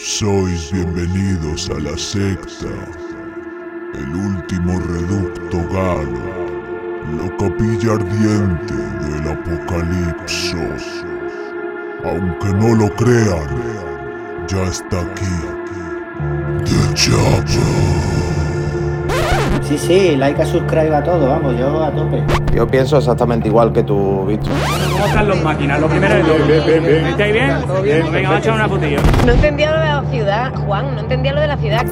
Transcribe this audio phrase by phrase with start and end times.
[0.00, 2.68] Sois bienvenidos a la secta,
[3.94, 6.22] el último reducto galo,
[7.16, 11.04] la capilla ardiente del apocalipsis.
[12.04, 13.48] Aunque no lo crean,
[14.46, 15.36] ya está aquí.
[16.64, 17.98] The Chapel.
[19.64, 22.22] Sí, sí, like a subscribe a todo, vamos, yo a tope.
[22.54, 24.52] Yo pienso exactamente igual que tú, Víctor.
[24.98, 25.80] ¿Cómo están los máquinas?
[25.80, 27.08] Lo primero de todo.
[27.08, 27.56] ¿Estáis bien?
[27.68, 29.00] Pues venga, vamos a echar una putilla.
[29.24, 31.86] No entendía lo de la ciudad, Juan, no entendía lo de la ciudad.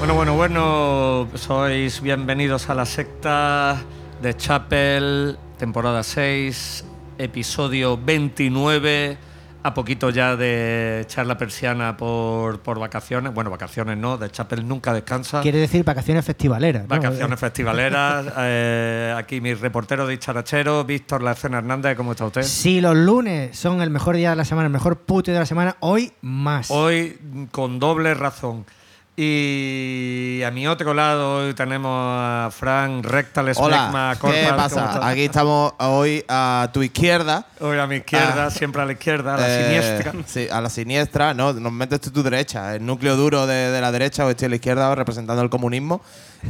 [0.00, 3.76] Bueno, bueno, bueno, sois bienvenidos a la secta
[4.20, 6.84] de Chapel, temporada 6,
[7.16, 9.16] episodio 29,
[9.62, 13.32] a poquito ya de echar la persiana por, por vacaciones.
[13.32, 15.40] Bueno, vacaciones no, de Chapel nunca descansa.
[15.40, 16.82] Quiere decir vacaciones festivaleras.
[16.82, 16.88] ¿no?
[16.88, 18.26] Vacaciones festivaleras.
[18.38, 22.42] eh, aquí mi reportero de Charachero, Víctor La Escena Hernández, ¿cómo está usted?
[22.42, 25.46] Si los lunes son el mejor día de la semana, el mejor puto de la
[25.46, 26.70] semana, hoy más.
[26.70, 28.66] Hoy con doble razón.
[29.22, 35.06] Y a mi otro lado hoy tenemos a Fran Rectal Hola, ¿qué Corpal, ¿cómo pasa?
[35.06, 37.44] Aquí estamos hoy a tu izquierda.
[37.60, 38.50] Hoy a mi izquierda, Ah.
[38.50, 40.12] siempre a la izquierda, a la Eh, siniestra.
[40.26, 41.34] Sí, a la siniestra.
[41.34, 42.74] No, normalmente estoy a tu derecha.
[42.74, 46.00] El núcleo duro de, de la derecha, o estoy a la izquierda representando el comunismo.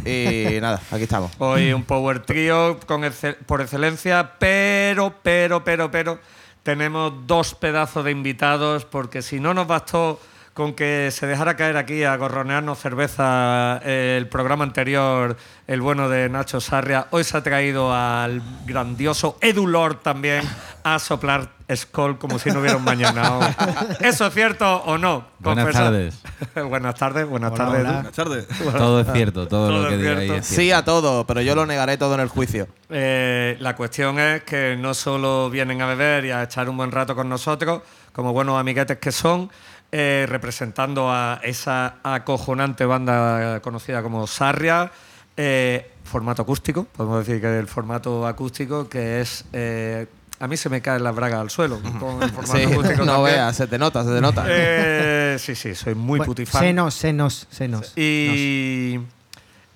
[0.07, 1.33] Y nada, aquí estamos.
[1.39, 6.21] Hoy un power trio con excel- por excelencia, pero, pero, pero, pero,
[6.63, 10.21] tenemos dos pedazos de invitados porque si no nos bastó
[10.61, 15.35] con que se dejara caer aquí a gorronearnos cerveza eh, el programa anterior,
[15.67, 20.43] el bueno de Nacho Sarria, hoy se ha traído al grandioso Edu Lord también
[20.85, 23.39] a soplar Skoll como si no hubiera un mañana.
[23.39, 23.41] ¿O-
[24.05, 25.29] ¿Eso es cierto o no?
[25.39, 26.19] Buenas Confesa- tardes.
[26.69, 27.65] buenas tardes, buenas Hola,
[28.13, 28.47] tardes.
[28.61, 28.73] hola.
[28.79, 30.35] Todo es cierto, todo, Todo lo que es diga ahí cierto.
[30.41, 30.61] es cierto.
[30.63, 32.69] Sí a todo, pero yo lo negaré todo en el juicio.
[32.91, 36.91] Eh, la cuestión es que no solo vienen a beber y a echar un buen
[36.93, 37.81] rato con nosotros,
[38.13, 39.51] como buenos amiguetes que son,
[39.93, 44.91] eh, representando a esa acojonante banda conocida como Sarria,
[45.37, 49.45] eh, formato acústico, podemos decir que el formato acústico que es...
[49.53, 50.07] eh,
[50.39, 53.05] a mí se me caen las bragas al suelo con el formato Sí, acústico.
[53.05, 53.37] no también.
[53.37, 54.45] veas, se te nota, se te nota.
[54.49, 56.63] Eh, sí, sí, soy muy Bueno, putifan.
[56.63, 57.93] Senos, senos, senos.
[57.95, 59.01] Y,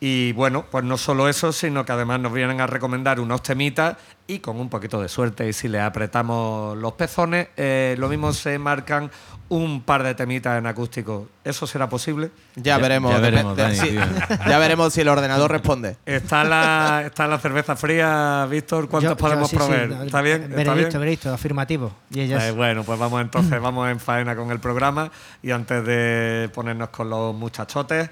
[0.01, 3.97] y bueno, pues no solo eso, sino que además nos vienen a recomendar unos temitas
[4.27, 8.33] y con un poquito de suerte y si le apretamos los pezones, eh, lo mismo
[8.33, 9.11] se marcan
[9.49, 11.29] un par de temitas en acústico.
[11.45, 12.31] ¿Eso será posible?
[12.57, 13.13] Ya, Ya- veremos.
[13.13, 13.95] ya veremos, de- Dani, sí,
[14.49, 15.97] ya veremos si el ordenador responde.
[16.07, 18.89] ¿Está la, está la cerveza fría, Víctor?
[18.89, 19.93] ¿Cuántos Yo- yo podemos sí, proveer?
[20.07, 20.43] ¿Está bien?
[20.45, 21.01] ¿Está Veredicto, bien?
[21.01, 21.93] veredicto, afirmativo.
[22.11, 22.43] Y ellas.
[22.45, 25.11] Eh, bueno, pues vamos entonces, vamos en faena con el programa
[25.43, 28.09] y antes de ponernos con los muchachotes,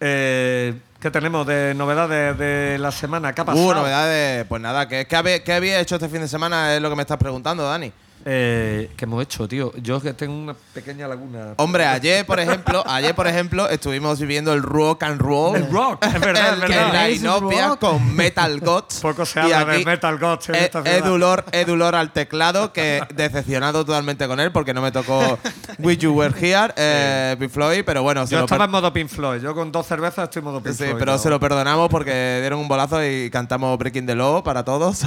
[0.00, 3.32] eh, ¿qué tenemos de novedades de la semana?
[3.34, 3.66] ¿Qué ha pasado?
[3.66, 4.44] Uh, novedades.
[4.46, 6.74] Pues nada, ¿qué, qué, habe- qué había hecho este fin de semana?
[6.74, 7.92] Es lo que me estás preguntando, Dani.
[8.28, 9.72] Eh, ¿Qué hemos hecho, tío?
[9.76, 11.54] Yo que tengo una pequeña laguna.
[11.58, 15.54] Hombre, ayer, por ejemplo, ayer, por ejemplo, estuvimos viviendo el rock and roll.
[15.54, 17.08] El rock, es verdad, El es que verdad.
[17.08, 17.78] inopia rock.
[17.78, 18.98] con Metal Gods.
[19.02, 20.98] Poco se habla de Metal Gods en eh, esta ciudad.
[20.98, 25.38] Edulor, Edulor al teclado, que decepcionado totalmente con él porque no me tocó
[25.78, 29.40] Wish You Were Here, eh, Pink Floyd, pero bueno, Yo estaba en modo Pink Floyd.
[29.40, 30.96] Yo con dos cervezas estoy en modo Pink Sí, Floyd.
[30.98, 31.18] pero ¿no?
[31.18, 35.02] se lo perdonamos porque dieron un bolazo y cantamos Breaking the Law para todos.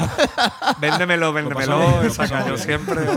[0.79, 2.02] Véndemelo, véndemelo.
[2.03, 3.09] Esa cayó siempre.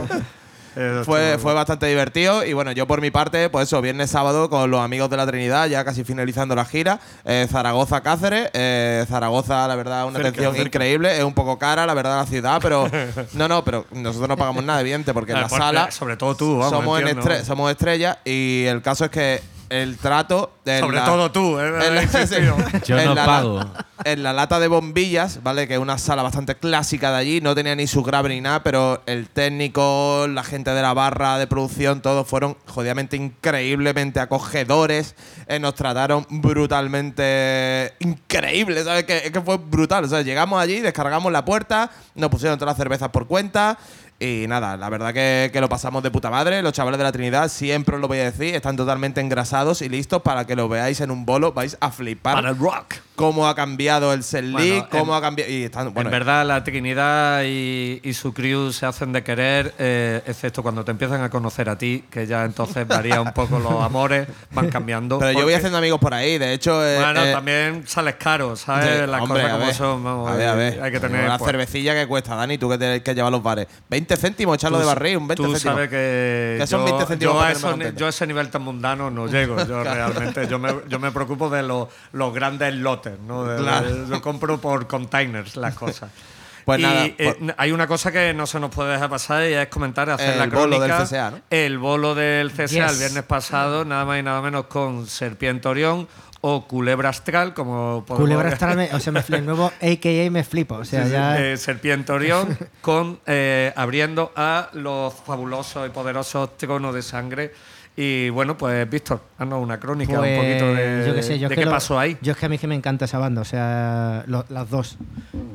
[1.05, 4.71] Fue, fue bastante divertido y bueno, yo por mi parte, pues eso, viernes sábado con
[4.71, 9.69] los amigos de la Trinidad, ya casi finalizando la gira, eh, Zaragoza Cáceres, eh, Zaragoza
[9.69, 10.67] la verdad una Cerca, atención cerca.
[10.69, 12.89] increíble, es un poco cara la verdad la ciudad, pero
[13.35, 16.35] no, no, pero nosotros no pagamos nada evidente porque en Eh, la sala Sobre todo
[16.37, 16.71] tú, vamos.
[16.71, 19.43] somos, en estre- somos estrellas y el caso es que
[19.73, 21.67] el trato Sobre la- todo tú, ¿eh?
[21.87, 22.03] en la-.
[22.85, 23.65] Yo en no la- pago.
[24.05, 25.69] En la lata de bombillas, ¿vale?
[25.69, 28.63] Que es una sala bastante clásica de allí, no tenía ni su grave ni nada,
[28.65, 35.15] pero el técnico, la gente de la barra de producción, todos fueron jodidamente increíblemente acogedores,
[35.47, 39.05] eh, nos trataron brutalmente increíble, ¿sabes?
[39.05, 42.73] Que, es que fue brutal, o sea, llegamos allí, descargamos la puerta, nos pusieron todas
[42.73, 43.79] las cervezas por cuenta.
[44.19, 46.63] Y nada, la verdad que, que lo pasamos de puta madre.
[46.63, 49.89] Los chavales de la Trinidad, siempre os lo voy a decir, están totalmente engrasados y
[49.89, 51.53] listos para que lo veáis en un bolo.
[51.53, 52.35] Vais a flipar.
[52.35, 52.97] Para el rock.
[53.15, 55.51] Cómo ha cambiado el set Bueno, cómo en- ha cambiado.
[55.51, 59.75] Y están, bueno, en verdad, la Trinidad y, y su crew se hacen de querer,
[59.79, 63.59] eh, excepto cuando te empiezan a conocer a ti, que ya entonces varía un poco
[63.59, 65.19] los amores, van cambiando.
[65.19, 66.85] pero yo voy haciendo amigos por ahí, de hecho.
[66.87, 69.09] eh, Bueno, eh, también sales caro, ¿sabes?
[69.09, 69.75] Las hombre, cosas a como ver.
[69.75, 70.05] son.
[70.05, 70.83] vamos, a ver, a ver.
[70.83, 71.29] Hay que tener.
[71.29, 73.67] La pues, cervecilla que cuesta, Dani, tú que tienes que llevar los bares.
[73.89, 75.75] 20 céntimos, echarlo de barril, un 20 Tú céntimos.
[75.75, 76.65] sabes que.
[76.67, 79.27] Son yo, 20 céntimos yo para a eso yo a ese nivel tan mundano no
[79.29, 79.57] llego.
[79.67, 80.47] Yo realmente.
[80.49, 83.45] Yo me, yo me preocupo de los, los grandes lotes, ¿no?
[83.45, 83.95] De- Claro.
[83.95, 86.11] de- yo compro por containers las cosas.
[86.65, 89.43] Pues y, nada, eh, pues- hay una cosa que no se nos puede dejar pasar
[89.51, 90.99] y es comentar, hacer El la bolo crónica.
[90.99, 91.39] del CSA, ¿no?
[91.51, 96.07] El bolo del CSA el viernes pasado, nada más y nada menos con Serpiente Orión
[96.41, 100.45] o Culebra Astral, como podemos Culebra Astral, me- o sea, me el nuevo AKA me
[100.45, 100.77] flipa.
[100.79, 101.37] O sea, sí, ya.
[101.41, 107.53] eh, Serpiente Orión con eh, abriendo a los fabulosos y poderosos tronos de sangre.
[107.95, 111.49] Y bueno, pues Víctor, haznos una crónica Pues, un poquito de, yo qué sé, yo
[111.51, 112.17] de que qué lo- pasó ahí.
[112.23, 114.97] Yo es que a mí que me encanta esa banda, o sea, lo- las dos.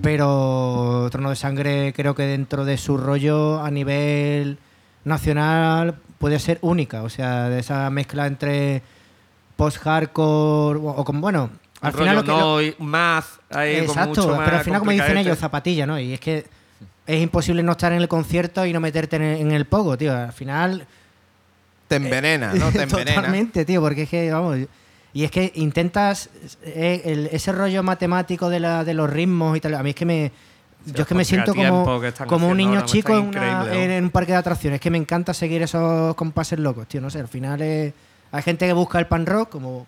[0.04, 4.60] Pero Trono de Sangre creo que dentro de su rollo a nivel
[5.04, 8.84] nacional puede ser única, o sea, de esa mezcla entre
[9.56, 11.50] post-hardcore o, o como, bueno,
[11.82, 12.28] al final lo que...
[12.32, 16.00] lo- no y más, como Exacto, mucho pero al final como dicen ellos, zapatilla, ¿no?
[16.00, 16.46] Y es que
[17.08, 19.98] es imposible no estar en el concierto y no meterte en el, en el pogo,
[19.98, 20.16] tío.
[20.16, 20.86] Al final
[21.88, 22.72] Te envenena, ¿no?
[22.72, 23.16] Te envenena.
[23.16, 24.58] Totalmente, tío, porque es que, vamos.
[25.14, 26.30] Y es que intentas.
[26.64, 29.74] eh, el- ese rollo matemático de, la, de los ritmos y tal.
[29.76, 30.32] A mí es que me.
[30.86, 31.84] yo es que me los siento como,
[32.28, 33.32] como un niño me chico en,
[33.92, 34.76] en un parque de atracciones.
[34.78, 37.02] Es que me encanta seguir esos compases locos, tío.
[37.02, 37.94] No sé, al final es-
[38.32, 39.88] hay gente que busca el pan rock, como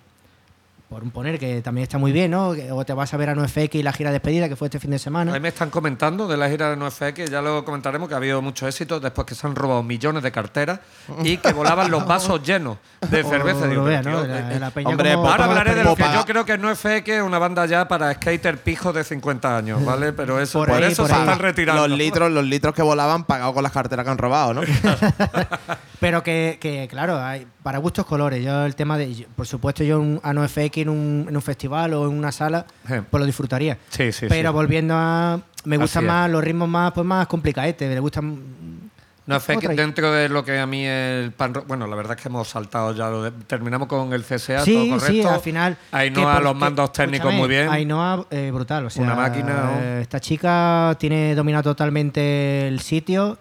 [0.90, 2.50] por un poner que también está muy bien, ¿no?
[2.72, 4.80] O te vas a ver a NoFX y la gira de despedida que fue este
[4.80, 5.34] fin de semana.
[5.34, 8.42] Ahí me están comentando de la gira de NoFX, ya lo comentaremos, que ha habido
[8.42, 10.80] mucho éxito después que se han robado millones de carteras
[11.24, 12.78] y que volaban los vasos llenos
[13.08, 13.68] de cerveza.
[13.68, 14.22] Digo, vea, ¿no?
[14.24, 16.58] tío, La- eh, la peña hombre, como- Ahora hablaré de lo que yo creo que
[16.58, 20.12] NoFX es una banda ya para skater pijos de 50 años, ¿vale?
[20.12, 21.22] Pero eso, Por por, ahí, eso por se ahí.
[21.22, 21.88] están retirando.
[21.88, 24.62] Los litros, los litros que volaban pagados con las carteras que han robado, ¿no?
[26.00, 28.44] Pero que, que, claro, hay para gustos colores.
[28.44, 31.42] Yo el tema de, yo- por supuesto, yo un, a NoFX en un, en un
[31.42, 32.96] festival o en una sala, Sí.
[33.10, 33.78] pues lo disfrutaría.
[33.90, 37.90] Sí, sí, Pero volviendo a, me gustan más los ritmos más, pues más complicadetes.
[37.90, 38.90] Me gustan.
[39.28, 42.30] NoFX otra- dentro de lo que a mí el pan bueno, la verdad es que
[42.30, 45.12] hemos saltado ya, lo de- terminamos con el CSA, Sí, todo correcto.
[45.12, 45.78] sí, al final.
[45.92, 47.70] Ainhoa, que los que- mandos técnicos muy bien.
[47.70, 48.88] Ainhoa, eh, brutal.
[48.88, 49.80] O sea, Una máquina, ¿no?
[49.82, 53.38] eh, esta chica tiene dominado totalmente el sitio.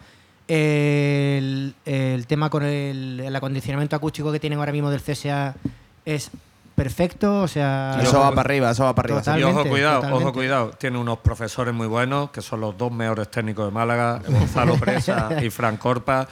[0.47, 5.55] El, el tema con el, el acondicionamiento acústico que tienen ahora mismo del CSA
[6.05, 6.31] es
[6.79, 7.43] perfecto.
[7.43, 9.39] O sea, Eso va para arriba, eso va para arriba.
[9.39, 10.25] Y ojo, cuidado, totalmente.
[10.25, 10.71] ojo, cuidado.
[10.79, 15.29] Tiene unos profesores muy buenos, que son los dos mejores técnicos de Málaga, Gonzalo Presa
[15.43, 16.27] y Fran Corpa.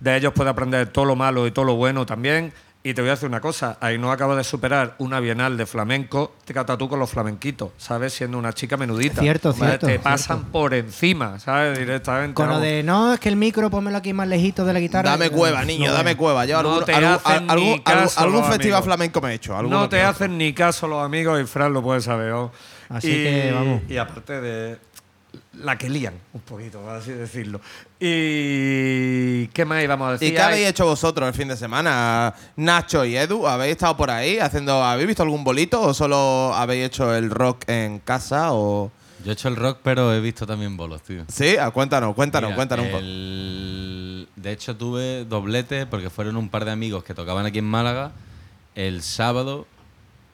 [0.00, 2.52] De ellos puede aprender todo lo malo y todo lo bueno también.
[2.82, 6.32] Y te voy a decir una cosa, Ainhoa acaba de superar una bienal de flamenco,
[6.46, 8.14] te cata tú con los flamenquitos, ¿sabes?
[8.14, 9.20] Siendo una chica menudita.
[9.20, 9.66] Cierto, ¿vale?
[9.72, 10.04] cierto, Te cierto.
[10.04, 11.78] pasan por encima, ¿sabes?
[11.78, 12.32] Directamente.
[12.32, 15.10] Con lo de no, es que el micro pónmelo aquí más lejito de la guitarra.
[15.10, 16.46] Dame cueva, niño, no dame cueva.
[16.46, 18.84] Yo No algún, te algún- hacen ni algún- caso algún los festival amigos.
[18.86, 19.62] flamenco me he hecho.
[19.62, 22.30] No te hacen ni caso los amigos y Fran lo puede saber.
[22.30, 22.50] ¿no?
[22.88, 23.82] Así y, que, vamos.
[23.90, 24.78] Y aparte de
[25.62, 27.60] la que lían, un poquito, por así decirlo.
[27.98, 30.28] ¿Y qué más íbamos a decir?
[30.28, 32.34] ¿Y qué habéis hecho vosotros el fin de semana?
[32.56, 36.86] Nacho y Edu, ¿habéis estado por ahí haciendo, habéis visto algún bolito o solo habéis
[36.86, 38.90] hecho el rock en casa o
[39.24, 41.24] Yo he hecho el rock, pero he visto también bolos, tío.
[41.28, 43.02] Sí, Ah, cuéntanos, cuéntanos, Mira, cuéntanos un poco.
[43.04, 47.66] el- De hecho, tuve doblete porque fueron un par de amigos que tocaban aquí en
[47.66, 48.12] Málaga.
[48.74, 49.66] El sábado,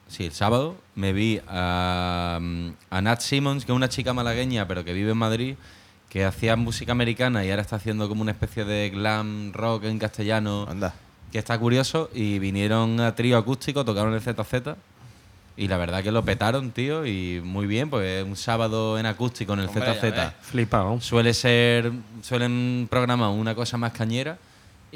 [0.07, 2.39] sí, el sábado, me vi a,
[2.89, 5.55] a Nat Simmons, que es una chica malagueña, pero que vive en Madrid,
[6.09, 9.99] que hacía música americana y ahora está haciendo como una especie de glam rock en
[9.99, 10.93] castellano, Anda.
[11.31, 12.09] que está curioso.
[12.13, 14.75] Y vinieron a trío acústico, tocaron el ZZ.
[15.57, 19.53] Y la verdad que lo petaron, tío, y muy bien, pues un sábado en acústico
[19.53, 20.33] en el Hombre, ZZ.
[20.41, 21.01] Flipado.
[21.01, 24.37] Suele ser, suelen programar una cosa más cañera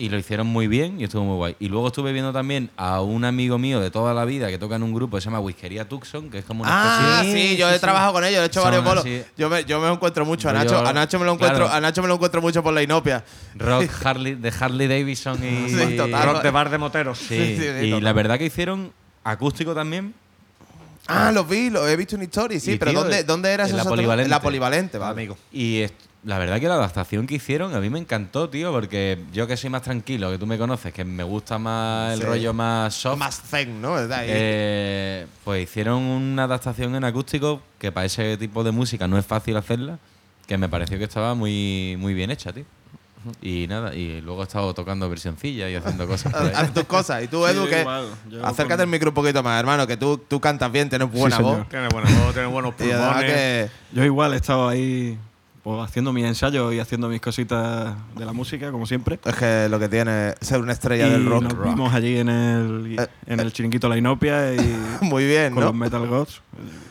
[0.01, 1.55] y lo hicieron muy bien y estuvo muy guay.
[1.59, 4.75] Y luego estuve viendo también a un amigo mío de toda la vida que toca
[4.77, 7.57] en un grupo que se llama Whiskería Tucson, que es como una Ah, especie sí,
[7.57, 9.05] yo he trabajado con ellos, he hecho Son varios bolos.
[9.05, 9.21] así.
[9.37, 10.49] Yo me, yo me encuentro mucho.
[10.49, 11.73] A Rollo- Nacho, a Nacho me lo encuentro, claro.
[11.73, 13.23] a Nacho me lo encuentro mucho por la inopia.
[13.55, 15.69] rock Harley, de Harley Davidson y.
[15.69, 16.25] Sí, total.
[16.33, 17.19] Rock de bar de moteros.
[17.19, 18.03] Sí, Sí, sí, sí, y total.
[18.03, 18.91] la verdad que hicieron
[19.23, 20.15] acústico también.
[21.07, 23.63] Ah, los vi, los he visto en story, sí, Y, pero tío, ¿dónde, ¿dónde era
[23.65, 23.77] en eso?
[23.77, 24.23] la polivalente.
[24.25, 25.11] En la polivalente, vale.
[25.11, 25.37] Amigo.
[25.51, 25.93] Y est-
[26.23, 29.57] la verdad que la adaptación que hicieron a mí me encantó, tío, porque yo que
[29.57, 32.25] soy más tranquilo, que tú me conoces, que me gusta más el Sí.
[32.25, 33.17] rollo más soft.
[33.17, 33.95] Más zen, ¿no?
[33.99, 39.25] Eh, pues hicieron una adaptación en acústico que para ese tipo de música no es
[39.25, 39.97] fácil hacerla,
[40.45, 42.65] que me pareció que estaba muy, muy bien hecha, tío.
[43.41, 46.33] Y nada, y luego he estado tocando versioncilla y haciendo cosas.
[46.33, 47.23] Haz tus cosas.
[47.23, 47.81] Y tú, Edu, que.
[47.81, 48.05] igual,
[48.43, 51.37] Acércate con- el micro un poquito más, hermano, que tú, tú cantas bien, tienes buena
[51.37, 51.69] voz.
[51.69, 53.25] Tiene buena voz, tiene buenos pulmones.
[53.25, 53.69] que.
[53.91, 55.19] Yo igual he estado ahí
[55.63, 59.19] pues, haciendo mis ensayos y haciendo mis cositas de la música, como siempre.
[59.23, 61.43] Es que lo que tiene es ser una estrella y del rock.
[61.43, 65.61] nos vimos allí en el, Eh, en el chiringuito La Inopia y Muy bien, con
[65.61, 65.67] ¿no?
[65.67, 66.41] los Metal Gods.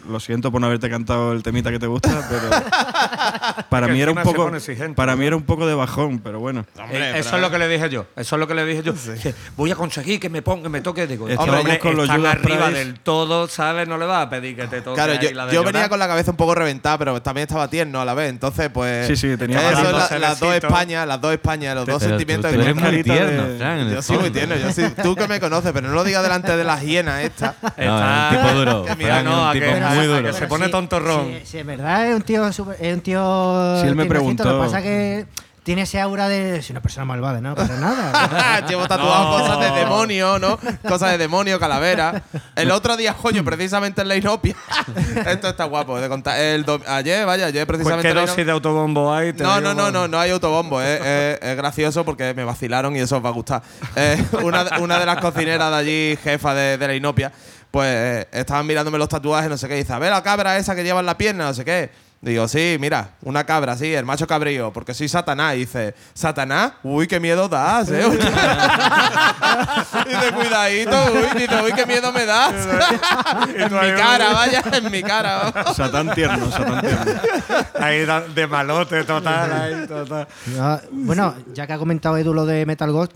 [0.09, 4.11] Lo siento por no haberte cantado el temita que te gusta, pero para mí era
[4.11, 4.51] un poco
[4.97, 6.65] para mí era un poco de bajón, pero bueno.
[6.91, 8.07] Eh, eso es lo que le dije yo.
[8.17, 8.95] Eso es lo que le dije yo.
[9.23, 11.07] Que voy a conseguir que me ponga, que me toque.
[11.07, 12.73] Digo, Estábamos hombre, con los están arriba Priest.
[12.79, 13.87] del todo, ¿sabes?
[13.87, 14.95] No le vas a pedir que te toque.
[14.97, 17.47] Claro, ahí yo, la de yo venía con la cabeza un poco reventada, pero también
[17.47, 18.31] estaba tierno a la vez.
[18.31, 19.07] Entonces, pues.
[19.07, 20.55] Sí, sí, tenía Eso es la- las dos.
[20.55, 23.59] Españas, las dos Españas, los dos Pero tú- sentimientos tú, de eres muy tierno, de-
[23.59, 25.95] Fran, en el Yo soy muy tierno, yo sí, tú que me conoces, pero no
[25.95, 27.55] lo digas delante de las hienas esta.
[27.63, 28.87] No, es un tipo duro.
[29.25, 30.23] no, un tipo que- muy duro.
[30.25, 31.27] que se pone tontorrón.
[31.27, 33.81] Sí, sí, es verdad, es un tío super- es un tío.
[33.81, 34.45] Sí, él me preguntó.
[34.45, 35.27] Lo que pasa es que
[35.63, 36.63] tiene ese aura de.
[36.63, 37.55] Si una persona malvada, ¿no?
[37.55, 38.65] Para nada.
[38.69, 39.39] Llevo tatuado No.
[39.45, 40.59] cosas de demonio, ¿no?
[40.89, 42.23] Cosas de demonio, calavera.
[42.57, 44.57] El otro día, coño, precisamente en la Inopia.
[45.27, 46.41] Esto está guapo de contar.
[46.41, 48.09] El ayer, vaya, ayer Pues precisamente.
[48.09, 49.35] qué dosis de autobombo hay.
[49.35, 50.81] te No, no, no, no, no hay autobombo.
[50.81, 53.63] Es, es- es gracioso porque me vacilaron y eso os va a gustar.
[53.97, 57.33] Eh, una, una de las cocineras de allí, jefa de, de la Inopia,
[57.71, 59.77] pues estaban mirándome los tatuajes, no sé qué.
[59.77, 61.91] Y dice, a ver la cabra esa que lleva en la pierna, no sé qué.
[62.23, 65.55] Digo, sí, mira, una cabra, sí, el macho cabrío, porque soy Satanás.
[65.55, 66.73] Y dice, ¿Satanás?
[66.83, 68.05] Uy, qué miedo das, ¿eh?
[70.07, 72.53] dice, cuidadito, uy, dice, uy, qué miedo me das.
[73.57, 75.51] en mi cara, vaya, en mi cara.
[75.75, 77.11] Satán tierno, Satán tierno.
[77.81, 80.29] Ahí de malote total, ahí, total.
[80.55, 83.09] No, bueno, ya que ha comentado Edu lo de Metal God,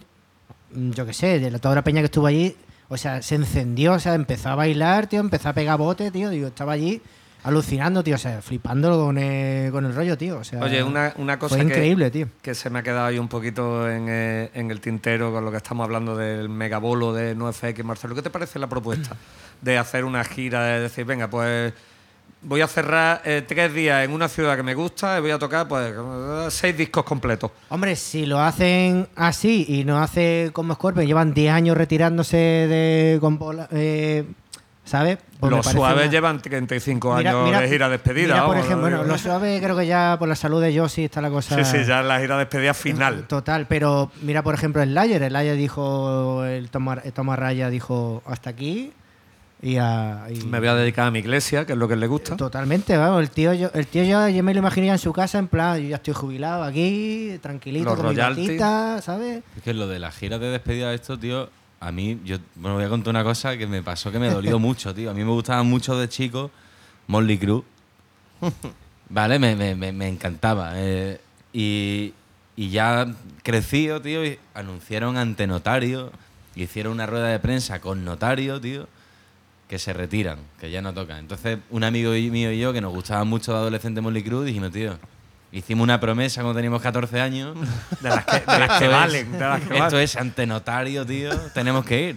[0.73, 2.57] mm, yo qué sé, de la, toda la peña que estuvo allí,
[2.89, 6.31] o sea, se encendió, o sea, empezó a bailar, tío, empezó a pegar bote, tío,
[6.31, 7.01] digo, estaba allí
[7.45, 11.13] alucinando, tío, o sea, flipando con el, con el rollo, tío, o sea, Oye, una,
[11.19, 12.29] una cosa fue que, increíble, tío.
[12.41, 15.51] que se me ha quedado ahí un poquito en, eh, en el tintero con lo
[15.51, 17.85] que estamos hablando del megabolo de NoFX.
[17.85, 19.17] Marcelo, ¿qué te parece la propuesta
[19.61, 21.75] de hacer una gira, de decir, venga, pues
[22.45, 25.39] voy a cerrar eh, tres días en una ciudad que me gusta y voy a
[25.39, 25.93] tocar pues
[26.51, 27.51] seis discos completos?
[27.69, 33.19] Hombre, si lo hacen así y no hace como Scorpion, llevan 10 años retirándose de...
[33.21, 33.39] Con,
[33.73, 34.25] eh,
[34.87, 35.17] ¿Sabes?
[35.41, 38.35] Pues Los suaves una- llevan 35 Mira- años mira- de gira despedida.
[38.35, 41.07] Mira, por ejemplo, lo bueno, los suaves creo que ya por la salud de Josie
[41.07, 41.65] está la cosa...
[41.65, 43.25] Sí, sí, ya la gira despedida final.
[43.27, 45.23] Total, pero mira, por ejemplo, el Layer.
[45.23, 48.93] El Layer dijo, el Tomar, el Tomás Raya dijo hasta aquí.
[49.67, 52.07] Y, a, y- Me voy a dedicar a mi iglesia, que es lo que le
[52.07, 52.37] gusta.
[52.37, 53.23] Totalmente, vamos.
[53.23, 55.49] El tío, yo, el tío yo, yo me lo imagino ya en su casa, en
[55.49, 58.47] plan, yo ya estoy jubilado aquí, tranquilito, Los con mi royalties.
[58.49, 59.43] gatita, ¿sabes?
[59.57, 61.49] Es que lo de las giras de despedida de esto, tío,
[61.81, 64.59] a mí, yo bueno, voy a contar una cosa que me pasó que me dolió
[64.59, 65.11] mucho, tío.
[65.11, 66.51] A mí me gustaba mucho de chico
[67.07, 67.65] Molly Crew.
[69.09, 70.73] Vale, me, me- me- me encantaba.
[70.75, 71.21] eh,
[71.55, 72.13] y,
[72.57, 73.07] y ya
[73.43, 76.11] creció, tío, y anunciaron ante notario,
[76.55, 78.89] hicieron una rueda de prensa con notario, tío,
[79.69, 81.19] que se retiran, que ya no tocan.
[81.19, 84.71] Entonces, un amigo mío y yo, que nos gustaba mucho de adolescente Molly Crew, dijimos,
[84.73, 84.99] tío,
[85.53, 87.57] hicimos una promesa cuando teníamos 14 años.
[88.01, 89.33] De las que, de las que Esto es- valen.
[89.33, 91.31] de las que Esto es ante notario, tío.
[91.55, 92.17] Tenemos que ir.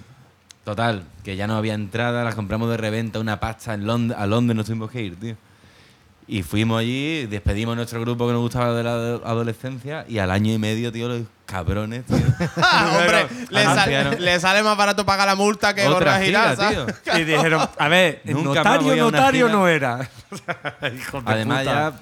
[0.66, 4.28] Total, que ya no había entrada, las compramos de reventa, una pasta en Lond a
[4.28, 5.36] Londres nos tuvimos que ir, tío.
[6.30, 10.30] Y fuimos allí, despedimos nuestro grupo que nos gustaba de la ado- adolescencia y al
[10.30, 12.18] año y medio, tío, los cabrones, tío.
[12.18, 16.80] Hombre, le, sal- anunciaron- le sale más barato pagar la multa que Otra gira, ¿sabes?
[17.18, 19.58] Y dijeron, a ver, Nunca notario, a notario gira.
[19.58, 19.98] no era.
[20.82, 21.64] De Además puta.
[21.64, 21.94] ya,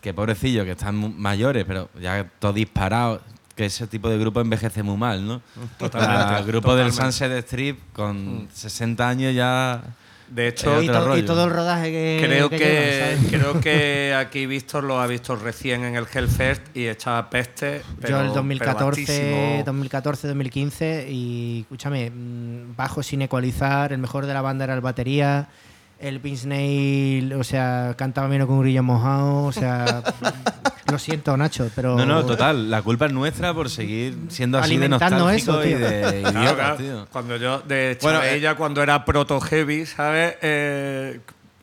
[0.00, 3.20] que pobrecillos, que están mayores, pero ya todo disparado,
[3.56, 5.42] que ese tipo de grupo envejece muy mal, ¿no?
[5.78, 6.92] Totalmente, el grupo del.
[6.92, 9.82] Sunset Strip con 60 años ya...
[10.30, 12.20] De hecho, Y, to- y todo el rodaje que.
[12.22, 16.86] creo que que, creo que aquí Víctor lo ha visto recién en el Hellfest y
[16.86, 17.82] echaba peste.
[18.00, 19.62] Pero, Yo el pero 2014, batísimo.
[19.64, 24.80] 2014, 2015 y escúchame, mm, bajo sin ecualizar, el mejor de la banda era el
[24.82, 25.48] batería,
[26.00, 30.02] el Vince Neil, o sea, cantaba menos que un grillo mojado, o sea,
[30.90, 32.70] lo siento Nacho, pero No, no, total.
[32.70, 36.54] La culpa es nuestra por seguir siendo así de nostálgico eso, y de Claro, idiotas,
[36.54, 36.76] claro.
[36.76, 37.06] tío.
[37.10, 40.36] Cuando yo, de Bueno, bueno, eh, ella cuando era proto heavy, ¿sabes?
[40.42, 41.20] Eh,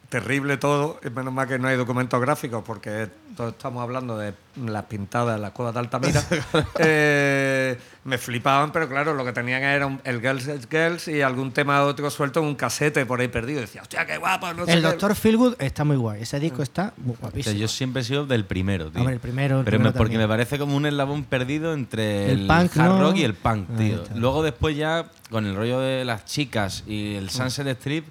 [0.10, 1.00] terrible todo.
[1.06, 4.34] Y Menos mal que no hay documentos gráficos porque todos estamos hablando de
[4.66, 6.24] las pintadas las cuevas de Altamira.
[6.80, 11.22] Eh, me flipaban, pero claro, lo que tenían era un- el Girls is Girls y
[11.22, 13.60] algún tema otro suelto en un casete por ahí perdido.
[13.60, 14.82] Y decía, hostia, qué guapo, no el qué".
[14.82, 17.56] Doctor Feelgood está muy guay, ese disco está muy O sea, guapísimo.
[17.56, 19.00] yo siempre he sido del primero, tío.
[19.02, 22.32] Hombre, el primero, el Pero primero me- porque me parece como un eslabón perdido entre
[22.32, 23.00] El el, punk, hard ¿no?
[23.02, 24.04] rock y el punk, tío.
[24.04, 24.16] está.
[24.16, 28.06] Luego después ya, con el rollo de las chicas y el Sunset Strip,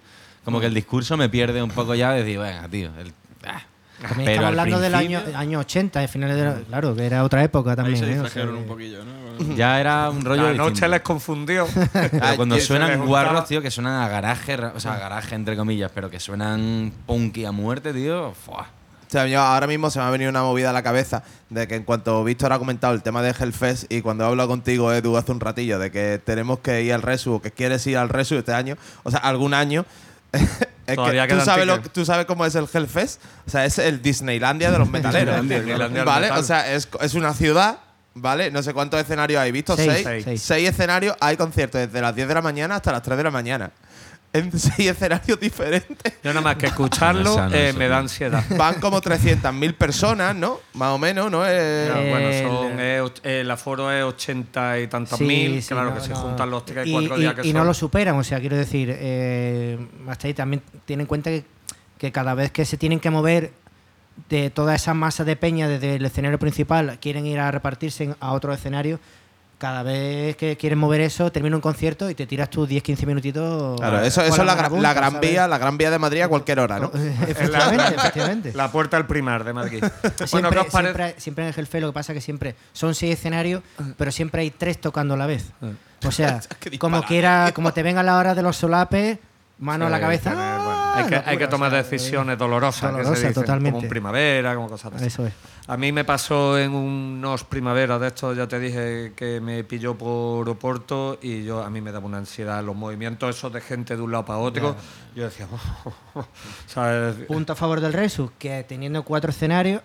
[0.44, 3.12] como que el discurso me pierde un poco ya de decir, venga, tío, el-
[3.46, 3.62] ah,
[4.00, 7.22] También Pero estamos hablando del año, año 80, de finales de la- Claro, que era
[7.24, 7.96] otra época Ahí también.
[7.98, 8.08] se ¿eh?
[8.10, 9.54] O sea distrajeron que- un poquillo, ¿no?
[9.56, 10.70] Ya era un rollo La distinto.
[10.70, 11.66] noche les confundió.
[11.92, 15.56] Pero cuando suenan guarros, tío, que suenan a garaje, ra- o sea, a garaje entre
[15.56, 18.32] comillas, pero que suenan punky a muerte, tío.
[18.34, 18.66] ¡fua!
[19.06, 21.68] O sea, yo ahora mismo se me ha venido una movida a la cabeza de
[21.68, 24.92] que en cuanto Víctor ha comentado el tema de Hellfest y cuando he hablado contigo,
[24.92, 27.96] Edu, hace un ratillo, de que tenemos que ir al Resu o que quieres ir
[27.96, 29.86] al Resu este año, o sea, algún año.
[30.86, 31.92] es Todavía que tú sabes, lo, tickets.
[31.92, 33.20] tú sabes cómo es el Hellfest.
[33.46, 35.42] O sea, es el Disneylandia de los metaleros.
[35.48, 36.30] Disneylandia, ¿Vale?
[36.32, 37.78] O sea, es, es una ciudad.
[38.16, 38.50] ¿Vale?
[38.52, 39.74] No sé cuántos escenarios hay visto.
[39.74, 40.24] Seis, Seis.
[40.24, 40.40] seis.
[40.42, 41.16] Seis escenarios.
[41.18, 43.70] Hay conciertos desde las 10 de la mañana hasta las 3 de la mañana.
[44.34, 46.12] En seis escenarios diferentes.
[46.22, 48.44] Yo nada más que escucharlo No eh, me da ansiedad.
[48.58, 50.58] Van como 300.000 personas, ¿no?
[50.74, 51.44] Más o menos, ¿no?
[51.46, 55.62] Eh, No, bueno, El- son, eh, el aforo es ochenta y tantos Sí, mil.
[55.62, 57.54] sí, claro no, que se juntan los tres y, cuatro y- días que y son.
[57.58, 61.44] no lo superan, o sea, quiero decir, eh, hasta ahí también tienen en cuenta que,
[61.96, 63.52] que cada vez que se tienen que mover
[64.28, 68.16] de toda esa masa de peña desde el escenario principal, quieren ir a repartirse en-
[68.18, 68.98] a otro escenario,
[69.58, 73.78] cada vez que quieren mover eso, termina un concierto y te tiras tus 10-15 minutitos.
[73.80, 75.30] Claro, eso, eso es la, gra- marabunta, la gran ¿sabes?
[75.30, 76.90] vía, la gran vía de Madrid a cualquier hora, ¿no?
[77.28, 78.52] efectivamente, efectivamente.
[78.54, 79.80] La puerta al primar de Madrid.
[79.80, 80.92] bueno, Siempre, ¿qué os parece?
[80.94, 83.62] siempre, siempre en el Hellfest lo que pasa es que siempre son seis escenarios,
[83.96, 85.46] pero siempre hay tres tocando a la vez.
[86.06, 86.40] O sea,
[86.78, 89.18] como quiera, como te venga la hora de los solapes,
[89.58, 90.30] mano a la cabeza.
[90.30, 90.73] bueno, ¡ah!
[90.94, 93.72] Hay, que, hay que locura, tomar o sea, decisiones dolorosas, que se dolorosa, dicen, totalmente.
[93.72, 95.06] como en primavera, como cosas así.
[95.06, 95.32] Eso es.
[95.66, 99.96] A mí me pasó en unos primaveras de estos, ya te dije que me pilló
[99.96, 103.96] por Oporto y yo a mí me daba una ansiedad los movimientos esos de gente
[103.96, 104.76] de un lado para otro.
[105.16, 105.46] Yo decía,
[106.66, 107.16] ¿sabes?
[107.26, 109.80] Punto a favor del Resus, que teniendo cuatro escenarios,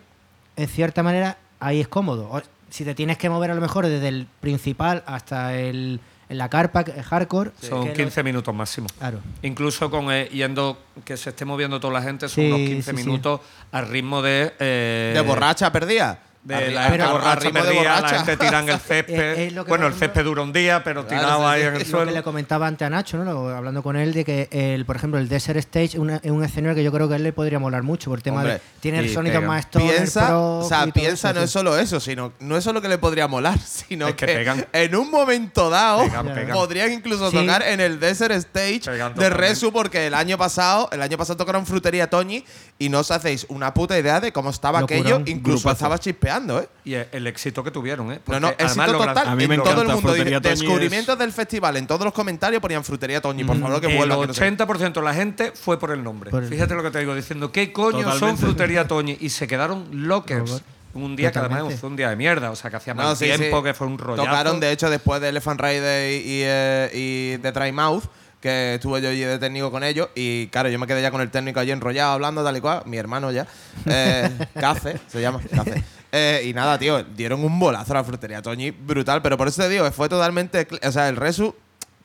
[0.58, 2.42] en cierta manera, ahí es cómodo.
[2.70, 6.48] Si te tienes que mover a lo mejor desde el principal hasta el, en la
[6.50, 7.51] carpa, es hardcore.
[7.59, 8.88] son que lo- 15 minutos máximo.
[9.00, 9.19] Claro.
[9.41, 12.91] Incluso con eh, yendo que se esté moviendo toda la gente, son Sí, unos 15
[12.91, 13.03] sí, sí.
[13.03, 14.53] minutos al ritmo de.
[14.59, 16.19] eh, De borracha perdida.
[16.41, 18.15] De la gente a borracha de perdida, la borracha.
[18.24, 19.19] gente tira en el césped.
[19.39, 21.79] Es que, bueno, el césped dura un día, pero Claro, tirado ahí en el Lo
[21.79, 22.12] que suelo.
[22.12, 23.25] le comentaba antes a Nacho, ¿no?
[23.25, 26.41] Lo- hablando con él, de que, el, por ejemplo, el Desert Stage una- es un
[26.43, 28.53] escenario que yo creo que a él le podría molar mucho por el tema Hombre,
[28.53, 28.62] de.
[28.79, 29.48] Tiene sonidos pega.
[29.48, 32.81] más piensa, pro o sea, piensa eso, no es solo eso, sino no es solo
[32.81, 34.65] que le podría molar, sino Es que que, pegan.
[34.72, 36.53] en un momento dado Pegan, pegan.
[36.55, 37.36] podrían incluso Sí.
[37.38, 39.29] tocar en el Desert Stage Pegan de.
[39.29, 42.46] Resu porque el año pasado, el año pasado tocaron Frutería Toñi
[42.79, 45.01] y no os hacéis una puta idea de cómo estaba Locurón.
[45.01, 45.74] aquello, incluso Grupazo.
[45.74, 46.69] estaba chispeando, ¿eh?
[46.86, 48.15] Y el éxito que tuvieron, ¿eh?
[48.15, 49.27] No, Porque no, además éxito total.
[49.27, 50.15] A mí me en todo el mundo.
[50.15, 51.77] Es- descubrimientos del festival.
[51.77, 53.43] En todos los comentarios ponían Frutería Toñi.
[53.43, 54.20] Mm, Por favor, que el vuelva.
[54.22, 54.48] que no sé qué.
[54.57, 56.31] 80% de la gente fue por el nombre.
[56.31, 58.37] Por el- Fíjate lo que te digo, diciendo, ¿qué coño son.
[58.37, 59.18] Frutería Toñi?
[59.20, 60.63] Y se quedaron lockers.
[60.94, 63.20] Un día que además fue un día de mierda, o sea, que hacía No, más
[63.20, 63.63] sí, tiempo, sí.
[63.63, 64.25] que fue un rollazo.
[64.27, 68.05] Tocaron, de hecho, después de Elephant Rider y, y, eh, y de Dry Mouth,
[68.42, 70.09] que estuve yo allí de técnico con ellos.
[70.15, 72.81] Y claro, yo me quedé ya con el técnico allí enrollado, hablando tal y cual.
[72.87, 73.46] Mi hermano ya.
[73.85, 75.39] Eh, Cace, se llama.
[75.53, 75.83] Cace.
[76.11, 79.22] Eh, y nada, tío, dieron un bolazo a la frutería Toñi, brutal.
[79.22, 80.67] Pero por eso te digo, fue totalmente.
[80.85, 81.55] O sea, el Resu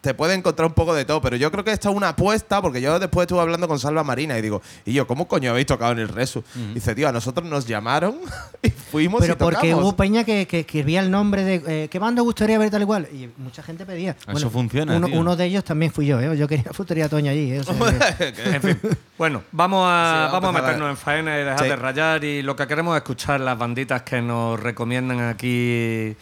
[0.04, 2.60] te puede encontrar un poco de todo, pero yo creo que esta es una apuesta,
[2.60, 5.66] porque yo después estuve hablando con Salva Marina y digo, y yo, ¿cómo coño habéis
[5.66, 6.44] tocado en el Resu?
[6.74, 8.16] Dice, tío, a nosotros nos llamaron
[8.62, 11.98] y fuimos Pero y porque hubo peña que, que escribía el nombre de eh, qué
[11.98, 13.08] banda gustaría ver tal y cual.
[13.12, 14.14] Y mucha gente pedía.
[14.28, 15.18] Eso funciona, Uno, tío.
[15.18, 16.36] uno de ellos también fui yo, ¿eh?
[16.36, 17.52] Yo quería Futería Toña allí.
[17.52, 17.60] ¿eh?
[17.60, 18.78] O sea que- En fin.
[19.16, 21.58] Bueno, vamos a, Sí, vamos a vamos a empezar a- meternos en faena y dejar
[21.60, 21.68] Sí.
[21.68, 22.24] de rayar.
[22.24, 26.14] Y lo que queremos es escuchar las banditas que nos recomiendan aquí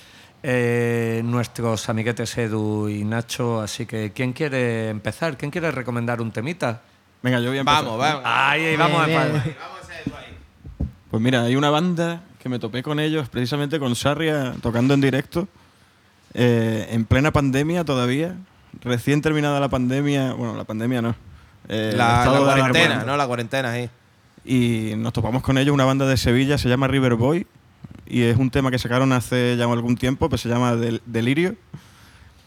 [0.43, 3.61] eh, nuestros amiguetes Edu y Nacho.
[3.61, 5.37] Así que, ¿quién quiere empezar?
[5.37, 6.83] ¿Quién quiere recomendar un temita?
[7.23, 7.85] Venga, yo voy a empezar.
[7.85, 8.23] Vamos, vamos.
[8.25, 9.45] Ahí, ahí, vamos Bien, faena.
[11.11, 15.01] Pues mira, hay una banda que me topé con ellos, precisamente con Sarria, tocando en
[15.01, 15.47] directo,
[16.35, 18.35] eh, en plena pandemia todavía,
[18.81, 21.15] recién terminada la pandemia, bueno, la pandemia no,
[21.69, 23.05] eh, La, cuarentena.
[23.05, 23.17] ¿no?
[23.17, 23.91] La cuarentena, sí.
[24.45, 27.47] Y nos topamos con ellos, una banda de Sevilla, se llama River Boy,
[28.07, 31.55] y es un tema que sacaron hace ya algún tiempo, pues se llama Del- Delirio,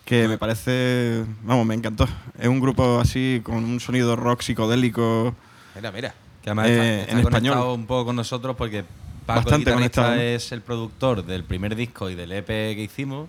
[0.05, 2.07] que me parece, vamos, me encantó.
[2.39, 5.35] Es un grupo así, con un sonido rock psicodélico,
[5.75, 6.13] Mira, mira.
[6.41, 7.57] Que además Eh, está, en español.
[7.73, 8.83] un poco con nosotros porque
[9.25, 13.27] Paco, Bastante es el productor del primer disco y del EP que hicimos.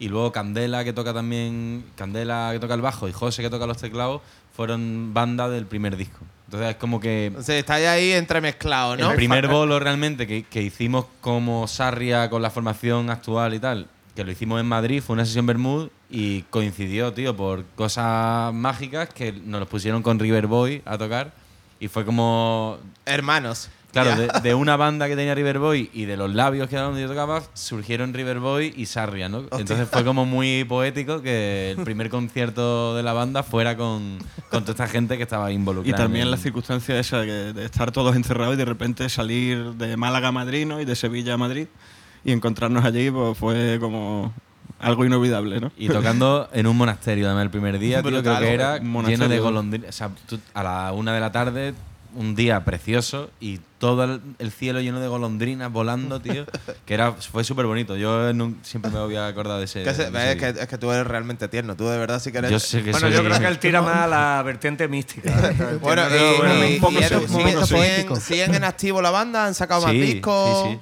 [0.00, 3.66] Y luego Candela, que toca también, Candela que toca el bajo y José que toca
[3.68, 4.20] los teclados,
[4.56, 6.18] fueron banda del primer disco.
[6.52, 9.08] Entonces es como que O sea, estáis ahí entremezclados, ¿no?
[9.10, 13.88] el primer bolo realmente que, que hicimos como Sarria con la formación actual y tal,
[14.14, 19.08] que lo hicimos en Madrid, fue una sesión Bermud y coincidió, tío, por cosas mágicas
[19.08, 21.32] que nos los pusieron con River Boy a tocar
[21.80, 23.70] y fue como Hermanos.
[23.92, 26.84] Claro, de, de una banda que tenía River Boy y de los labios que era
[26.86, 29.40] donde yo tocaba, surgieron River Boy y Sarria, ¿no?
[29.52, 34.18] Entonces fue como muy poético que el primer concierto de la banda fuera con,
[34.50, 35.96] con toda esta gente que estaba Y involucrada.
[36.04, 39.96] también en- la circunstancia esa de, de estar todos encerrados y de repente salir de
[39.98, 40.80] Málaga a Madrid ¿no?
[40.80, 41.66] y de Sevilla a Madrid
[42.24, 44.32] y encontrarnos allí pues fue como
[44.78, 45.70] algo inolvidable, ¿no?
[45.76, 49.38] Y tocando en un monasterio, además, el primer día, tío, creo que era lleno de
[49.38, 49.90] golondrinas.
[49.90, 51.74] O sea, tú a la una de la tarde,
[52.14, 56.44] un día precioso y todo el, el cielo lleno de golondrinas volando, tío,
[56.86, 57.96] que era fue súper bonito.
[57.96, 58.30] Yo
[58.62, 59.82] siempre me voy a acordar de ese.
[59.82, 61.74] Que se- de ese es, que, es que tú eres realmente tierno.
[61.76, 62.50] Tú de verdad sí que eres.
[62.50, 65.32] Yo sé que Bueno, soy- yo creo que él tira más a la vertiente mística.
[65.80, 69.10] Bueno, y, bueno, y- un poco y- sí, y- un poco siguen, en activo la
[69.10, 70.62] banda, han sacado más Sí, discos.
[70.68, 70.80] sí, sí.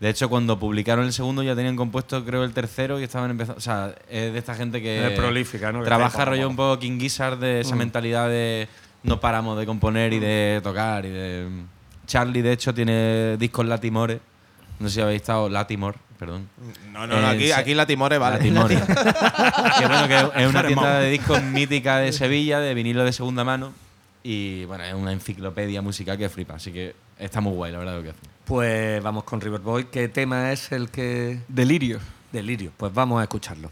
[0.00, 3.56] De hecho, cuando publicaron el segundo ya tenían compuesto, creo, el tercero y estaban empezando.
[3.58, 5.06] O sea, es de esta gente que.
[5.12, 5.78] Es prolífica, ¿no?
[5.78, 7.78] Que Trabaja rollo un poco King Gizzard de esa Mm.
[7.78, 8.66] mentalidad de
[9.02, 11.48] no paramos de componer y de tocar y de.
[12.06, 14.20] Charlie, de hecho, tiene discos Latimore.
[14.80, 15.48] No sé si habéis estado.
[15.48, 16.48] Latimore, perdón.
[16.92, 18.38] No, no, no, aquí, se- aquí la Timore vale.
[18.38, 18.76] Latimore.
[19.78, 23.44] que bueno, que es una tienda de discos mítica de Sevilla, de vinilo de segunda
[23.44, 23.72] mano.
[24.24, 26.54] Y bueno, es una enciclopedia musical que flipa.
[26.54, 28.18] Así que está muy guay, la verdad, lo que hace.
[28.44, 29.84] Pues vamos con River Boy.
[29.84, 31.40] ¿Qué tema es el que.
[31.48, 31.98] Delirio.
[32.32, 32.72] Delirio.
[32.76, 33.70] Pues vamos a escucharlo.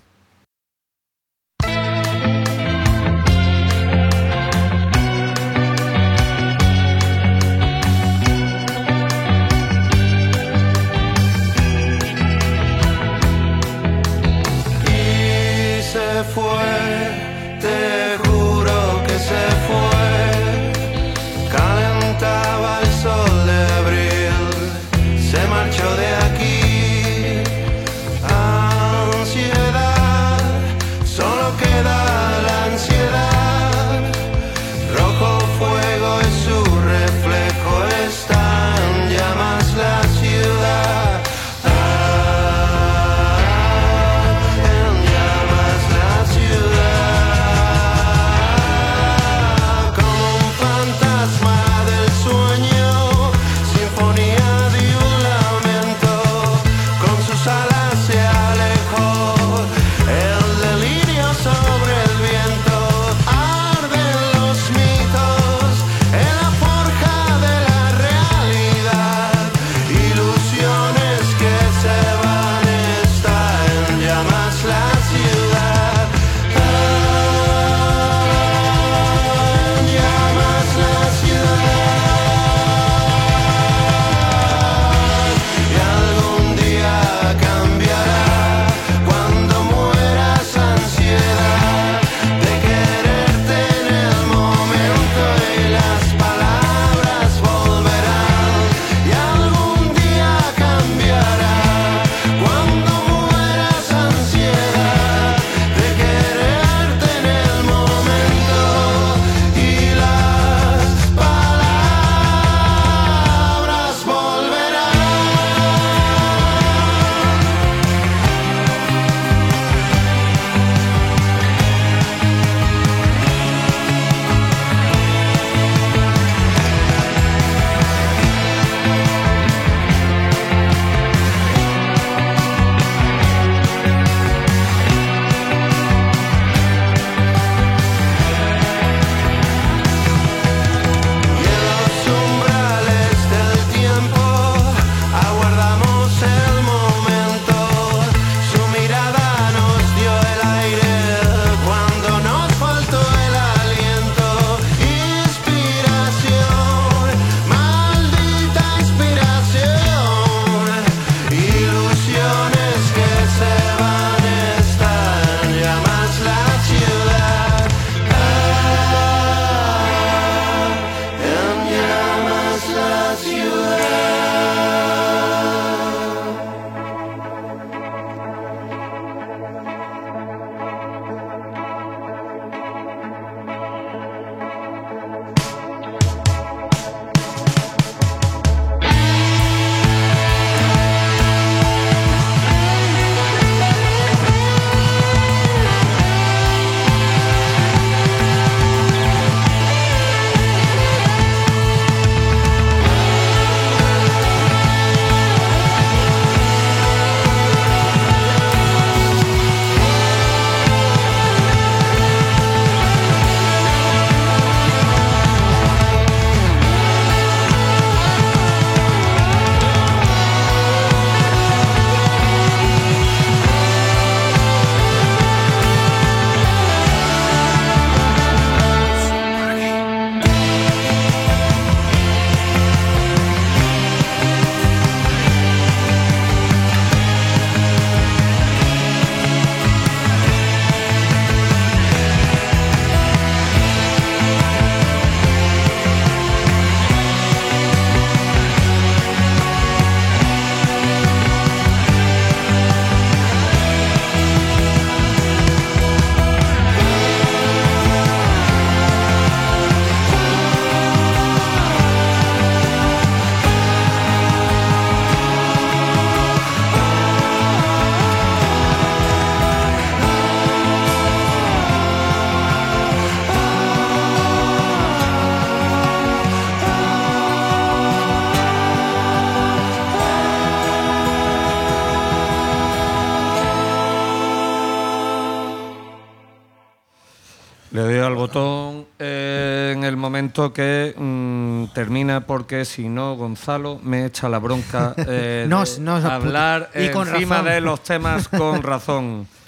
[290.31, 295.83] Momento que mm, termina, porque si no, Gonzalo me echa la bronca eh, Nos- de
[295.83, 297.51] nos- hablar y con encima razón.
[297.53, 299.27] de los temas con razón.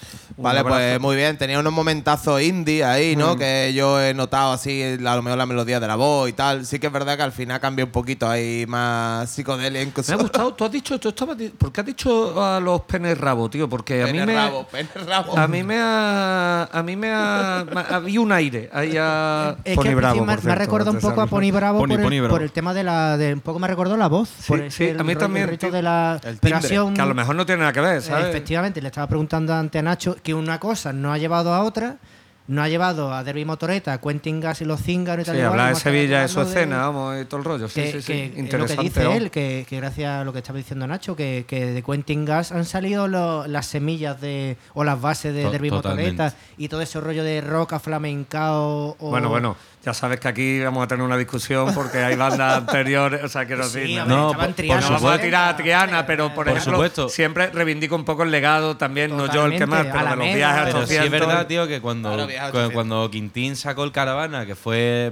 [0.43, 1.37] Vale, pues muy bien.
[1.37, 3.19] Tenía unos momentazos indie ahí, Mm.
[3.19, 3.35] ¿no?
[3.37, 6.65] Que yo he notado así, a lo mejor la melodía de la voz y tal.
[6.65, 10.11] Sí que es verdad que al final cambia un poquito ahí más psicodelia incluso.
[10.11, 13.17] Me ha gustado, tú has dicho, tú estabas, ¿por qué has dicho a los penes
[13.17, 13.67] rabo, tío?
[13.69, 15.37] Porque a mí Pene me, rabo, pene rabo.
[15.37, 19.83] a mí me ha, a mí me ha, había un aire ahí a Es Pony
[19.83, 21.27] que Bravo, sí, me, me ha recordado un poco a.
[21.27, 22.29] Pony Bravo, Pony- por, el, Pony Bravo.
[22.29, 23.17] por el tema de la.
[23.17, 24.29] De, un poco me recordó la voz.
[24.29, 26.19] Sí, por el- sí, el a mí también, de la.
[26.23, 28.27] El timbre, Que a lo mejor no tiene nada que ver, ¿sabes?
[28.27, 31.97] Efectivamente, le estaba preguntando ante a Nacho que una cosa no ha llevado a otra,
[32.45, 35.41] no ha llevado a Derby Motoreta, a Quentin Gas y los Cíngaros y tal Sí,
[35.41, 37.69] hablar de Sevilla, de su escena, vamos, y todo el rollo.
[37.69, 38.07] Sí, que, sí, sí.
[38.07, 38.83] que es lo que Interesante.
[38.83, 39.11] dice ¿no?
[39.13, 42.51] él, que, que gracias a lo que estaba diciendo Nacho, que, que de Quentin Gas
[42.51, 46.11] han salido lo- las semillas de o las bases de To- Derby totalmente.
[46.11, 48.97] Motoreta y todo ese rollo de roca flamencao.
[48.99, 52.57] O, Bueno, bueno, ya sabes que aquí vamos a tener una discusión porque hay bandas
[52.59, 55.49] anteriores, o sea, quiero Sí, decir, no, ver, por- Triana, por no vamos a tirar
[55.53, 57.09] a Triana, pero por, Por ejemplo, supuesto.
[57.09, 60.33] siempre reivindico un poco el legado también, no yo el que más, pero de los
[60.35, 61.05] viajes a Pero sí 800.
[61.05, 62.73] es verdad, tío, que cuando, Claro, viaje a cu- 800.
[62.73, 65.11] cuando Quintín sacó el Caravana, que fue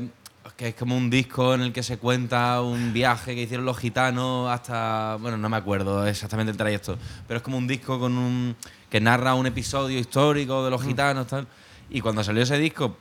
[0.58, 3.80] que es como un disco en el que se cuenta un viaje que hicieron los
[3.80, 8.16] gitanos hasta, bueno, no me acuerdo exactamente el trayecto, pero es como un disco con
[8.16, 8.56] un
[8.90, 10.74] que narra un episodio histórico de Mm.
[10.74, 11.48] los gitanos tal.
[11.90, 12.96] Y cuando salió ese disco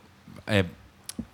[0.46, 0.64] eh,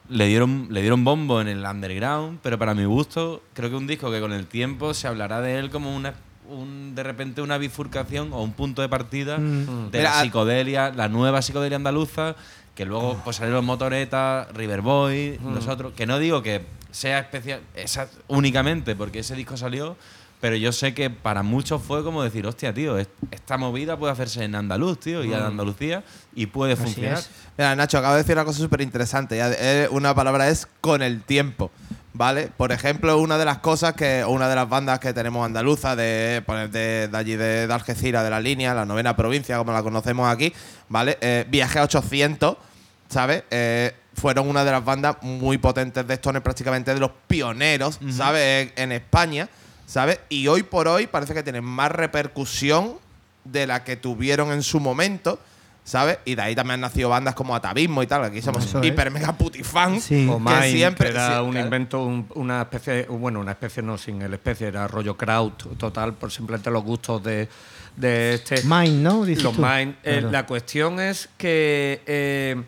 [0.09, 3.87] le dieron le dieron bombo en el underground, pero para mi gusto creo que un
[3.87, 6.15] disco que con el tiempo se hablará de él como una
[6.49, 9.91] un, de repente una bifurcación o un punto de partida Mm.
[9.91, 12.37] de Mira, la psicodelia, la nueva psicodelia andaluza,
[12.77, 18.09] que luego pues salieron Motoreta, River Boy, nosotros, que no digo que sea especial esa,
[18.29, 19.97] únicamente porque ese disco salió,
[20.41, 24.13] pero yo sé que para muchos fue como decir, hostia, tío, es- esta movida puede
[24.13, 27.19] hacerse en andaluz, tío, y en Andalucía, y puede Así funcionar.
[27.19, 27.31] es.
[27.57, 29.39] Mira, Nacho, acabo de decir una cosa súper interesante.
[29.41, 31.71] Eh, Una palabra es con el tiempo.
[32.19, 32.49] ¿Vale?
[32.57, 35.95] Por ejemplo, una de las cosas que, o una de las bandas que tenemos andaluza
[35.95, 39.71] de, pues, de, de allí de, de Algeciras, de la línea, la novena provincia, como
[39.73, 40.51] la conocemos aquí,
[40.89, 41.19] ¿vale?
[41.21, 42.57] Eh, Viaje 800,
[43.11, 43.43] ¿sabes?
[43.51, 48.73] Eh, fueron una de las bandas muy potentes de Stoner, prácticamente de los pioneros, ¿sabes?
[48.77, 49.47] En, en España,
[49.87, 50.21] ¿sabes?
[50.29, 52.95] Y hoy por hoy parece que tienen más repercusión
[53.45, 55.39] de la que tuvieron en su momento,
[55.85, 56.19] ¿sabes?
[56.25, 58.25] Y de ahí también han nacido bandas como Atavismo y tal.
[58.25, 58.87] Aquí somos Eso es.
[58.87, 60.03] hiper mega putifans.
[60.05, 60.29] Sí.
[60.29, 61.65] O que siempre- era sí, un claro.
[61.65, 66.15] invento, un- una especie, bueno, una especie no, sin el especie, era rollo crowd total,
[66.15, 67.49] por simplemente los gustos de,
[67.97, 68.63] de este.
[68.65, 69.25] Mine, ¿no?
[69.25, 69.63] Dices Los tú.
[69.63, 69.95] Mine.
[70.03, 70.31] Eh, Claro.
[70.33, 72.61] la cuestión es que, eh,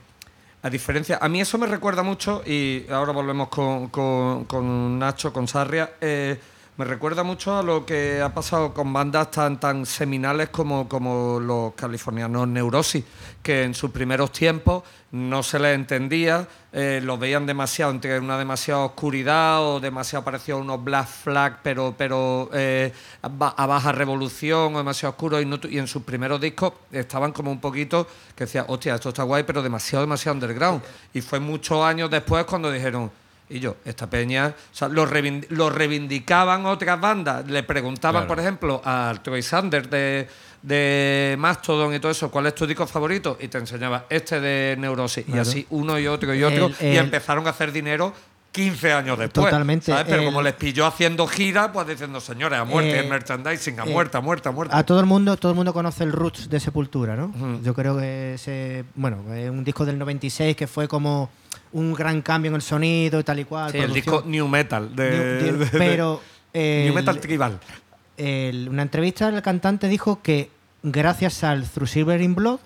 [0.62, 5.32] a diferencia, a mí eso me recuerda mucho, y ahora volvemos con, con- con Nacho,
[5.32, 6.38] con Sarria, eh,
[6.78, 11.40] me recuerda mucho a lo que ha pasado con bandas tan, tan seminales como, como
[11.40, 13.04] los californianos Neurosis,
[13.42, 18.38] que en sus primeros tiempos no se les entendía, eh, los veían demasiado, entre una
[18.38, 23.66] demasiada oscuridad o demasiado parecido a unos Black Flag, pero, pero eh, a ba- a
[23.66, 25.40] baja revolución o demasiado oscuro.
[25.40, 29.08] Y, no y en sus primeros discos estaban como un poquito que decía, hostia, esto
[29.08, 30.80] está guay, pero demasiado, demasiado underground.
[31.12, 33.10] Y fue muchos años después cuando dijeron,
[33.50, 38.28] y yo, esta peña, o sea, lo, reivind- lo reivindicaban otras bandas, le preguntaban, Claro.
[38.28, 40.28] por ejemplo, al Troy Sanders de,
[40.62, 43.38] de Mastodon y todo eso, ¿cuál es tu disco favorito?
[43.40, 45.24] Y te enseñaba este de Neurosis.
[45.28, 46.70] Y así uno y otro y otro.
[46.80, 48.12] El- y empezaron a hacer dinero
[48.50, 49.46] 15 años después.
[49.46, 49.86] Totalmente.
[49.92, 50.06] ¿sabes?
[50.08, 53.78] Pero El- como les pilló haciendo gira, pues diciendo, señores, a muerte, Eh, el merchandising,
[53.80, 54.74] a eh, muerte, a muerte, a muerte.
[54.74, 57.60] A todo el mundo, todo el mundo conoce el Roots de Sepultura, ¿no?
[57.62, 61.30] Yo creo que ese, bueno, es un disco del 96 que fue como
[61.72, 63.72] un gran cambio en el sonido y tal y cual.
[63.72, 64.94] Sí, el disco New Metal.
[64.94, 66.20] De, New- de- New- de- pero
[66.54, 67.58] New Metal Tribal.
[68.16, 70.50] el- una entrevista el cantante dijo que
[70.82, 72.58] gracias al Through Silver in Blood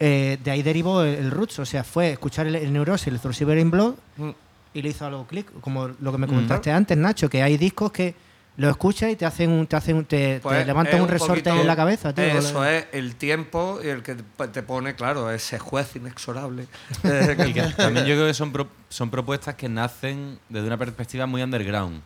[0.00, 3.18] eh, de ahí derivó el, el Roots, o sea, fue escuchar el, el Neurosis, el
[3.20, 4.30] Through Silver in Blood Mm.
[4.74, 7.90] y le hizo algo clic, como lo que me comentaste antes, Nacho, que hay discos
[7.92, 8.14] que
[8.58, 11.08] lo escuchas y te hacen un, te hacen un- te, te Pues levantan es un
[11.08, 12.24] resorte poquito- en la cabeza, tío.
[12.24, 16.66] Eso es el tiempo y el que te te pone, claro, ese juez inexorable.
[17.04, 21.26] Eh, que- también yo creo que son, pro- son propuestas que nacen desde una perspectiva
[21.26, 22.02] muy underground.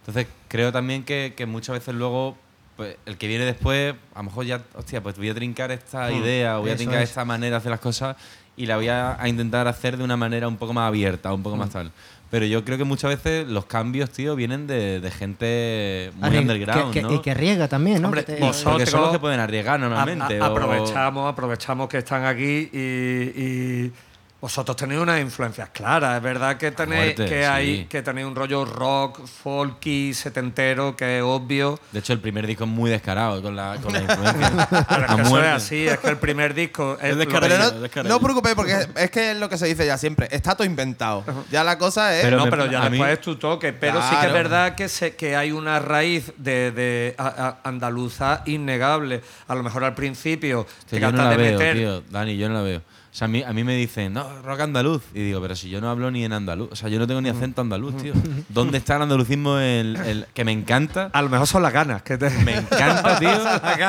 [0.00, 2.36] Entonces creo también que, que muchas veces luego
[2.76, 6.08] pues, el que viene después, a lo mejor ya, hostia, pues voy a trincar esta
[6.10, 7.08] Mm, idea, voy a trincar es.
[7.10, 8.16] esta manera de hacer las cosas
[8.56, 11.42] y la voy a, a intentar hacer de una manera un poco más abierta, un
[11.42, 11.90] poco más tal.
[12.34, 16.40] Pero yo creo que muchas veces los cambios, tío, vienen de, de gente muy Arrie-
[16.40, 17.14] underground, que- que- ¿no?
[17.14, 18.08] Y que riega también, ¿no?
[18.08, 20.40] Hombre, Que te- son los que pueden arriesgar normalmente.
[20.40, 22.78] a- aprovechamos, aprovechamos que están aquí y,
[23.40, 23.92] y
[24.44, 26.18] vosotros tenéis unas influencias claras.
[26.18, 27.84] Es verdad que tenéis, muerte, que hay, sí.
[27.86, 31.80] que tenéis un rollo rock, folky, setentero, que es obvio.
[31.92, 34.68] De hecho, el primer disco es muy descarado con la, con la influencia.
[34.86, 37.26] Pero es que eso es así, es que el primer disco es, Es.
[37.26, 40.28] Pero no, os preocupéis porque es, que es lo que se dice ya siempre.
[40.30, 41.24] Está todo inventado.
[41.50, 42.22] Ya la cosa es.
[42.22, 43.72] Pero no, pero ya mí- después es tu toque.
[43.72, 47.68] Pero sí que es verdad que, se, que hay una raíz de, de a- a-
[47.68, 49.22] andaluza innegable.
[49.48, 51.76] A lo mejor al principio Que te yo no la de veo, meter.
[51.78, 52.02] tío.
[52.10, 52.82] Dani, yo no la veo.
[53.14, 55.00] O sea, a mí, a mí me dicen, no, rock andaluz.
[55.14, 56.70] Y digo, pero si yo no hablo ni en andaluz.
[56.72, 58.12] O sea, yo no tengo ni acento andaluz, tío.
[58.48, 61.10] ¿Dónde está el andalucismo el, el- que me encanta?
[61.12, 62.02] A lo mejor son las ganas.
[62.02, 62.28] Que te...
[62.30, 63.30] Me encanta, tío,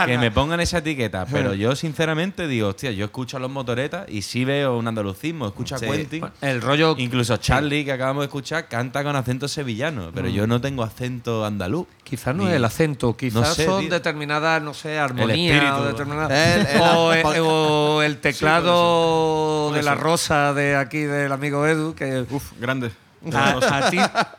[0.05, 1.25] que me pongan esa etiqueta.
[1.25, 5.47] Pero yo, sinceramente, digo, hostia, yo escucho a los motoretas y sí veo un andalucismo.
[5.47, 5.85] Escucho Sí.
[5.87, 6.23] a Quentin.
[6.41, 6.93] El rollo.
[6.99, 10.11] Incluso Charlie, que acabamos de escuchar, canta con acento sevillano.
[10.13, 11.87] Pero yo no tengo acento andaluz.
[12.05, 13.89] Quizás no es el acento, quizás sé, son tío.
[13.89, 19.81] determinadas, no sé, armonía o, determinadas- El- el- o, el, por- o el teclado de
[19.83, 22.91] la rosa de aquí del amigo Edu, que Uf, grande.
[23.33, 23.97] a, a ti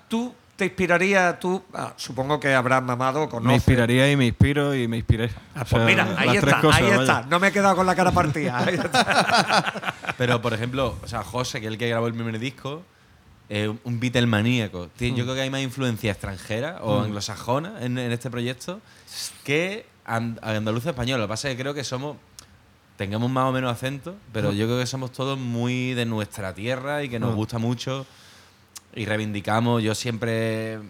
[0.09, 4.75] tú te inspiraría, tú ah, supongo que habrás mamado con Me inspiraría y me inspiro
[4.75, 5.29] y me inspiré.
[5.55, 7.01] Ah, O pues sea, mira, ahí está, cosas, ahí vaya.
[7.03, 7.23] está.
[7.29, 8.59] No me he quedado con la cara partida.
[8.59, 9.95] Ahí está.
[10.19, 12.85] Pero, por ejemplo, o sea, José, que es el que grabó el primer disco,
[13.49, 14.89] es un Beatle maníaco.
[15.17, 18.81] Yo creo que hay más influencia extranjera o anglosajona en, en este proyecto
[19.45, 21.21] que and- andaluza español.
[21.21, 22.17] Lo que pasa es que creo que somos.
[22.97, 27.03] Tengamos más o menos acento, pero yo creo que somos todos muy de nuestra tierra
[27.05, 28.07] y que nos gusta mucho
[28.95, 29.83] y reivindicamos.
[29.83, 30.81] Yo siempre eh,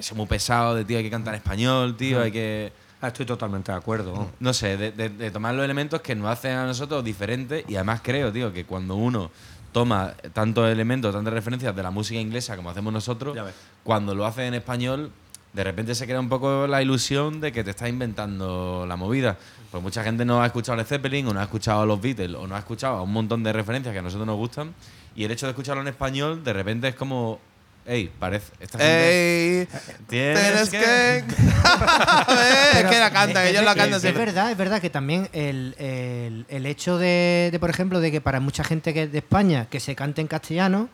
[0.00, 2.72] soy muy pesado de, tío, hay que cantar en español, tío, hay que.
[3.02, 4.30] Ah, Estoy totalmente de acuerdo.
[4.38, 7.74] No sé, de, de- de tomar los elementos que nos hacen a nosotros diferentes y
[7.74, 9.30] además creo, tío, que cuando uno
[9.72, 13.36] toma tantos elementos, tantas referencias de la música inglesa como hacemos nosotros,
[13.84, 15.12] cuando lo hace en español,
[15.52, 19.36] de repente se crea un poco la ilusión de que te estás inventando la movida.
[19.70, 22.00] Pues mucha gente no ha escuchado a Led Zeppelin o no ha escuchado a los
[22.00, 24.74] Beatles o no ha escuchado a un montón de referencias que a nosotros nos gustan
[25.14, 27.40] y el hecho de escucharlo en español de repente es como,
[27.88, 28.52] hey, parece...
[28.60, 29.68] Esta gente ¡Ey!
[30.08, 31.24] tienes Tienes que.
[32.78, 34.24] Es que la cantan, es- ellos la es- cantan es, siempre.
[34.26, 38.20] verdad, es verdad que también el, el- el hecho de, de, por ejemplo, de que
[38.20, 40.88] para mucha gente que es de España que se cante en castellano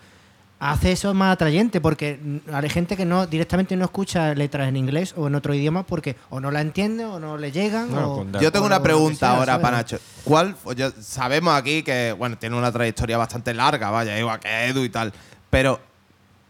[0.61, 2.19] hace eso más atrayente porque
[2.51, 6.17] hay gente que no directamente no escucha letras en inglés o en otro idioma porque
[6.31, 8.83] o no la entiende o no le llegan No, o- con- Yo tengo o una
[8.83, 9.63] pregunta sea, ahora ¿sabes?
[9.63, 9.99] para Nacho.
[10.23, 10.57] ¿Cuál?
[10.77, 14.89] yo- sabemos aquí que, bueno, tiene una trayectoria bastante larga, vaya, igual que Edu y
[14.89, 15.13] tal.
[15.51, 15.81] Pero,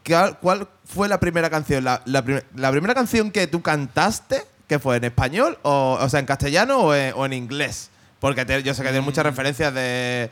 [0.06, 1.84] ¿cuál, cuál fue la primera canción?
[1.84, 6.08] La, la prim- la primera canción que tú cantaste, que fue en español, o, o
[6.08, 7.90] sea, en castellano o en, o en inglés?
[8.20, 10.30] Porque te- yo sé que tiene muchas referencias de.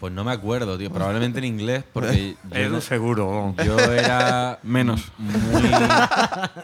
[0.00, 0.90] Pues no me acuerdo, tío.
[0.92, 3.54] Probablemente en inglés, porque yo, Edu seguro.
[3.64, 5.02] yo era Menos.
[5.18, 5.62] muy.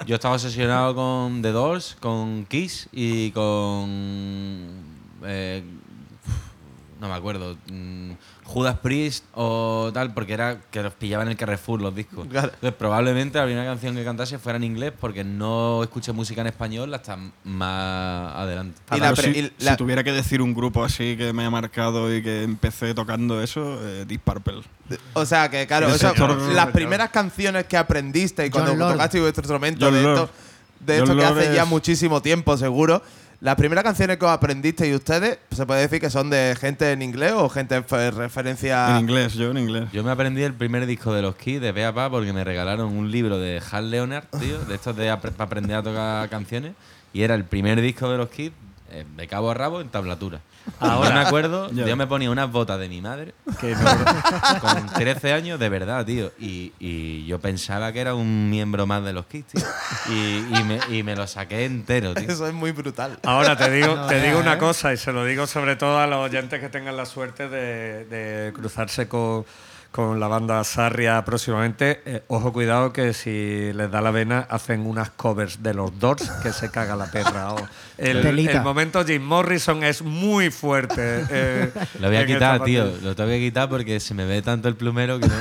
[0.06, 4.70] Yo estaba obsesionado con The Doors, con Kiss y con.
[5.24, 5.62] eh,
[7.00, 7.56] no me acuerdo.
[8.52, 12.26] Judas Priest o tal, porque era que los pillaba en el Carrefour los discos.
[12.28, 12.48] Claro.
[12.52, 16.48] Entonces, probablemente la primera canción que cantase fuera en inglés, porque no escuché música en
[16.48, 18.78] español hasta más adelante.
[18.94, 21.50] Y la si, y la- si tuviera que decir un grupo así que me ha
[21.50, 24.62] marcado y que empecé tocando eso, eh, Deep Purple.
[25.14, 26.12] O sea, que claro, o sea,
[26.54, 30.14] las primeras canciones que aprendiste y cuando tocaste vuestro instrumento, John de Lord.
[30.14, 30.30] esto,
[30.80, 33.02] de John esto que Lord hace ya muchísimo tiempo, seguro.
[33.42, 36.92] Las primeras canciones que os aprendiste y ustedes, se puede decir que son de gente
[36.92, 38.90] en inglés o gente en fe- referencia.
[38.96, 39.84] En inglés, yo en inglés.
[39.92, 42.44] Yo me aprendí el primer disco de los Kids de pe a pa porque me
[42.44, 46.74] regalaron un libro de Hal Leonard, tío, de estos de para aprender a tocar canciones.
[47.12, 48.54] Y era el primer disco de los Kids
[48.92, 50.40] eh, de cabo a rabo en tablatura.
[50.78, 53.34] Ahora me acuerdo, yo me ponía unas botas de mi madre
[54.60, 56.30] con 13 años, de verdad, tío.
[56.38, 59.66] Y, y yo pensaba que era un miembro más de los Kids, tío.
[60.10, 62.28] Y, y me, y me lo saqué entero, tío.
[62.28, 63.18] Eso es muy brutal.
[63.24, 64.58] Ahora te digo, No, te ya, digo una ¿eh?
[64.58, 68.04] cosa y se lo digo sobre todo a los oyentes que tengan la suerte de,
[68.04, 69.44] de cruzarse con,
[69.92, 72.02] con la banda Sarria próximamente.
[72.06, 76.28] Eh, ojo, cuidado que si les da la vena hacen unas covers de los Doors
[76.42, 77.54] que se caga la perra.
[77.98, 81.24] El, momento Jim Morrison es muy fuerte.
[81.30, 82.86] eh, Lo voy a quitar, tío.
[83.02, 85.34] Lo tengo que quitar porque se me ve tanto el plumero que no.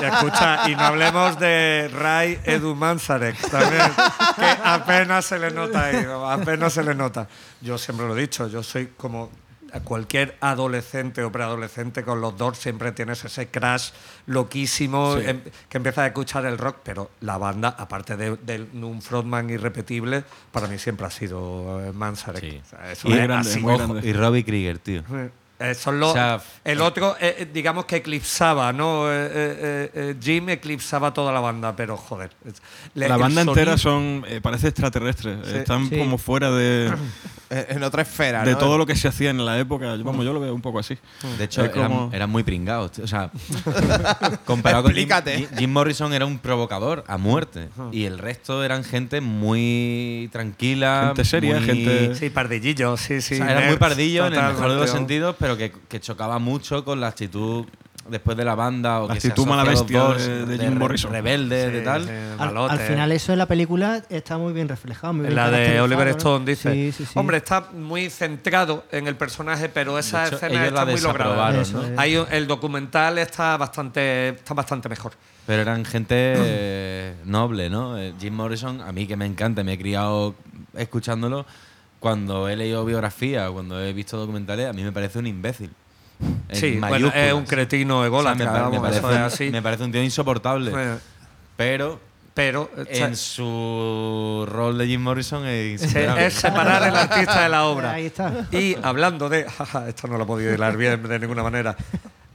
[0.00, 3.90] Y escucha, y no hablemos de Ray Edu Manzarek también,
[4.36, 7.26] que apenas se le nota ahí, apenas se le nota.
[7.60, 9.30] Yo siempre lo he dicho, yo soy como
[9.84, 13.90] cualquier adolescente o preadolescente con los Doors siempre tienes ese crash
[14.26, 19.00] loquísimo em- que empieza a escuchar el rock, pero la banda, aparte de, de un
[19.02, 22.40] frontman irrepetible, para mí siempre ha sido eh, Manzarek.
[22.42, 22.60] Sí.
[22.64, 23.60] O sea, eso Y, es grande, así.
[23.60, 24.08] muy ojo, grande.
[24.08, 25.02] y Robbie Krieger, tío.
[25.62, 29.12] Eh, son los- O sea, el otro, eh, eh, digamos que eclipsaba, ¿no?
[29.12, 32.30] Eh, eh, eh, Jim eclipsaba toda la banda, pero joder.
[32.94, 35.38] le- La banda entera son, eh, parece extraterrestres.
[35.46, 35.56] Sí.
[35.58, 35.98] Están Sí.
[35.98, 36.90] como fuera de,
[37.50, 38.44] en en otra esfera.
[38.44, 38.58] de ¿no?
[38.58, 39.96] todo lo que se hacía en la época.
[39.96, 40.96] Yo- Vamos, yo lo veo un poco así.
[41.38, 42.98] De hecho, eran, como- eran muy pringados.
[43.00, 43.30] O sea,
[44.44, 45.48] comparado con Jim, Explícate.
[45.58, 47.68] Jim- Morrison era un provocador a muerte.
[47.92, 51.04] Y el resto eran gente muy tranquila.
[51.08, 53.34] Gente seria, muy- gente- Sí, pardillillos, sí, sí.
[53.34, 56.38] o sea, muy nerds, pardillo en el mejor de los sentidos, pero que, que chocaba
[56.38, 57.66] mucho con la actitud
[58.10, 59.00] después de la banda.
[59.02, 61.12] O La que se actitud mala asocia a los bestia dos, de- de Jim Morrison.
[61.12, 62.04] Rebelde, Sí, de tal.
[62.04, 65.12] sí, Al, al final eso en la película está muy bien reflejado.
[65.12, 66.16] Muy En bien la de Oliver ¿no?
[66.16, 66.72] Stone dice.
[66.72, 67.12] Sí, sí, sí.
[67.18, 70.90] Hombre, está muy centrado en el personaje, pero esa De hecho, escena ellos está la
[70.92, 71.60] muy lograda.
[71.60, 72.00] Eso ¿no?
[72.00, 75.12] Hay el documental está bastante, está bastante mejor.
[75.46, 77.98] Pero eran gente eh, noble, ¿no?
[77.98, 80.34] Eh, Jim Morrison, a mí que me encanta, me he criado
[80.76, 81.46] escuchándolo.
[81.98, 85.70] Cuando he leído biografía, cuando he visto documentales, a mí me parece un imbécil.
[86.52, 89.50] Sí, bueno, es un cretino O sea, ególatra, me, pa- me parece, es así.
[89.50, 90.70] me parece un tío insoportable.
[90.70, 90.98] Bueno,
[91.56, 92.00] pero
[92.34, 95.80] pero en su rol de Jim Morrison es
[96.32, 97.90] separar el artista de la obra.
[97.94, 98.46] Ahí está.
[98.52, 99.44] Y hablando de.
[99.58, 101.76] jaja, esto no lo he podido hilar bien de ninguna manera.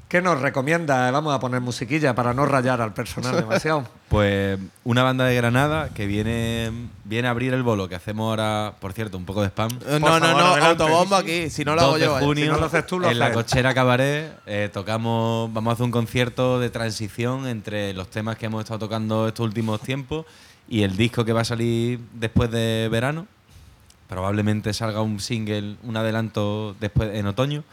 [0.08, 1.10] ¿Qué nos recomienda?
[1.10, 3.88] Vamos a poner musiquilla para no rayar al personal demasiado.
[4.08, 6.72] Pues una banda de Granada que viene,
[7.04, 9.72] viene a abrir el bolo que hacemos ahora, por cierto, un poco de spam.
[9.88, 10.84] Eh, Por No, no, favor, no, adelante.
[10.84, 11.50] autobombo aquí.
[11.50, 12.14] Si no lo hago 2 de yo.
[12.14, 12.26] vaya.
[12.26, 15.72] junio, Si no lo haces tú, lo en la haces cochera cabaret eh, tocamos vamos
[15.72, 19.82] a hacer un concierto de transición entre los temas que hemos estado tocando estos últimos
[19.82, 20.26] tiempos
[20.70, 23.26] y el disco que va a salir después de verano
[24.08, 27.64] probablemente salga un single un adelanto después en otoño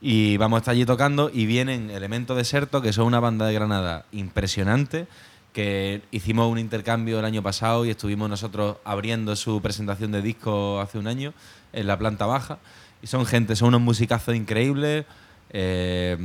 [0.00, 3.54] y vamos a estar allí tocando y vienen Elemento Deserto que son una banda de
[3.54, 5.06] Granada impresionante
[5.52, 10.80] que hicimos un intercambio el año pasado y estuvimos nosotros abriendo su presentación de disco
[10.80, 11.32] hace un año
[11.72, 12.58] en la planta baja.
[13.02, 15.04] Y son gente, son unos musicazos increíbles.
[15.50, 16.16] eh,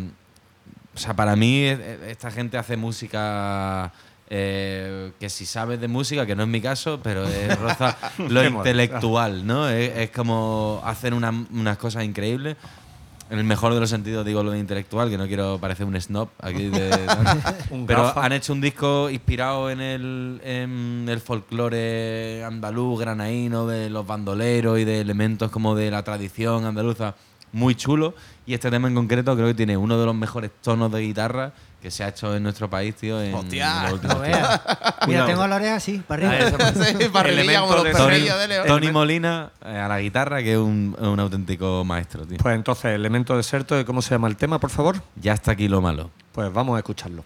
[0.95, 3.91] o sea, para mí eh, esta gente hace música
[4.29, 8.43] eh, que si sabes de música, que no es mi caso, pero es roza lo
[8.45, 9.67] intelectual, ¿no?
[9.69, 12.55] Es, es como hacen una- unas cosas increíbles.
[13.33, 15.99] En el mejor de los sentidos digo lo de intelectual, que no quiero parecer un
[15.99, 16.69] snob aquí.
[16.69, 16.91] de-
[17.71, 18.23] Un pero gafa.
[18.25, 24.77] han hecho un disco inspirado en el, en el folclore andaluz, granaíno, de los bandoleros
[24.79, 27.15] y de elementos como de la tradición andaluza.
[27.51, 28.13] Muy chulo.
[28.45, 31.53] Y este tema en concreto creo que tiene uno de los mejores tonos de guitarra
[31.83, 33.21] que se ha hecho en nuestro país, tío.
[33.21, 33.83] En, Hostia.
[33.83, 34.17] los últimos.
[35.07, 36.69] Mira, tengo la oreja así, para Ah, arriba.
[36.69, 37.29] eso- Sí, para
[37.59, 38.67] como los de- Tony, perrillos de León.
[38.67, 42.37] Tony Molina eh, a la guitarra, que es un, un auténtico maestro, tío.
[42.37, 45.03] Pues entonces, elemento deserto, ¿y cómo se llama el tema, por favor?
[45.17, 46.09] Ya está aquí lo malo.
[46.31, 47.23] Pues vamos a escucharlo.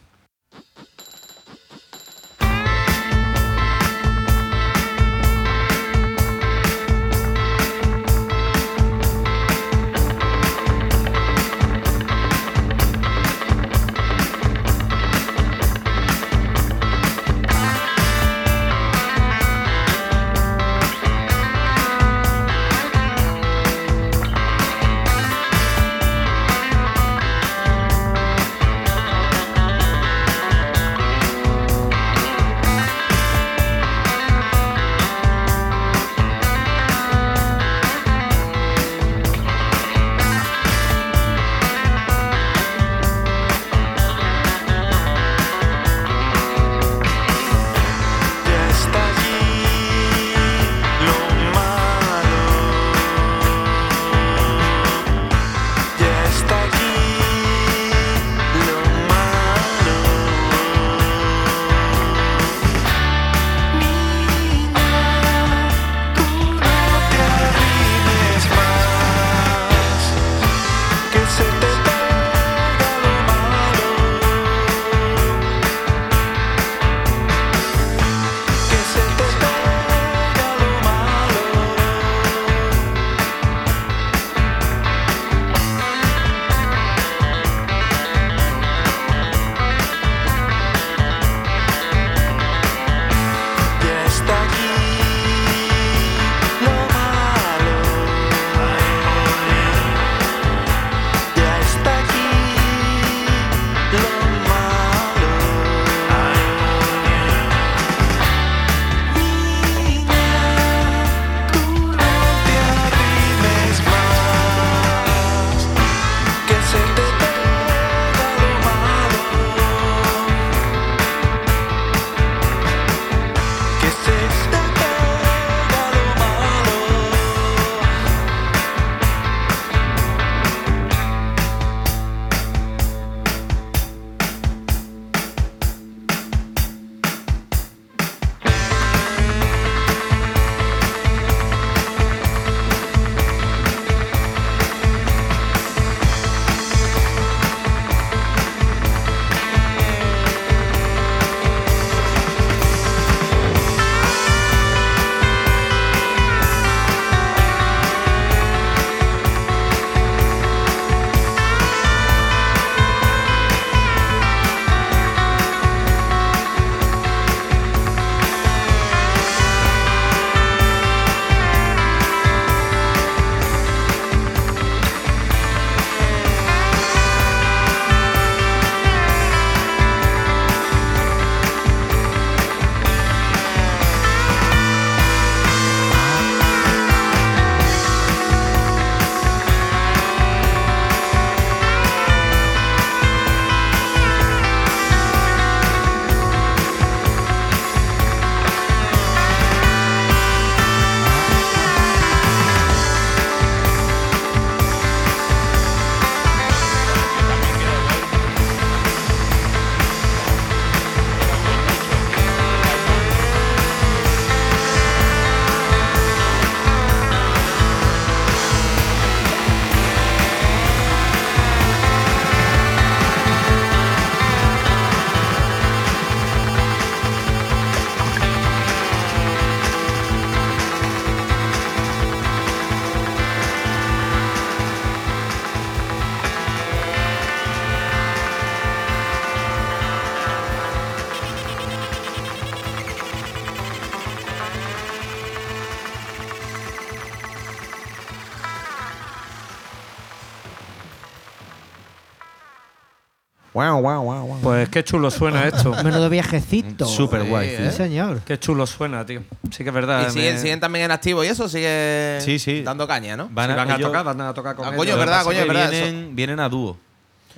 [254.78, 255.72] Qué chulo suena esto.
[255.84, 256.86] Menudo viajecito.
[256.86, 257.72] Súper guay, Sí, tío.
[257.72, 258.22] Sí, señor.
[258.26, 259.24] Qué chulo suena, tío.
[259.50, 260.08] Sí que es verdad.
[260.08, 262.62] Y siguen, me- siguen también en activo y eso sigue Sí, sí.
[262.62, 263.28] dando caña, ¿no?
[263.32, 264.78] Van si van a ellos- tocar, van a tocar con Ah, ellos.
[264.78, 266.78] coño, que verdad, coño, es verdad, Vienen, vienen a dúo.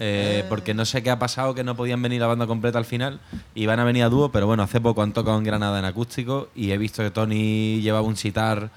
[0.02, 2.86] Eh, porque no sé qué ha pasado, que no podían venir la banda completa al
[2.86, 3.20] final
[3.56, 5.86] y van a venir a dúo, pero bueno, hace poco han tocado en Granada en
[5.86, 8.70] acústico y he visto que Tony llevaba un sitar,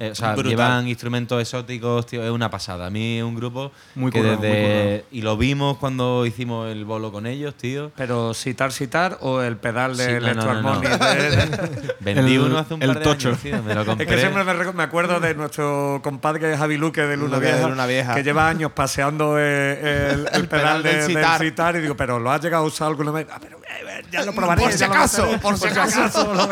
[0.00, 0.50] eh, o sea, Brutal.
[0.50, 2.86] llevan instrumentos exóticos, tío, es una pasada.
[2.86, 5.04] A mí es un grupo Muy que desde...
[5.10, 7.90] muy y lo vimos cuando hicimos el bolo con ellos, tío.
[7.96, 10.80] Pero citar, citar o el pedal de Sí, no, no, no, no.
[10.82, 13.28] Electroharmonic de- Vendí El- uno hace un el par de tocho.
[13.30, 14.06] años, tío, me lo compré.
[14.08, 17.68] Es que siempre me, me acuerdo de nuestro compadre Javi Luque de Luna, de Vieja,
[17.68, 18.14] Luna Vieja.
[18.14, 21.74] que lleva años paseando eh, el, el pedal, de- del citar.
[21.76, 23.26] y digo, pero lo has llegado a usar alguna vez.
[23.32, 24.62] Ah, pero eh, ya lo probaré.
[24.62, 26.48] Por si acaso, por si acaso.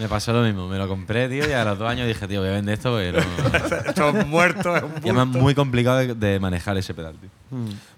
[0.00, 2.40] Me pasó lo mismo, me lo compré, tío, y a los dos años dije, tío,
[2.40, 3.76] voy a vender esto porque no...
[3.90, 5.38] Esto es muerto, es un Y además bulto.
[5.40, 7.28] muy complicado de, de manejar ese pedal, tío.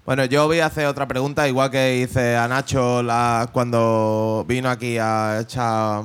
[0.05, 4.69] Bueno, yo voy a hacer otra pregunta, igual que hice a Nacho la- cuando vino
[4.69, 6.03] aquí a echar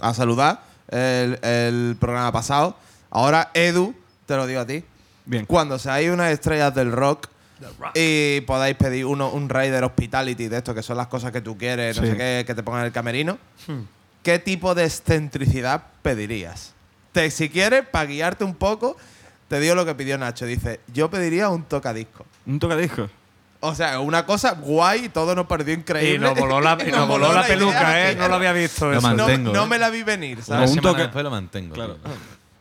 [0.00, 2.76] a saludar el, el programa pasado.
[3.10, 3.94] Ahora, Edu,
[4.26, 4.84] te lo digo a ti.
[5.26, 5.46] Bien.
[5.46, 7.26] Cuando seáis unas estrellas del rock
[7.94, 11.58] y podáis pedir uno, un Raider Hospitality de esto, que son las cosas que tú
[11.58, 13.36] quieres, no sé qué, que te pongan en el camerino,
[14.22, 16.74] ¿qué tipo de excentricidad pedirías?
[17.12, 18.96] Te, si quieres, para guiarte un poco,
[19.48, 20.46] te digo lo que pidió Nacho.
[20.46, 22.24] Dice, yo pediría un tocadisco.
[22.46, 23.08] Un tocadisco.
[23.62, 26.14] O sea, una cosa guay, todo nos pareció increíble.
[26.14, 28.14] Y nos voló la, y nos voló la peluca, ¿eh?
[28.16, 29.14] No lo había visto Lo eso.
[29.14, 29.66] No, ¿eh?
[29.66, 30.70] me la vi venir, Una ¿sabes?
[30.70, 31.74] un semana toque- después lo mantengo.
[31.74, 31.98] Claro.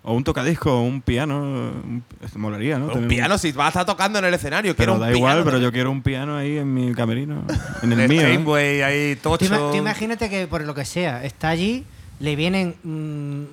[0.01, 1.39] O un tocadisco, o un piano.
[1.39, 2.87] un- esto molaría, ¿no?
[2.87, 5.33] Un piano, si vas a estar tocando en el escenario, quiero Pero un da igual,
[5.35, 5.45] piano.
[5.45, 7.43] pero yo quiero un piano ahí en mi camerino.
[7.83, 8.21] En el El mío.
[8.21, 8.25] ¿eh?
[8.25, 9.71] Steinway ahí, Tú, tocho.
[9.71, 11.83] tú imagínate que por lo que sea, está allí,
[12.21, 13.43] le vienen mm,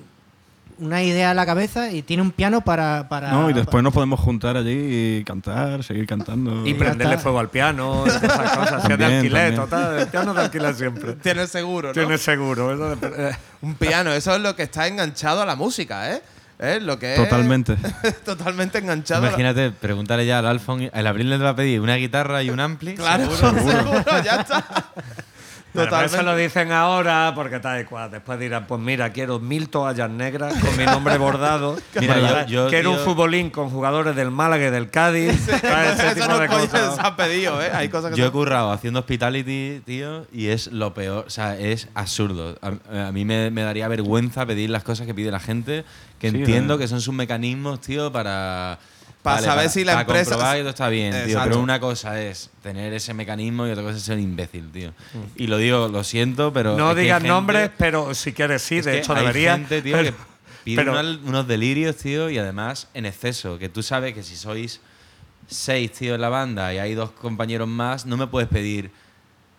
[0.85, 3.07] una idea a la cabeza y tiene un piano para.
[3.09, 6.65] para No, y después nos podemos juntar allí y cantar, seguir cantando.
[6.65, 7.23] Y ya prenderle está.
[7.23, 8.21] fuego al piano, y esas
[8.51, 8.83] cosas.
[8.83, 9.55] Es de También, alquiler, también.
[9.69, 9.99] total.
[9.99, 11.13] El piano de alquiler siempre.
[11.21, 11.93] Tienes seguro, ¿no?
[11.93, 12.73] Tienes seguro.
[12.73, 16.21] Eso de- eh, Un piano, eso es lo que está enganchado a la música, ¿eh?
[16.59, 16.79] ¿Eh?
[16.81, 17.75] Lo que es- Totalmente.
[18.25, 19.25] totalmente enganchado.
[19.27, 20.89] Imagínate, pregúntale ya al Alfon.
[20.91, 22.95] El Abril le va a pedir una guitarra y un ampli.
[22.95, 23.61] Claro, seguro.
[23.71, 24.65] seguro, ya está.
[25.77, 26.23] Bueno, pero eso Totalmente.
[26.23, 28.11] lo dicen ahora porque tal y cual.
[28.11, 31.77] Después dirán, pues mira, quiero mil toallas negras con mi nombre bordado.
[31.99, 35.39] Mira, yo- quiero un futbolín con jugadores del Málaga y del Cádiz.
[35.61, 35.99] ¿sabes?
[35.99, 36.95] Ese tipo no de coño cosas.
[36.95, 37.69] se ha pedido, ¿eh?
[37.73, 41.25] Hay cosas que Yo he currado haciendo hospitality, tío, y es lo peor.
[41.27, 42.57] O sea, es absurdo.
[42.61, 45.85] A, a mí me, me daría vergüenza pedir las cosas que pide la gente,
[46.19, 46.83] que Sí, entiendo ¿verdad?
[46.85, 48.79] que son sus mecanismos, tío, para.
[49.23, 51.39] Para saber si la para empresa- comprobar que todo está bien, tío.
[51.43, 54.91] Pero una cosa es tener ese mecanismo y otra cosa es ser imbécil, tío.
[54.91, 55.17] Mm.
[55.35, 56.77] Y lo digo, lo siento, pero.
[56.77, 59.53] No digas nombres, pero si quieres sí, de hecho hay debería.
[59.57, 60.23] gente, tío, pero- que
[60.63, 63.57] pide pero- unos, unos delirios, tío, y además en exceso.
[63.59, 64.79] Que tú sabes que si sois
[65.49, 68.91] seis, tío, en la banda y hay dos compañeros más, no me puedes pedir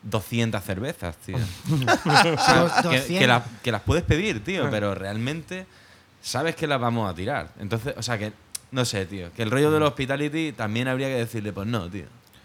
[0.02, 1.36] 200 cervezas, tío.
[2.04, 3.18] O sea, que, 200.
[3.18, 5.66] que las, que las puedes pedir, tío, pero realmente
[6.22, 7.50] sabes que las vamos a tirar.
[7.60, 8.32] Entonces, o sea, que
[8.70, 12.04] no sé, tío, que el rollo del hospitality también habría que decirle, pues no, tío.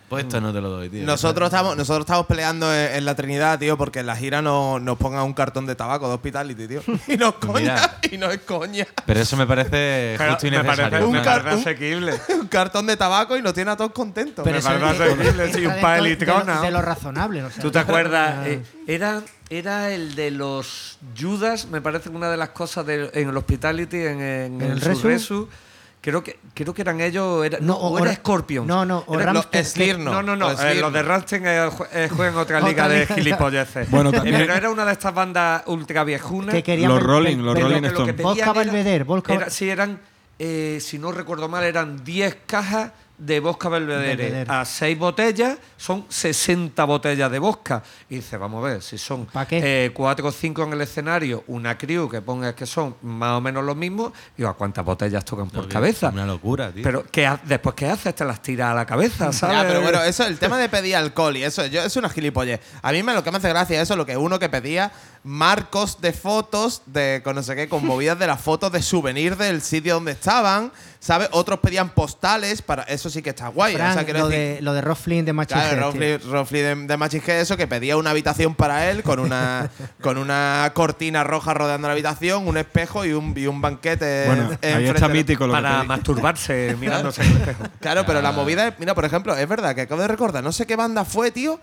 [0.09, 1.03] Pues esto no te lo doy, tío.
[1.07, 4.79] Nosotros estamos, nosotros estamos peleando en, en la Trinidad, tío, porque en la gira no,
[4.79, 6.81] nos pongan un cartón de tabaco de hospitality, tío.
[7.07, 7.97] Y no es coña, Mira.
[8.11, 8.85] y no es coña.
[9.07, 10.83] Pero eso me parece pero justo y me necesario.
[10.91, 11.23] parece, Un me ¿no?
[11.23, 12.13] car- parece un- asequible.
[12.41, 14.43] un cartón de tabaco y nos tiene a todos contentos.
[14.43, 17.43] Pero me eso parece es- asequible, sí, un dentro de de, lo- de lo razonable.
[17.45, 18.35] o sea, ¿Tú te acuerdas?
[18.37, 23.09] ah, Eh, era, era el de los Judas, me parece una de las cosas de-
[23.15, 25.01] en el Hospitality, en, en ¿En el el Resu?
[25.01, 25.49] Surresu.
[26.03, 28.67] Creo que, creo que eran ellos, era, no, o- era Scorpions.
[28.67, 29.31] No, no, o Era-
[29.63, 30.13] Slipknot.
[30.13, 30.49] no, no, no.
[30.49, 33.89] Los eh, de Rammstein eh, eh, juegan otra Otra liga de gilipolleces.
[33.89, 36.53] Bueno, Eh, también- pero era una de estas bandas ultra viejunas.
[36.53, 38.13] que querían Los Rolling, los Rolling Pero lo que Stone.
[38.15, 40.01] pedían Vodka era- Belvedere, era- sí, eran,
[40.39, 44.15] eh, si no recuerdo mal, eran 10 cajas de vodka Belvedere.
[44.15, 44.51] Belvedere.
[44.51, 47.83] A 6 botellas son 60 botellas de vodka.
[48.09, 49.91] Y dice, vamos a ver, si son ¿Pa qué?
[49.93, 53.63] 4 o 5 en el escenario, una crew que ponga que son más o menos
[53.63, 56.07] los mismos, digo, ¿a cuántas botellas tocan por cabeza?
[56.07, 56.83] es Una locura, tío.
[56.83, 58.15] Pero ¿qué ha- después, ¿qué haces?
[58.15, 59.57] Te las tiras a la cabeza, ¿sabes?
[59.57, 62.59] Ya, pero bueno, eso, el tema de pedir alcohol y eso, yo, es una gilipollez.
[62.81, 64.91] A mí me, lo que me hace gracia es eso, lo que uno que pedía
[65.23, 69.37] marcos de fotos de, con no sé qué, con movidas de las fotos de souvenir
[69.37, 70.71] del sitio donde estaban,
[71.03, 71.27] ¿sabes?
[71.33, 73.75] Otros pedían postales para, eso sí que está guay.
[73.75, 75.99] O sea, lo, decir, de, lo de Rob Flynn de Machine Claro, Head, de,
[77.19, 79.69] que eso, que pedía una habitación para él con una,
[80.01, 84.25] con una cortina roja rodeando la habitación, un espejo y un, y un banquete.
[84.27, 87.63] Bueno, en- ahí está mítico lo Para masturbarse mirándose en el espejo.
[87.81, 88.79] Claro, pero la movida es.
[88.79, 91.59] Mira, por ejemplo, es verdad que acabo de recordar, no sé qué banda fue, tío.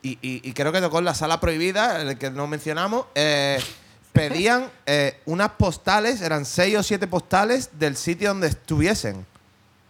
[0.00, 3.04] Y, y- y creo que tocó en la sala prohibida, el que no mencionamos.
[3.14, 3.58] eh,
[4.18, 9.24] pedían eh, unas postales, eran seis o siete postales del sitio donde estuviesen.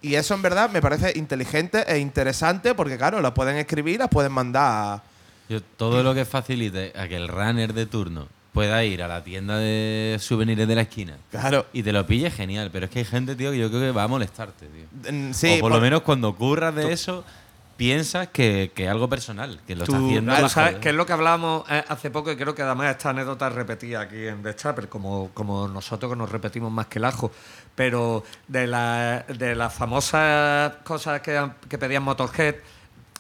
[0.03, 4.09] Y eso en verdad me parece inteligente e interesante porque, claro, las pueden escribir, las
[4.09, 5.03] pueden mandar a...
[5.49, 9.24] Yo, todo lo que facilite a que el runner de turno pueda ir a la
[9.24, 11.66] tienda de souvenirs de la esquina Claro.
[11.72, 12.70] y te lo pille, genial.
[12.72, 15.12] Pero es que hay gente, tío, que yo creo que va a molestarte, tío.
[15.12, 17.24] Mm, Sí, o por, lo por- menos cuando ocurras de eso,
[17.79, 20.89] piensas que que es algo personal, que lo está Tú- haciendo tú la sabes que
[20.91, 24.26] es lo que hablábamos eh, hace poco y creo que además esta anécdota repetida aquí
[24.26, 27.31] en The Chapel, como, como nosotros que nos repetimos más que el ajo.
[27.74, 32.57] Pero de, la- de las famosas cosas que, que pedían Motorhead,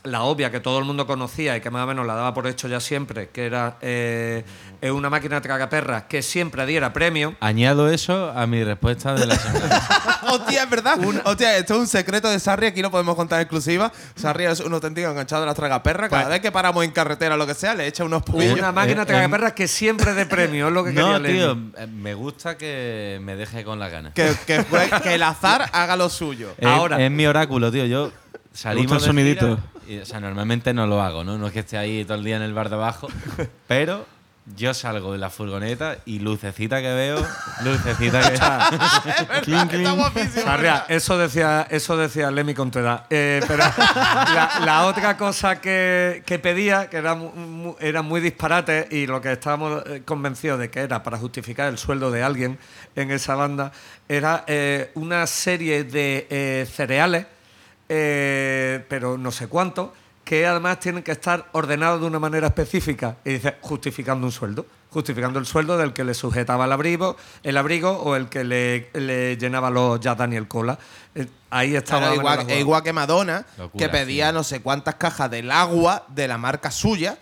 [0.04, 2.46] la obvia que todo el mundo conocía y que más o menos la daba por
[2.46, 4.44] hecho ya siempre, que era eh,
[4.80, 7.34] eh, una máquina tragaperras que siempre diera premio.
[7.40, 9.82] Añado eso a mi respuesta de la semana.
[10.30, 10.98] Hostia, es verdad.
[11.24, 13.92] Hostia, esto es un secreto de Sarri, aquí lo podemos contar en exclusiva.
[14.14, 16.08] Sarri es un auténtico enganchado de las tragaperras.
[16.08, 18.58] Cada Pues- vez que paramos en carretera o lo que sea, le echa unos puños.
[18.58, 21.36] Una máquina eh, tragaperras que siempre dé premio, es lo que quería no, leer.
[21.36, 24.14] tío, eh, me gusta que me deje con las ganas.
[24.14, 26.54] Que, que el azar haga lo suyo.
[26.56, 27.84] Es- Ahora- Es mi oráculo, tío.
[27.84, 28.12] Yo
[28.54, 29.62] salimos gusta el de gira sonidito.
[29.88, 31.38] Y, o sea, normalmente no lo hago, ¿no?
[31.38, 33.08] No es que esté ahí todo el día en el bar de abajo,
[33.66, 34.06] pero
[34.56, 37.18] yo salgo de la furgoneta y lucecita que veo,
[37.64, 38.38] lucecita que
[39.42, 40.28] Clink, clink.
[40.42, 43.02] Sarria, eso decía, eso decía Lemmy Contreras.
[43.10, 48.20] Eh, pero la, la otra cosa que, que pedía, que era, mu- mu- era muy
[48.22, 52.22] disparate y lo que estábamos eh, convencidos de que era para justificar el sueldo de
[52.22, 52.58] alguien
[52.96, 53.70] en esa banda,
[54.08, 57.26] era eh, una serie de eh, cereales,
[57.88, 59.92] eh, pero no sé cuánto,
[60.24, 63.16] que además tienen que estar ordenados de una manera específica.
[63.24, 64.66] Y dice, justificando un sueldo.
[64.90, 68.90] Justificando el sueldo del que le sujetaba el abrigo, el abrigo o el que le,
[68.94, 70.78] le llenaba los Jack Daniel Cola.
[71.14, 72.12] Eh, ahí estaba.
[72.12, 74.34] Claro, igual, igual que Madonna, Locura, que pedía sí.
[74.34, 77.18] no sé cuántas cajas del agua de la marca suya.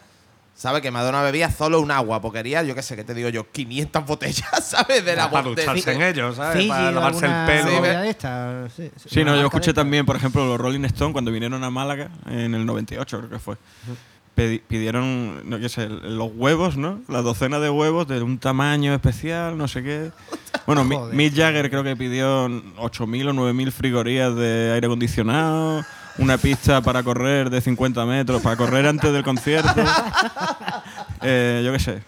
[0.57, 0.81] ¿Sabes?
[0.81, 3.47] Que Madonna bebía solo un agua, porque quería, yo qué sé, ¿qué te digo yo?
[3.53, 5.05] 500 botellas, ¿sabes?
[5.05, 6.57] De la para ducharse en ellos, ¿sabes?
[6.57, 7.77] Fiji para lavarse el pelo.
[7.77, 11.13] Sí, de esta, sí, sí, Sí, no, yo escuché también, por ejemplo, los Rolling Stone
[11.13, 13.57] cuando vinieron a Málaga en el 98, creo que fue.
[14.35, 17.01] Pidieron, no qué sé, los huevos, ¿no?
[17.09, 20.11] La docena de huevos de un tamaño especial, no sé qué.
[20.67, 20.83] Bueno.
[20.85, 25.85] Mick Jagger creo que pidió 8.000 o 9.000 frigorías de aire acondicionado,
[26.19, 29.71] una pista para correr de 50 metros, para correr antes del concierto.
[31.23, 32.03] Eh, yo qué sé,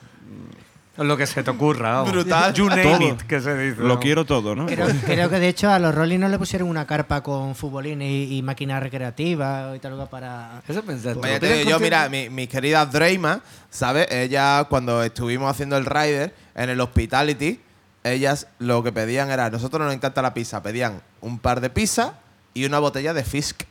[0.98, 1.92] Lo que se te ocurra.
[1.94, 2.12] vamos.
[2.12, 2.52] Brutal.
[2.54, 3.08] You name Todo.
[3.08, 3.80] it, que se dice.
[3.80, 4.02] lo vamos.
[4.02, 4.66] quiero todo, ¿no?
[4.66, 8.08] Creo, creo que de hecho a los Rolling no le pusieron una carpa con futbolines
[8.08, 10.62] y, y máquinas recreativas y tal cosa para.
[10.68, 11.14] Eso pensé.
[11.14, 12.08] ¿tú Vaya, lo te tienes digo yo, consciente?
[12.08, 13.40] mira, mi, mi querida Dreima,
[13.70, 14.06] ¿sabes?
[14.10, 17.60] Ella, cuando estuvimos haciendo el rider en el hospitality,
[18.04, 22.14] ellas lo que pedían era, nosotros nos encanta la pizza, pedían un par de pizza
[22.54, 23.62] y una botella de Fisk.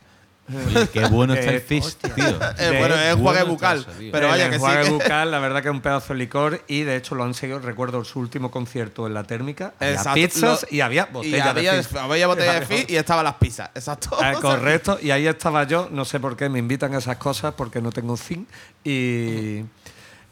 [0.66, 2.14] Oye, qué bueno está el Eh, fish, tío.
[2.58, 4.88] Eh, bueno, es bueno está bucal, eso, pero El vaya que enjuague sí.
[4.88, 7.34] que- bucal, la verdad que es un pedazo de licor y de hecho lo han
[7.34, 7.58] seguido.
[7.58, 9.74] Recuerdo su último concierto en la térmica.
[9.78, 11.96] Había Exacto, pizzas lo- y había y botellas había, de Fizz.
[11.96, 14.16] había botella de Fisk y estaban las pizzas, exacto.
[14.20, 17.54] Ah, correcto, y ahí estaba yo, no sé por qué me invitan a esas cosas
[17.54, 18.46] porque no tengo fin.
[18.84, 19.64] Y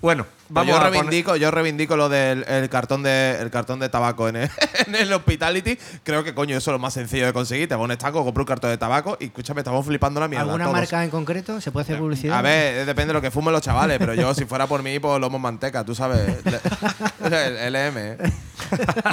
[0.06, 3.50] bueno, Pues vamos yo a poner- reivindico, yo reivindico lo del el cartón de el
[3.50, 4.50] cartón de tabaco en el,
[4.86, 5.76] en el hospitality.
[6.04, 7.68] Creo que coño, eso es lo más sencillo de conseguir.
[7.68, 10.28] Te vas a un estanco, compras un cartón de tabaco y escúchame, estamos flipando la
[10.28, 10.44] mierda.
[10.44, 10.76] ¿Alguna todos.
[10.76, 11.60] marca en concreto?
[11.60, 12.38] ¿Se puede hacer publicidad?
[12.38, 14.84] A ver, eh, depende de lo que fumen los chavales, pero yo si fuera por
[14.84, 16.38] mí, pues lomo manteca, tú sabes.
[17.24, 17.96] El LM.
[17.98, 18.16] ¿eh?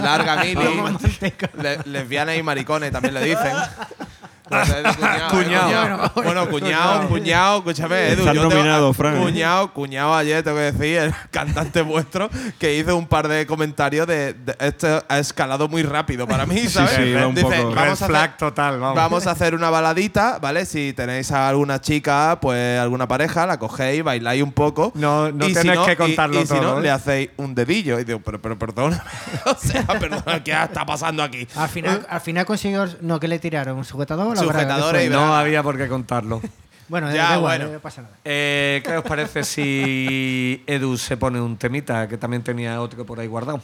[0.02, 0.54] Larga mili.
[0.64, 1.50] Lomo manteca.
[1.60, 3.54] le- lesbianas y maricones también le dicen.
[4.50, 4.58] De
[5.30, 6.12] cuñado, Cuñado.
[6.16, 8.20] Bueno, cuñado, cuñado, escúchame, Edu.
[8.22, 9.22] Estás yo tengo- nominado, Fran, ¿eh?
[9.22, 12.30] Cuñado, cuñado ayer, tengo que decir, el cantante vuestro,
[12.60, 16.60] que hizo un par de comentarios de, de- esto ha escalado muy rápido para mí,
[16.68, 16.92] ¿sabes?
[16.92, 18.96] sí, un Dice, poco- vamos a flag hacer, total, vamos.
[18.96, 20.66] Vamos a hacer una baladita, ¿vale?
[20.66, 24.92] Si tenéis a alguna chica, pues alguna pareja, la cogéis, bailáis un poco.
[24.96, 26.84] No- no y si que y- contarlo y, si no, todo, ¿eh?
[26.84, 27.98] le hacéis un dedillo.
[28.00, 29.00] Y digo, pero, pero perdón.
[29.46, 31.48] o sea, perdón, ¿qué está pasando aquí?
[31.56, 32.86] Al final, al final consiguió.
[33.02, 33.78] No, ¿qué le tiraron?
[33.78, 34.33] ¿Un sujetador
[35.10, 36.42] No había por qué contarlo.
[36.90, 37.74] Bueno, Ya, da igual, bueno.
[37.74, 38.14] no pasa nada.
[38.26, 43.20] Eh, ¿Qué os parece si Edu se pone un temita que también tenía otro por
[43.20, 43.62] ahí guardado?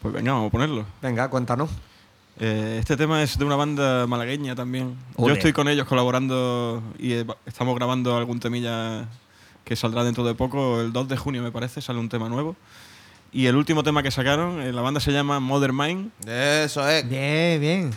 [0.00, 0.84] Pues venga, vamos a ponerlo.
[1.02, 1.70] Venga, cuéntanos.
[2.40, 4.96] Eh, este tema es de una banda malagueña también.
[5.18, 9.04] Yo estoy con ellos colaborando y eh, estamos grabando algún temilla
[9.64, 10.80] que saldrá dentro de poco.
[10.80, 12.56] El 2 de junio, me parece, sale un tema nuevo.
[13.32, 16.10] Y el último tema que sacaron, eh, la banda se llama Modern Mind.
[16.26, 17.08] Eso es.
[17.08, 17.90] Bien, bien.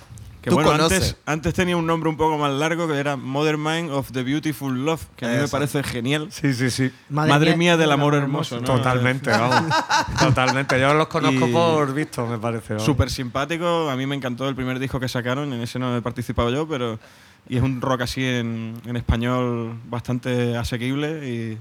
[0.49, 0.97] Que Tú bueno, conoces.
[0.97, 4.23] antes, antes tenía un nombre un poco más largo que era Modern Mind of the
[4.23, 6.27] Beautiful Love, que a mí me parece genial.
[6.31, 6.91] Sí, sí, sí.
[7.09, 8.57] Madre, mía del amor hermoso.
[8.59, 8.63] ¿no?
[8.65, 9.71] Totalmente, vamos.
[10.19, 10.79] Totalmente.
[10.79, 12.73] Yo los conozco Y- por visto, me parece.
[12.73, 12.85] vamos.
[12.85, 16.01] Súper simpático, a mí me encantó el primer disco que sacaron, en ese no he
[16.01, 16.99] participado yo, pero
[17.47, 21.57] y es un rock así en, en español bastante asequible y,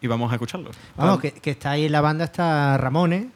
[0.00, 0.70] y vamos a escucharlo.
[0.96, 3.26] Vamos, que, que está ahí en la banda está Ramones,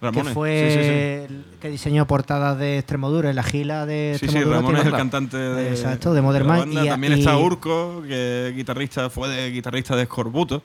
[0.00, 1.34] Ramones, que fue sí, sí, sí.
[1.34, 4.40] el que diseñó portadas de Extremoduro, en la gila de Sí, sí.
[4.44, 6.84] Ramón es el cantante de, Exacto, de Modern la Man, banda.
[6.84, 10.62] y- También y- está Urco, que guitarrista, fue de guitarrista de Scorbuto.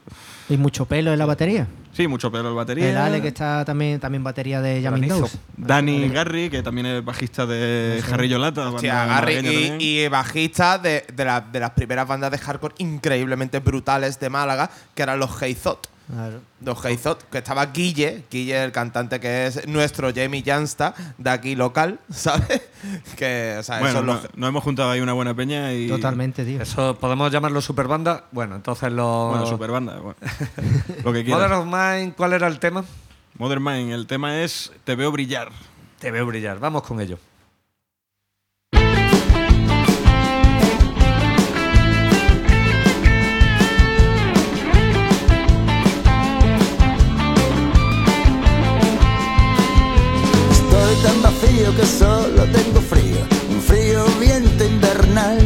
[0.50, 1.68] Y mucho pelo en la batería.
[1.94, 2.90] Sí, mucho pelo en batería.
[2.90, 5.12] El Ale, que está también, también batería de Jamming.
[5.58, 8.70] Dani Garry, que también es bajista de Jarrillo Lata.
[8.70, 14.20] Hostia, Garry y, bajista de, de, la- de las primeras bandas de hardcore increíblemente brutales
[14.20, 15.88] de Málaga, que eran los Heizot.
[16.62, 21.56] Los Heizot, que estaba Guille, Guille, el cantante que es nuestro Jamie Jansta, de aquí
[21.56, 22.62] local, ¿sabes?
[23.16, 25.88] Que, o sea, Bueno, no- los- nos hemos juntado ahí una buena peña y.
[25.88, 26.62] Totalmente, tío.
[26.62, 28.26] Eso podemos llamarlo superbanda.
[28.32, 29.30] Bueno, entonces los.
[29.30, 29.98] Bueno, superbanda.
[30.00, 30.18] bueno.
[31.04, 31.50] Lo que quieras.
[31.50, 32.84] Modern of Mind, ¿cuál era el tema?
[33.38, 35.50] Modern Mind, el tema es Te veo brillar.
[36.00, 36.60] Te veo brillar.
[36.60, 37.18] Vamos con ello.
[51.44, 53.18] Vacío que solo tengo frío,
[53.50, 55.38] un frío viento invernal.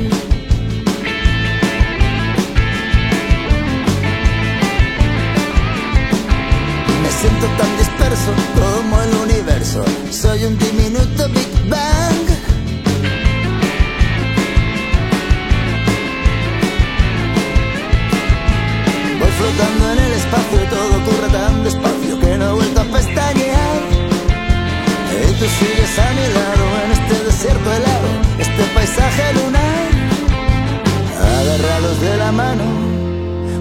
[7.01, 12.27] Me siento tan disperso como el universo, soy un diminuto Big Bang.
[19.19, 23.46] Voy flotando en el espacio, todo ocurre tan despacio que no he vuelto a pestañear.
[25.39, 28.09] Tú sigues a mi lado en este desierto helado,
[28.39, 29.89] este paisaje lunar.
[31.39, 32.63] Agarrados de la mano,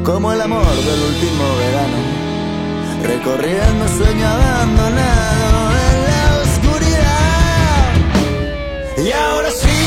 [0.03, 1.99] como el amor del último verano.
[3.03, 7.85] Recorriendo un sueño abandonado en la oscuridad.
[9.05, 9.86] Y ahora sí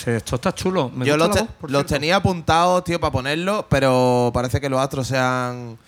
[0.00, 0.90] Pues, pues, esto está chulo.
[0.94, 4.80] Me Yo los, te- voz, los tenía apuntados, tío, para ponerlo, pero parece que los
[4.80, 5.78] astros se han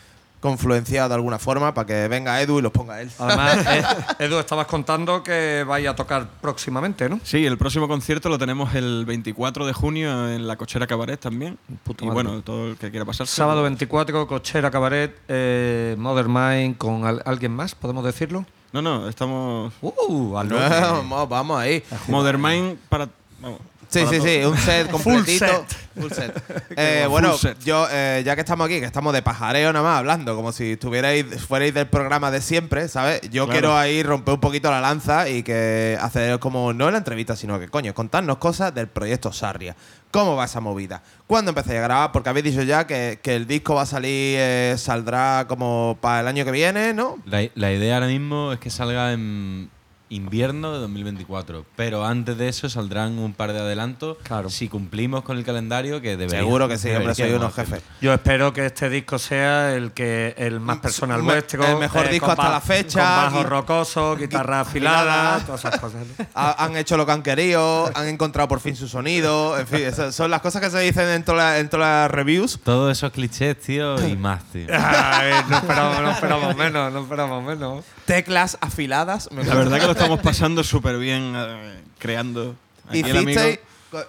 [0.40, 3.08] confluenciado de alguna forma para que venga Edu y los ponga él.
[3.20, 3.84] Además, eh,
[4.18, 7.20] Edu, estabas contando que vaya a tocar próximamente, ¿no?
[7.22, 11.58] Sí, el próximo concierto lo tenemos el 24 de junio en la Cochera Cabaret también.
[11.84, 12.24] Puta y madre.
[12.24, 13.28] bueno, todo el que quiera pasar.
[13.28, 18.44] Sábado 24, Cochera Cabaret, eh, Modern Mind, con al- alguien más, ¿podemos decirlo?
[18.72, 19.72] No, no, estamos.
[19.80, 21.84] Uh, al vamos, vamos ahí.
[22.08, 23.08] Modern Mind para.
[23.40, 23.60] Vamos,
[23.92, 25.46] Sí, sí, sí, un set completito.
[25.46, 25.76] set.
[26.00, 26.42] Full set.
[26.76, 30.34] Eh, bueno, yo, eh, ya que estamos aquí, que estamos de pajareo nada más hablando,
[30.34, 33.20] como si estuvierais, fuerais del programa de siempre, ¿sabes?
[33.30, 33.50] Yo Claro.
[33.50, 37.60] quiero ahí romper un poquito la lanza y que hacer como, no la entrevista, sino
[37.60, 39.76] que, coño, contarnos cosas del proyecto Sarria.
[40.10, 41.02] ¿Cómo va esa movida?
[41.26, 42.12] ¿Cuándo empezáis a grabar?
[42.12, 46.20] Porque habéis dicho ya que, que el disco va a salir, eh, saldrá como para
[46.20, 47.18] el año que viene, ¿no?
[47.26, 49.70] La, la idea ahora mismo es que salga en
[50.14, 54.16] invierno de 2024, pero antes de eso saldrán un par de adelantos.
[54.22, 54.50] Claro.
[54.50, 56.40] Si cumplimos con el calendario, que debería.
[56.40, 57.82] Seguro que sí, hombre, soy unos jefes.
[58.00, 61.66] Yo espero que este disco sea el que el más personal Me- vuestro.
[61.66, 66.02] el mejor disco con hasta la fecha, Con bajo rocoso, guitarra afilada, todas esas cosas.
[66.34, 69.58] han hecho lo que han querido, han encontrado por fin su sonido.
[69.58, 72.60] En fin, esas son las cosas que se dicen en todas las- las reviews.
[72.62, 74.66] Todos esos clichés, tío, y más, tío.
[74.72, 77.84] Ay, no, esperamos, no esperamos menos, no esperamos menos.
[78.04, 79.30] Teclas afiladas.
[79.32, 82.54] me La verdad que lo estamos pasando súper bien eh, creando.
[82.88, 83.58] Aquí el amigo- Hicisteis,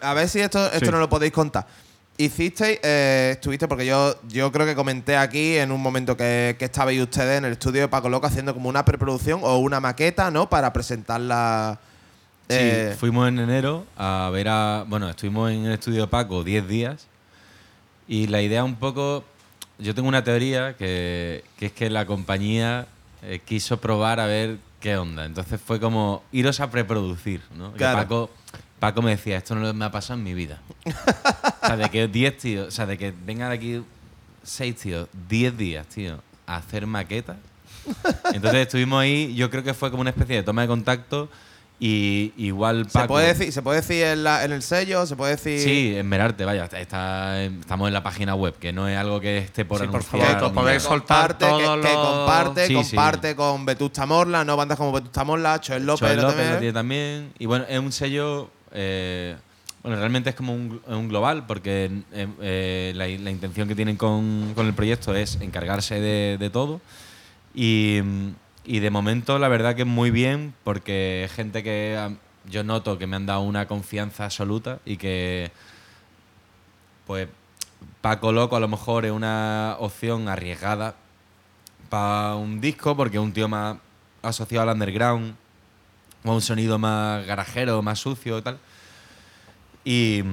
[0.01, 0.91] a ver si esto, esto Sí.
[0.91, 1.65] no lo podéis contar.
[2.17, 6.65] Hicisteis, eh, estuviste, porque yo, yo creo que comenté aquí en un momento que, que
[6.65, 10.29] estabais ustedes en el estudio de Paco Loco haciendo como una preproducción o una maqueta,
[10.29, 10.47] ¿no?
[10.49, 11.79] Para presentarla.
[12.49, 14.85] Sí, eh, fuimos en enero a ver a.
[14.87, 17.07] Bueno, estuvimos en el estudio de Paco 10 días.
[18.07, 19.23] Y la idea un poco.
[19.79, 22.85] Yo tengo una teoría que, que es que la compañía
[23.23, 25.23] eh, quiso probar a ver qué onda.
[25.25, 27.71] Entonces fue como iros a preproducir, ¿no?
[27.71, 27.99] Que Claro.
[27.99, 28.29] Paco,
[28.79, 30.59] Paco me decía, esto no me ha pasado en mi vida.
[30.85, 33.81] o sea, de que 10 tíos, o sea, de que vengan aquí
[34.43, 37.37] 6 tíos, 10 días, tío, a hacer maquetas.
[38.33, 41.29] Entonces estuvimos ahí, yo creo que fue como una especie de toma de contacto
[41.79, 42.99] y igual Paco...
[43.01, 45.05] ¿se, puede decir, ¿Se puede decir en, la- en el sello?
[45.05, 45.59] ¿Se puede decir.?
[45.59, 49.39] Sí, en Merarte, vaya, está- estamos en la página web, que no es algo que
[49.39, 50.39] esté por Sí, por anunciar.
[50.39, 52.95] favor, que soltar que, que comparte, Sí, sí.
[52.95, 56.53] comparte con Vetusta Morla, no bandas como Vetusta Morla, Choel López, lo López también.
[56.53, 57.33] lo tiene también.
[57.39, 58.49] Y bueno, es un sello.
[58.71, 59.35] eh,
[59.81, 63.97] bueno, realmente es como un, un global, porque eh, eh, la, la intención que tienen
[63.97, 66.79] con, con el proyecto es encargarse de, de todo.
[67.53, 67.99] Y,
[68.65, 73.07] y de momento, la verdad que es muy bien, porque gente que yo noto que
[73.07, 75.51] me han dado una confianza absoluta y que.
[77.07, 77.27] Pues.
[78.01, 80.95] Paco Loco a lo mejor es una opción arriesgada
[81.89, 83.77] para un disco, porque es un tío más
[84.21, 85.35] asociado al underground,
[86.23, 88.59] o a un sonido más garajero, más sucio y tal.
[89.83, 90.23] Y.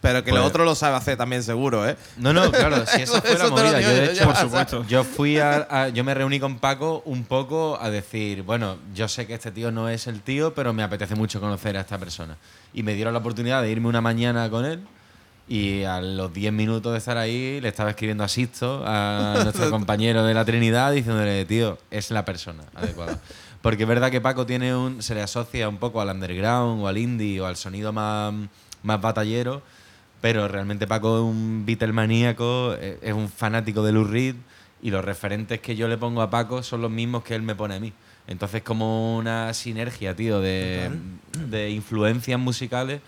[0.00, 1.96] Pero que Pues- lo otro lo sabe hacer también seguro, ¿eh?
[2.18, 3.78] No, no, claro, si esa fue la Eso movida.
[3.78, 4.84] digo Yo, de hecho, Por supuesto.
[4.86, 9.08] yo fui a, a- Yo me reuní con Paco un poco a decir, bueno, yo
[9.08, 11.98] sé que este tío no es el tío, pero me apetece mucho conocer a esta
[11.98, 12.36] persona.
[12.72, 14.80] Y me dieron la oportunidad de irme una mañana con él.
[15.48, 19.70] Y a los 10 minutos de estar ahí, le estaba escribiendo a Sisto, a nuestro
[19.70, 23.18] compañero de la Trinidad, diciéndole, tío, es la persona adecuada.
[23.62, 26.86] Porque es verdad que Paco tiene un, se le asocia un poco al underground o
[26.86, 28.32] al indie o al sonido más,
[28.82, 29.62] más batallero,
[30.20, 34.34] pero realmente Paco es un Beatlemaníaco, es es un fanático de Lou Reed
[34.82, 37.54] y los referentes que yo le pongo a Paco son los mismos que él me
[37.54, 37.92] pone a mí.
[38.26, 40.90] Entonces como una sinergia, tío, de,
[41.48, 43.00] de influencias musicales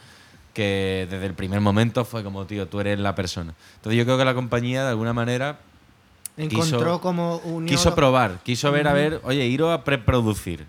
[0.54, 3.54] que desde el primer momento fue como, tío, tú eres la persona.
[3.76, 5.58] Entonces yo creo que la compañía, de alguna manera,
[6.36, 7.66] Encontró quiso- como unión.
[7.66, 10.64] quiso probar, quiso ver, a ver, oye, iros a preproducir.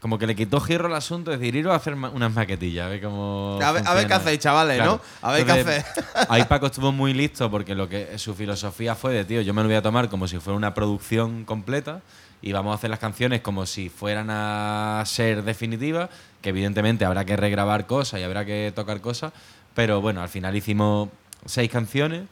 [0.00, 2.88] Como que le quitó giro al asunto, es decir, iros a hacer unas maquetillas, a
[2.90, 3.58] ver cómo.
[3.62, 5.00] A ver- a ver qué hacéis, chavales, ¿no?
[5.22, 5.84] A ver qué Entonces,
[6.28, 9.62] Ahí Paco estuvo muy listo porque lo que su filosofía fue de, tío, yo me
[9.62, 12.02] lo voy a tomar como si fuera una producción completa
[12.42, 16.10] y vamos a hacer las canciones como si fueran a ser definitivas,
[16.42, 19.32] que evidentemente habrá que regrabar cosas y habrá que tocar cosas,
[19.74, 21.08] pero bueno, al final hicimos
[21.46, 22.22] seis canciones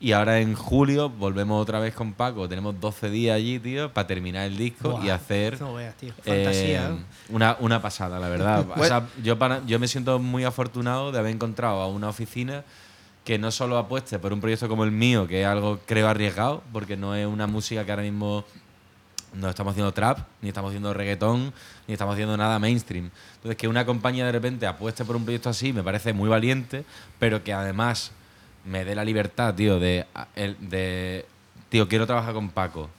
[0.00, 4.06] y ahora en julio volvemos otra vez con Paco, tenemos 12 días allí, tío, para
[4.06, 5.60] terminar el disco Buah, y hacer...
[5.60, 6.10] no veas, tío.
[6.24, 7.04] eh, Fantasía, ¿eh?
[7.30, 8.60] una, una pasada, la verdad.
[8.62, 8.84] O Bueno.
[8.84, 12.62] sea, yo, para- yo me siento muy afortunado de haber encontrado a una oficina
[13.24, 16.62] que no solo apueste por un proyecto como el mío, que es algo creo arriesgado,
[16.72, 18.44] porque no es una música que ahora mismo
[19.34, 21.52] no estamos haciendo trap, ni estamos haciendo reggaetón,
[21.86, 23.10] ni estamos haciendo nada mainstream.
[23.34, 26.84] Entonces, que una compañía de repente apueste por un proyecto así me parece muy valiente,
[27.18, 28.12] pero que además
[28.68, 30.06] me dé la libertad, tío, de,
[31.68, 32.90] tío, quiero trabajar con Paco.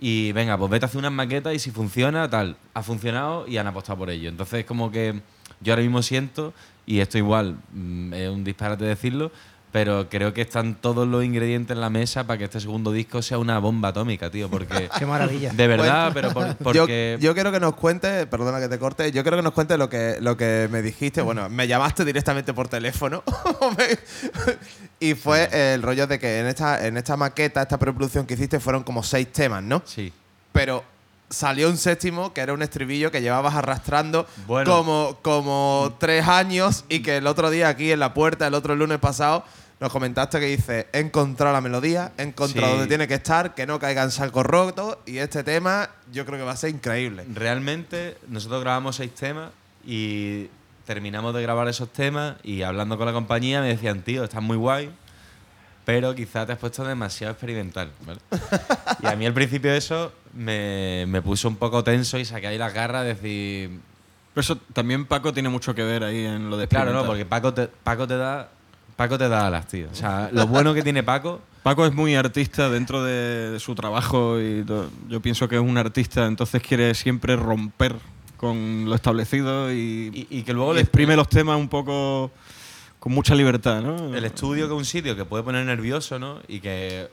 [0.00, 2.56] Y venga, pues vete a hacer unas maquetas y si funciona, tal.
[2.72, 4.28] Ha funcionado y han apostado por ello.
[4.28, 5.20] Entonces, como que
[5.60, 6.54] yo ahora mismo siento,
[6.86, 9.30] y esto igual mm, es un disparate decirlo,
[9.72, 13.22] Pero creo que están todos los ingredientes en la mesa para que este segundo disco
[13.22, 14.50] sea una bomba atómica, tío.
[14.50, 14.88] Porque.
[14.98, 15.52] Qué maravilla.
[15.52, 17.18] De verdad, pero por- Yo, porque.
[17.20, 19.88] yo quiero que nos cuente, perdona que te corte, yo quiero que nos cuente lo
[19.88, 21.22] que, lo que me dijiste.
[21.22, 23.22] Bueno, me llamaste directamente por teléfono
[25.00, 28.60] y fue el rollo de que en esta, en esta maqueta, esta preproducción que hiciste,
[28.60, 29.82] fueron como seis temas, ¿no?
[29.84, 30.12] Sí.
[30.52, 30.82] Pero
[31.28, 34.68] salió un séptimo que era un estribillo que llevabas arrastrando Bueno.
[34.70, 38.74] como, como tres años y que el otro día aquí en la puerta, el otro
[38.74, 39.44] lunes pasado,
[39.80, 42.72] nos comentaste que dice, he encontrado la melodía, he encontrado Sí.
[42.72, 46.38] donde tiene que estar, que no caiga en saco roto y este tema yo creo
[46.38, 47.24] que va a ser increíble.
[47.32, 49.50] Realmente, nosotros grabamos seis temas
[49.86, 50.48] y
[50.84, 54.56] terminamos de grabar esos temas y hablando con la compañía me decían, tío, estás muy
[54.58, 54.90] guay,
[55.86, 57.90] pero quizá te has puesto demasiado experimental.
[58.06, 58.20] ¿vale?
[59.02, 62.58] y a mí al principio eso me, me puso un poco tenso y saqué ahí
[62.58, 63.80] las garras de decir,
[64.34, 67.24] Pero eso también Paco tiene mucho que ver ahí en lo de claro, no, porque
[67.24, 68.50] Paco te, Paco te da...
[69.00, 69.88] Paco te da alas, tío.
[69.90, 74.38] O sea, lo bueno que tiene Paco Paco es muy artista dentro de, su trabajo
[74.38, 77.96] y to- yo pienso que es un artista, entonces quiere siempre romper
[78.36, 82.30] con lo establecido y, y, y que luego y le- exprime los temas un poco
[82.98, 84.14] con mucha libertad, ¿no?
[84.14, 86.38] El estudio que es un sitio que puede poner nervioso, ¿no?
[86.46, 87.08] Y que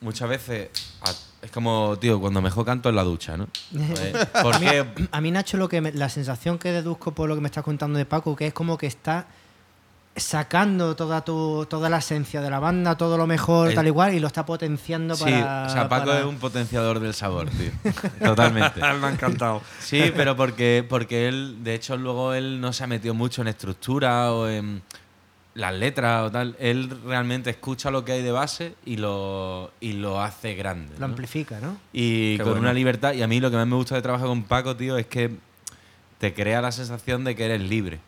[0.00, 0.68] muchas veces
[1.02, 3.48] a- es como, tío, cuando mejor canto en la ducha, ¿no?
[3.72, 4.86] Pues, ¿Por a, mí, qué?
[5.10, 7.64] a mí, Nacho, lo que me- la sensación que deduzco por lo que me estás
[7.64, 9.26] contando de Paco, que es como que está
[10.14, 14.14] sacando toda tu toda la esencia de la banda, todo lo mejor, El- tal igual,
[14.14, 15.66] y lo está potenciando Sí, para.
[15.66, 17.70] o sea, Paco para- es un potenciador del sabor, tío.
[18.22, 18.80] Totalmente.
[19.00, 19.62] me ha encantado.
[19.80, 23.48] Sí, pero porque, porque él, de hecho, luego él no se ha metido mucho en
[23.48, 24.82] estructura o en
[25.54, 26.56] las letras o tal.
[26.58, 30.92] Él realmente escucha lo que hay de base y lo, y lo hace grande.
[30.94, 31.06] Lo ¿no?
[31.06, 31.76] amplifica, ¿no?
[31.92, 32.60] Y Qué con bueno.
[32.62, 33.14] una libertad.
[33.14, 35.30] Y a mí lo que más me gusta de trabajar con Paco, tío, es que
[36.18, 38.00] te crea la sensación de que eres libre.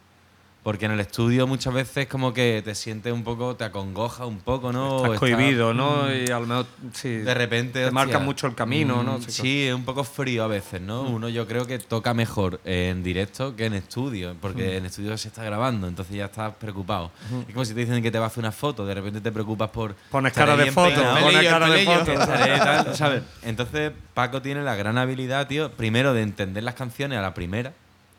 [0.64, 4.38] Porque en el estudio muchas veces como que te sientes un poco, te acongoja un
[4.38, 5.04] poco, ¿no?
[5.04, 6.12] Estás cohibido, ¿no?
[6.12, 7.80] Y a lo mejor sí, de repente.
[7.80, 9.18] te hostia, marca mucho el camino, ¿no?
[9.18, 11.02] mm, Sí, es un poco frío a veces, ¿no?
[11.02, 15.28] Uno yo creo que toca mejor en directo que en estudio, porque en estudio se
[15.28, 17.10] está grabando, entonces ya estás preocupado.
[17.46, 19.30] Es como si te dicen que te vas a hacer una foto, de repente te
[19.30, 19.94] preocupas por.
[20.10, 22.94] Pones ¿estaré cara de foto, pones cara de foto.
[22.96, 23.22] ¿sabes?
[23.42, 27.74] Entonces, Paco tiene la gran habilidad, tío, primero de entender las canciones a la primera,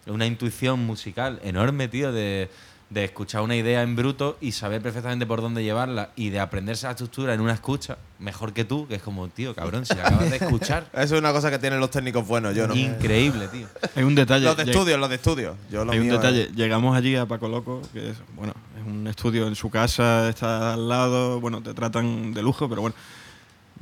[0.08, 2.49] una intuición musical enorme, tío, de,
[2.89, 6.86] de escuchar una idea en bruto y saber perfectamente por dónde llevarla y de aprenderse
[6.86, 10.08] la estructura en una escucha mejor que tú, que es como, tío, cabrón, si la
[10.08, 10.88] acabas de escuchar.
[10.93, 12.76] Eso es una cosa que tienen los técnicos buenos, yo no.
[12.76, 13.68] Increíble, tío.
[13.95, 14.45] Hay un detalle.
[14.45, 15.56] Los de lleg- estudio, los de estudio.
[15.72, 16.49] Yo lo Hay un es- detalle.
[16.56, 20.74] Llegamos allí a Paco Loco, que es, bueno, es un estudio en su casa, está
[20.74, 22.95] al lado, bueno, te tratan de lujo, pero bueno.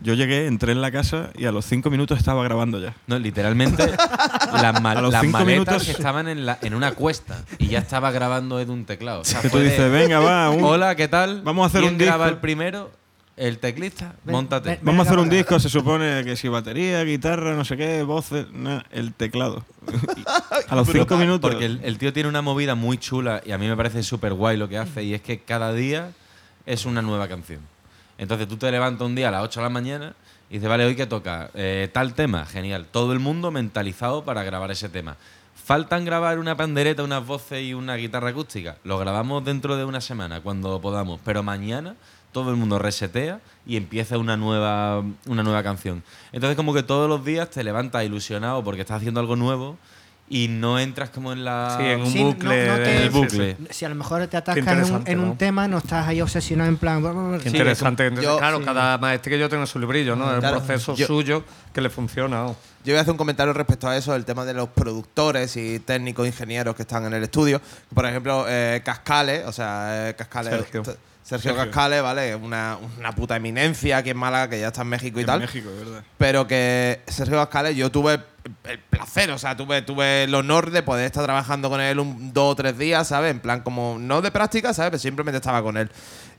[0.04, 2.94] Yo llegué, entré en la casa y a los cinco minutos estaba grabando ya.
[3.08, 3.88] No, literalmente
[4.54, 8.60] las, ma- las maletas minutos- estaban en, la- en una cuesta y ya estaba grabando
[8.60, 9.22] Edu un teclado.
[9.22, 11.42] O sea, Que tú de, dices, venga, va, un- Hola, ¿qué tal?
[11.44, 12.36] Vamos a hacer ¿Quién un graba disco?
[12.36, 12.92] el primero?
[13.36, 14.80] El teclista, Ven, ven.
[14.84, 18.46] Vamos a hacer un disco, se supone que si batería, guitarra, no sé qué, voces,
[18.52, 19.66] nada, el teclado.
[20.70, 21.50] A los cinco minutos.
[21.50, 24.34] Porque el, el tío tiene una movida muy chula y a mí me parece súper
[24.34, 26.12] guay lo que hace y es que cada día
[26.68, 27.62] es una nueva canción.
[28.18, 30.14] Entonces tú te levantas un día a las 8 de la mañana
[30.50, 32.86] y dices, vale, hoy que toca Eh, tal tema, genial.
[32.92, 35.18] Todo el mundo mentalizado para grabar ese tema.
[35.56, 38.78] Faltan grabar una pandereta, unas voces y una guitarra acústica.
[38.84, 41.22] Lo grabamos dentro de una semana, cuando podamos.
[41.24, 41.96] Pero mañana
[42.34, 46.04] todo el mundo resetea y empieza una nueva, una nueva canción.
[46.34, 49.78] Entonces como que todos los días te levantas ilusionado porque estás haciendo algo nuevo
[50.36, 51.76] y no entras como en la...
[51.80, 52.68] Sí, en un Sí, bucle.
[52.68, 53.58] no te- el bucle.
[53.70, 55.36] Si a lo mejor te atascas en un, interesante, en un ¿no?
[55.38, 57.04] tema, no estás ahí obsesionado en plan.
[57.40, 58.08] Qué interesante.
[58.08, 58.64] Entonces, yo- claro, sí.
[58.66, 60.34] cada maestrillo tiene su librillo, ¿no?
[60.34, 60.58] Es Claro.
[60.60, 62.48] un proceso Yo- suyo que le funciona.
[62.48, 62.56] Yo
[62.94, 66.26] voy a hacer un comentario respecto a eso, el tema de los productores y técnicos
[66.26, 67.62] ingenieros que están en el estudio.
[67.94, 70.50] Por ejemplo, eh, Cascale, o sea, eh, Cascale.
[70.50, 70.84] Sergio.
[71.24, 72.36] Sergio Cascale, ¿vale?
[72.36, 75.40] Una, una puta eminencia aquí en Málaga, que ya está en México y en tal.
[75.42, 76.04] México, ¿verdad?
[76.18, 78.20] Pero que Sergio Cascale, yo tuve
[78.66, 82.34] el placer, o sea, tuve, tuve el honor de poder estar trabajando con él un
[82.34, 83.32] dos o tres días, ¿sabes?
[83.32, 84.92] En plan, como, no de práctica, ¿sabes?
[84.92, 85.90] Pero simplemente estaba con él.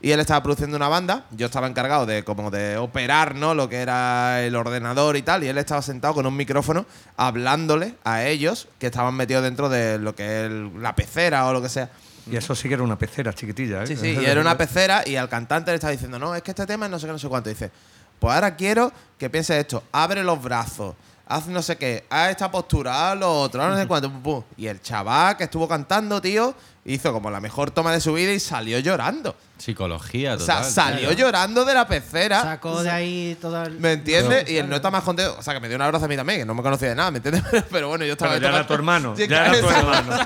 [0.01, 3.55] Y él estaba produciendo una banda, yo estaba encargado de como de operar, ¿no?
[3.55, 6.85] Lo que era el ordenador y tal, y él estaba sentado con un micrófono
[7.17, 11.61] hablándole a ellos que estaban metidos dentro de lo que es la pecera o lo
[11.61, 11.89] que sea.
[12.29, 13.87] Y eso sí que era una pecera chiquitilla, ¿eh?
[13.87, 16.51] Sí, sí, y era una pecera y al cantante le estaba diciendo, no, es que
[16.51, 17.49] este tema es no sé qué, no sé cuánto.
[17.49, 17.71] Y dice,
[18.19, 20.95] pues ahora quiero que pienses esto, abre los brazos,
[21.27, 24.09] haz no sé qué, haz esta postura, haz lo otro, no sé cuánto.
[24.11, 24.43] pum, pum.
[24.57, 26.53] Y el chaval que estuvo cantando, tío,
[26.85, 29.35] hizo como la mejor toma de su vida y salió llorando.
[29.57, 30.71] Psicología, O sea, total.
[30.71, 31.15] salió claro.
[31.17, 32.41] llorando de la pecera.
[32.41, 33.79] Sacó de ahí todo el.
[33.79, 34.49] ¿Me entiendes?
[34.49, 35.35] Y él no está más contento.
[35.39, 36.95] O sea, que me dio un abrazo a mí también, que no me conocía de
[36.95, 37.43] nada, ¿me entiendes?
[37.71, 38.33] Pero bueno, yo estaba.
[38.33, 39.15] Pero ya era tu hermano.
[39.15, 40.25] Sí, Ya era tu hermano.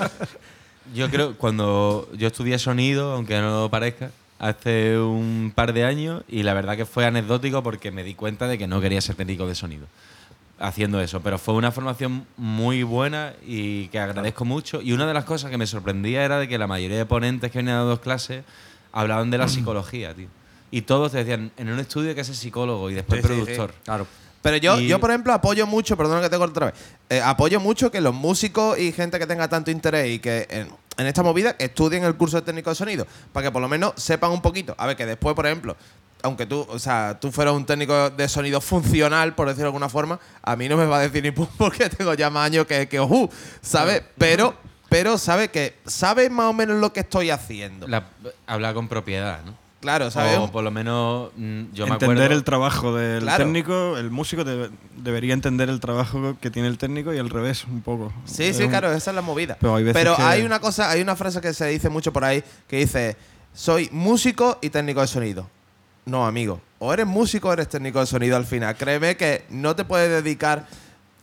[0.92, 4.10] Yo creo, cuando yo estudié sonido, aunque no lo parezca,
[4.40, 8.48] hace un par de años y la verdad que fue anecdótico porque me di cuenta
[8.48, 9.86] de que no quería ser técnico de sonido
[10.60, 14.80] haciendo eso, pero fue una formación muy buena y que agradezco mucho.
[14.82, 17.50] Y una de las cosas que me sorprendía era de que la mayoría de ponentes
[17.50, 18.44] que venían a dos clases
[18.92, 20.28] hablaban de la psicología, tío.
[20.70, 23.70] Y todos te decían, en un estudio que es psicólogo y después Sí, sí, productor.
[23.70, 23.76] sí.
[23.84, 24.06] Claro.
[24.42, 26.74] Pero yo, Y- yo, por ejemplo, apoyo mucho, perdona que te corte otra vez,
[27.10, 30.68] eh, apoyo mucho que los músicos y gente que tenga tanto interés y que en,
[30.96, 33.92] en esta movida estudien el curso de técnico de sonido, para que por lo menos
[33.96, 34.74] sepan un poquito.
[34.78, 35.76] A ver, que después, por ejemplo,
[36.22, 39.88] aunque tú, o sea, tú fueras un técnico de sonido funcional, por decirlo de alguna
[39.88, 42.66] forma, a mí no me va a decir ni pum porque tengo ya más años
[42.66, 43.28] que, que ojú,
[43.62, 44.02] ¿sabes?
[44.18, 44.54] Pero,
[44.88, 47.86] pero sabe que sabes más o menos lo que estoy haciendo.
[47.88, 48.04] La-
[48.46, 49.58] hablar con propiedad, ¿no?
[49.80, 50.36] claro, ¿sabes?
[50.36, 52.34] O por lo menos mm, yo me entender acuerdo.
[52.34, 53.44] el trabajo del Claro.
[53.44, 54.68] técnico, el músico debe-
[54.98, 58.12] debería entender el trabajo que tiene el técnico y al revés, un poco.
[58.26, 59.56] Sí, Es sí, un- claro, esa es la movida.
[59.58, 62.44] Pero hay que- hay una cosa, hay una frase que se dice mucho por ahí
[62.68, 63.16] que dice,
[63.54, 65.48] soy músico y técnico de sonido.
[66.10, 66.60] No, amigo.
[66.80, 68.76] O eres músico o eres técnico de sonido al final.
[68.76, 70.66] Créeme que no te puedes dedicar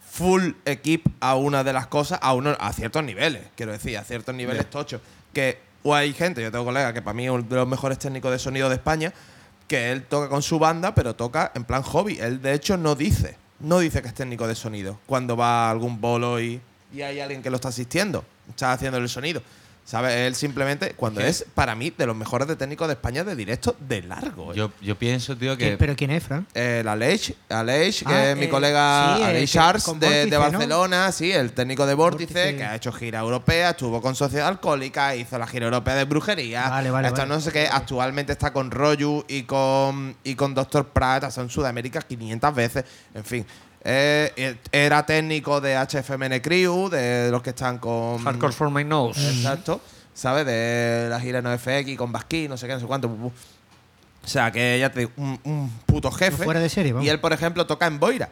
[0.10, 4.06] full equip a una de las cosas a uno a ciertos niveles, quiero decir, a
[4.06, 5.02] ciertos niveles tochos.
[5.34, 8.00] Que o hay gente, yo tengo colega que para mí es uno de los mejores
[8.00, 9.14] técnicos de sonido de España,
[9.68, 12.18] que él toca con su banda, pero toca en plan hobby.
[12.22, 15.72] Él de hecho no dice, no dice que es técnico de sonido cuando va a
[15.72, 16.62] algún bolo y,
[16.94, 19.42] y hay alguien que lo está asistiendo, está haciendo el sonido.
[19.88, 20.14] ¿Sabes?
[20.16, 23.74] Él simplemente, cuando es para mí de los mejores de técnicos de España de directo
[23.80, 24.52] de largo.
[24.52, 24.58] ¿eh?
[24.58, 25.78] Yo, yo pienso, tío, ¿Qué- que.
[25.78, 26.46] ¿Pero quién es, Fran?
[26.54, 29.98] Eh, el Aleix, Aleix, que Ah, es mi eh, colega sí, Aleix que- Arts con
[29.98, 30.40] de, Vórtice, de ¿no?
[30.42, 32.58] Barcelona, sí, el técnico de Vórtice, Vórtice.
[32.58, 36.68] que ha hecho gira europea, estuvo con Sociedad Alcohólica, hizo la gira europea de brujería.
[36.68, 37.34] Vale, vale, Hasta vale.
[37.36, 40.90] no sé qué, actualmente está con Royu y con, y con Dr.
[40.90, 42.84] Pratt, ha estado en Sudamérica 500 veces,
[43.14, 43.46] en fin.
[43.90, 48.18] Eh, eh, era técnico de HFMN Crew, de los que están con.
[48.24, 49.18] Hardcore for my nose.
[49.30, 49.80] Exacto.
[50.14, 50.46] ¿Sabes?
[50.46, 53.08] De la gira NoFX con Basquí, no sé qué, no sé cuánto.
[53.08, 53.32] O
[54.28, 56.44] sea, que ya te digo, un, un puto jefe.
[56.44, 57.06] Fuera de serie, vamos.
[57.06, 58.30] Y él, por ejemplo, toca en Boira.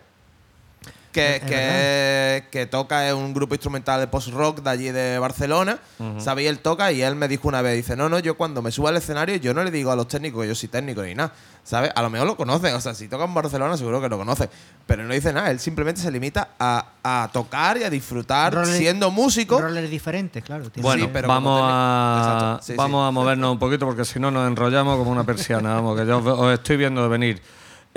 [1.14, 5.18] Que, Es- es que, que toca en un grupo instrumental de post-rock de allí de
[5.20, 5.80] Barcelona.
[6.20, 6.44] ¿sabes?
[6.44, 8.72] Y él toca y él me dijo una vez, dice, no, no, yo cuando me
[8.72, 11.16] subo al escenario yo no le digo a los técnicos que yo soy técnico ni
[11.16, 11.32] nada.
[11.66, 11.92] ¿Sabes?
[11.96, 12.76] A lo mejor lo conocen.
[12.76, 14.48] O sea, si toca en Barcelona seguro que lo conoce.
[14.86, 15.50] Pero no dice nada.
[15.50, 19.60] Él simplemente se limita a, a tocar y a disfrutar Roles- siendo músico.
[19.60, 20.70] Roles diferentes, claro.
[20.70, 24.30] tiene Bueno, Sí, pero vamos, a, sí, vamos a movernos un poquito porque si no
[24.30, 25.74] nos enrollamos como una persiana.
[25.74, 27.42] Vamos, que yo os, os estoy viendo de venir.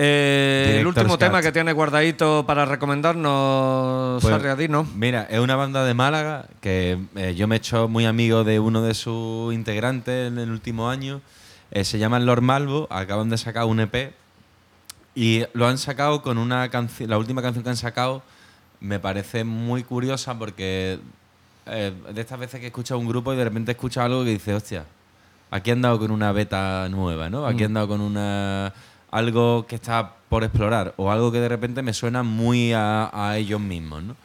[0.01, 4.33] Eh, el último tema que tiene guardadito para recomendarnos, Pues.
[4.95, 8.61] Mira, es una banda de Málaga que eh, yo me he hecho muy amigo de
[8.61, 11.21] uno de sus integrantes en el último año.
[11.71, 14.15] Eh, se llama Lord Malvo, acaban de sacar un EP
[15.15, 18.23] y lo han sacado con una canción, la última canción que han sacado
[18.81, 21.01] me parece muy curiosa porque
[21.67, 24.55] eh, de estas veces que escuchas un grupo y de repente escuchas algo que dices,
[24.55, 24.85] hostia,
[25.51, 27.47] aquí han dado con una beta nueva, ¿no?
[27.47, 28.73] Aquí han dado con una
[29.11, 33.37] algo que está por explorar o algo que de repente me suena muy a, a
[33.37, 34.17] ellos mismos, ¿no?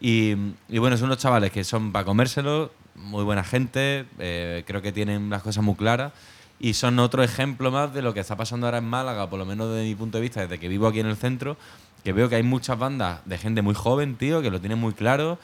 [0.00, 0.34] Y,
[0.68, 4.92] y bueno, son unos chavales que son para comérselo, muy buena gente, eh, creo que
[4.92, 6.12] tienen las cosas muy claras
[6.60, 9.46] y son otro ejemplo más de lo que está pasando ahora en Málaga, por lo
[9.46, 11.56] menos desde mi punto de vista, desde que vivo aquí en el centro,
[12.04, 14.92] que veo que hay muchas bandas de gente muy joven, tío, que lo tienen muy
[14.92, 15.38] claro,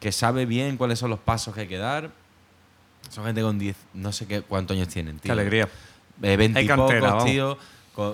[0.00, 2.10] que sabe bien cuáles son los pasos que hay que dar.
[3.08, 5.28] Son gente con 10, no sé qué, cuántos años tienen, tío.
[5.28, 5.68] Qué alegría.
[6.22, 7.58] Eh, 20 Hay y cantera, pocos, tío,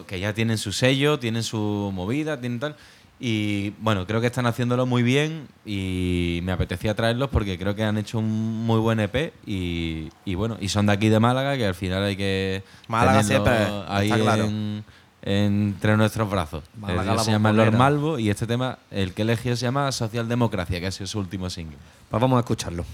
[0.07, 2.77] que ya tienen su sello, tienen su movida, tienen tal.
[3.21, 7.85] Y bueno, creo que están haciéndolo muy bien y me apetecía traerlos porque creo que
[7.85, 11.57] han hecho un muy buen EP y, y bueno, y son de aquí de Málaga,
[11.57, 13.53] que al final hay que Málaga siempre,
[13.89, 14.45] ahí está claro.
[14.45, 14.85] en-
[15.27, 16.65] entre nuestros brazos.
[16.79, 17.75] Málaga se llama Lord.
[17.77, 21.49] Malvo y este tema, el que eligió se llama Socialdemocracia, que ha sido su último
[21.49, 21.79] single.
[22.11, 22.85] Pues vamos a escucharlo.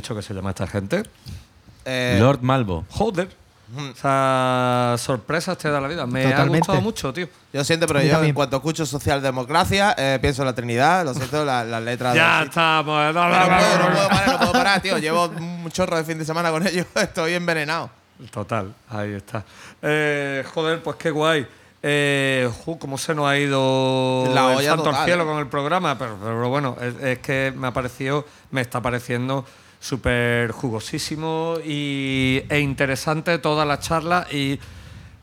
[0.00, 1.02] Dicho que se llama esta gente?
[1.84, 2.84] Eh, Lord Malvo.
[2.90, 3.28] Joder.
[3.76, 6.06] O sea, sorpresas te da la vida.
[6.06, 7.28] Me ha gustado mucho, tío.
[7.52, 8.30] Yo siento, pero yo también.
[8.30, 12.38] en cuanto escucho socialdemocracia, eh, pienso en la Trinidad, lo siento, la- las letras Ya
[12.40, 12.44] de...
[12.46, 12.98] estamos.
[13.10, 14.96] eh, No, no puedo, no puedo parar, no puedo parar, tío.
[14.98, 17.90] Llevo un chorro de fin de semana con ellos, estoy envenenado.
[18.30, 19.44] Total, ahí está.
[19.82, 21.46] Eh, joder, pues qué guay.
[21.82, 25.26] Eh, ju, cómo se nos ha ido La el olla santo al cielo eh.
[25.26, 29.44] con el programa, pero, pero bueno, es, es que me ha parecido, me está pareciendo
[29.80, 34.58] súper jugosísimo y, e interesante toda la charla y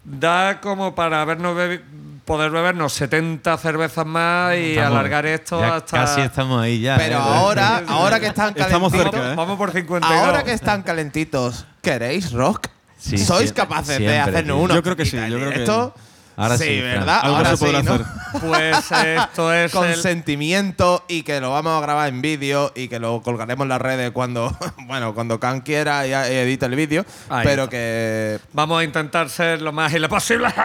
[0.03, 1.82] da como para habernos bebi-
[2.26, 5.98] poder bebernos 70 cervezas más y Estamos- alargar esto ya hasta...
[6.06, 6.98] Casi estamos ahí ya.
[6.98, 7.22] Pero ¿eh?
[7.22, 9.36] ahora, ahora que están Estamos calentitos, cerca, ¿eh?
[9.36, 12.68] Vamos por 50 ahora que están calentitos, ¿queréis rock?
[12.98, 14.73] Sí, ¿Sois sí, capaces de hacernos uno?
[14.73, 15.94] Yo creo que sí, yo creo que- Esto,
[16.38, 16.82] Ahora sí, sí.
[16.82, 17.20] ¿verdad?
[17.24, 17.94] Algo ahora se podrá sí, ¿no?
[17.94, 18.06] hacer.
[18.36, 22.90] Pues esto es Con el- sentimiento y que lo vamos a grabar en vídeo y
[22.90, 24.53] que lo colgaremos en las redes cuando,
[24.88, 27.06] bueno, cuando Can quiera y edite el vídeo.
[27.30, 27.72] Ahí pero está.
[27.72, 30.48] que Vamos a intentar ser lo más ágiles posible.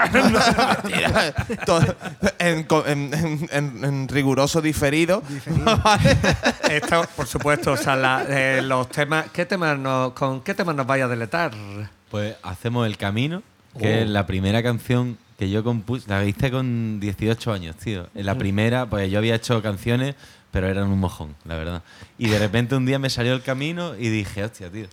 [2.39, 5.23] En, co- en- en- en- en riguroso diferido.
[6.69, 9.27] Esto, por supuesto, o sea, la- eh, los temas.
[9.33, 11.53] ¿qué temas nos, ¿Con qué temas nos vaya a deletar?
[12.11, 13.43] Pues hacemos El Camino,
[13.79, 14.11] que es Oh.
[14.11, 16.09] la primera canción que yo compuse.
[16.09, 18.07] La hice con 18 años, tío.
[18.15, 20.15] En la primera, pues yo había hecho canciones,
[20.53, 21.83] pero eran un mojón, la verdad.
[22.19, 24.87] Y de repente un día me salió El Camino y dije, hostia, tío.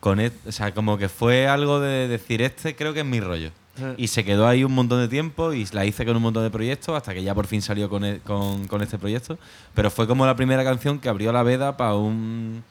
[0.00, 3.20] Con et- o sea, como que fue algo de decir, este creo que es mi
[3.20, 3.50] rollo.
[3.96, 6.50] Y se quedó ahí un montón de tiempo y la hice con un montón de
[6.50, 9.38] proyectos hasta que ya por fin salió con, e- con, con este proyecto.
[9.74, 12.64] Pero fue como la primera canción que abrió la veda para un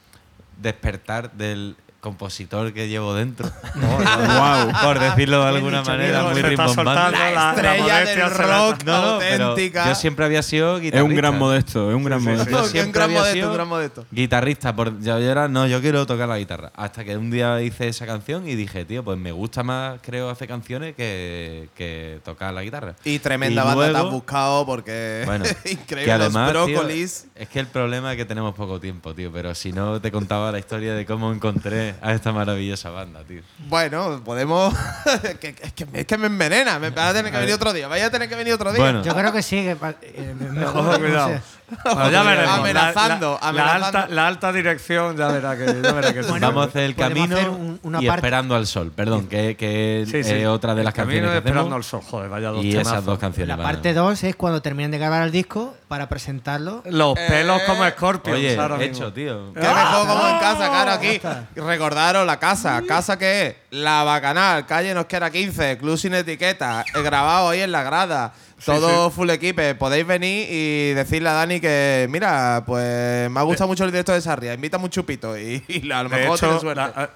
[0.60, 3.50] despertar del compositor que llevo dentro.
[3.74, 4.70] Guau.
[4.82, 6.84] Por decirlo de alguna manera, muy rimbombante.
[6.84, 9.88] la- la estrella del rock No, no, pero auténtica.
[9.88, 10.98] yo siempre había sido guitarrista.
[10.98, 12.50] Es un gran modesto, es un gran sí, modesto.
[12.50, 14.06] Yo siempre gran había modesto, sido un gran modesto.
[14.10, 16.70] Guitarrista, por, yo, yo era, no, yo quiero tocar la guitarra.
[16.76, 20.30] Hasta que un día hice esa canción y dije, tío, pues me gusta más, creo,
[20.30, 22.94] hacer canciones que, que tocar la guitarra.
[23.04, 27.26] Y tremenda Y banda te has buscado porque Bueno, increíble que además, brócolis.
[27.34, 29.30] es que el problema es que tenemos poco tiempo, tío.
[29.32, 33.42] Pero si no, te contaba la historia de cómo encontré a esta maravillosa banda, tío.
[33.68, 34.74] Bueno, podemos.
[35.40, 36.78] que, es, que, es que me envenena.
[36.78, 37.88] Me va a tener que venir otro día.
[37.88, 38.82] Vaya a tener que venir otro día.
[38.82, 39.02] Bueno.
[39.02, 40.80] Yo creo que sí, que eh, mejor.
[40.80, 41.28] Ojo, no cuidado.
[41.28, 41.57] sé.
[41.84, 42.58] Bueno, ya veremos.
[42.58, 43.98] Amenazando, La, la- la amenazando.
[43.98, 46.22] alta, la alta dirección ya verá que, ya verá que.
[46.22, 48.92] Bueno, Vamos a hacer el camino hacer un- una y parte- esperando al sol.
[48.94, 50.30] Perdón, que, que Sí, sí.
[50.34, 52.00] es otra de las El canciones que esperando al sol.
[52.04, 52.92] Joder, vaya dos Y temazos.
[52.92, 53.56] esas dos canciones.
[53.56, 56.82] La parte 2 es cuando terminen de grabar el disco para presentarlo.
[56.86, 58.36] Los pelos Eh, como escorpión.
[58.36, 59.52] Oye, ahora hecho, tío.
[59.54, 61.20] Que mejor como en casa, claro, aquí.
[61.56, 62.82] Recordaros la casa.
[62.86, 63.56] ¿Casa que es?
[63.70, 66.84] La Bacanal, calle Nosquera 15, club sin etiqueta.
[66.94, 68.32] He grabado hoy en la grada.
[68.64, 69.74] Todo full equipe.
[69.74, 74.12] Podéis venir y decirle a Dani que, mira, pues me ha gustado mucho el directo
[74.12, 74.54] de Sarria.
[74.54, 76.80] Invita un chupito y, y a lo mejor hecho, tiene suerte.
[76.80, 77.10] la- a-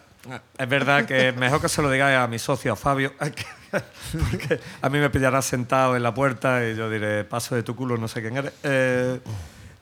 [0.56, 3.12] es verdad que mejor que se lo digáis a mi socio, a Fabio.
[3.18, 7.74] porque a mí me pillará sentado en la puerta y yo diré, paso de tu
[7.74, 8.52] culo, no sé quién eres.
[8.62, 9.18] Eh,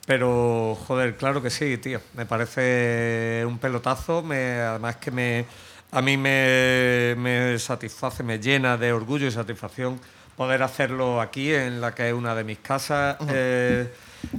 [0.07, 2.01] pero, joder, claro que sí, tío.
[2.15, 4.23] Me parece un pelotazo.
[4.23, 5.45] Me, además que me
[5.93, 10.01] a mí me, me satisface, me llena de orgullo y satisfacción
[10.41, 13.19] poder hacerlo aquí, en la que es una de mis casas.
[13.29, 13.93] eh,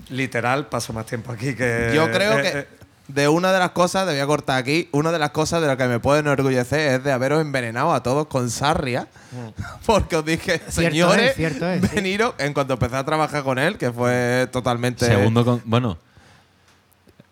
[0.09, 1.91] literal, paso más tiempo aquí que.
[1.93, 2.67] Yo creo eh, que eh,
[3.07, 5.67] de una de las cosas, te voy a cortar aquí, una de las cosas de
[5.67, 9.09] las que me puedo enorgullecer es de haberos envenenado a todos con sarria.
[9.85, 11.89] Porque os dije, señores, es, cierto es, sí.
[11.93, 15.05] veniros, en cuanto empecé a trabajar con él, que fue totalmente...
[15.05, 15.61] Segundo con.
[15.65, 15.99] Bueno.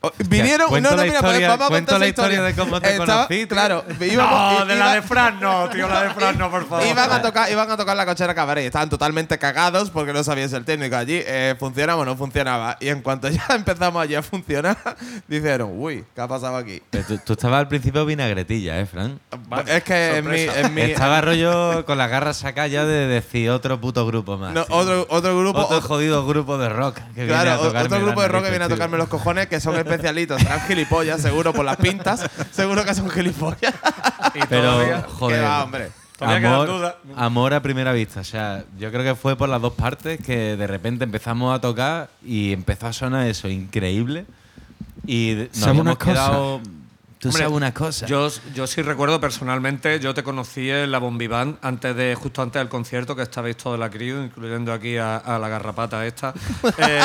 [0.02, 2.80] Oh, Vinieron, Cuento no, no, la mira, historia- vamos a contar la historia de cómo
[2.80, 3.46] te Estaba- conocí.
[3.48, 6.70] Claro, íbamos- No, de iba- la de Fran no, tío, la de Fran no, por
[6.70, 6.88] favor.
[6.88, 10.24] Iban a, tocar, iban a tocar la cochera cabaret y estaban totalmente cagados porque no
[10.24, 12.78] sabían si el técnico allí eh, funcionaba o no funcionaba.
[12.80, 14.78] Y en cuanto ya empezamos allí a funcionar,
[15.28, 16.82] dijeron, uy, ¿qué ha pasado aquí?
[16.90, 19.20] Pero Tú, tú estabas al principio vinagretilla, ¿eh, Fran?
[19.68, 23.50] es que en mi, en mi- Estaba rollo con las garras sacadas ya de decir
[23.50, 24.54] otro puto grupo más.
[24.54, 25.60] no, otro, otro grupo.
[25.60, 26.96] Otro jodido grupo de rock.
[27.16, 29.60] Que viene a Claro, otro grupo de rock que viene a tocarme los cojones, que
[29.60, 33.74] son especialitos, serán gilipollas, seguro por las pintas, seguro que son gilipollas.
[34.36, 35.38] Y Pero, todavía- joder.
[35.40, 35.92] Que va, hombre.
[36.22, 38.20] Amor, amor a primera vista.
[38.20, 41.62] O sea, yo creo que fue por las dos partes que de repente empezamos a
[41.62, 44.26] tocar y empezó a sonar eso increíble.
[45.08, 46.60] Y nos ¿Sabe habíamos una cosa?
[47.20, 48.06] Tú Hombre, sabes una cosa.
[48.06, 52.62] Yo, yo sí recuerdo personalmente, yo te conocí en la Bombiván antes de, justo antes
[52.62, 56.34] del concierto, que estabais toda la crew, incluyendo aquí a, a la garrapata esta.
[56.78, 57.02] Eh,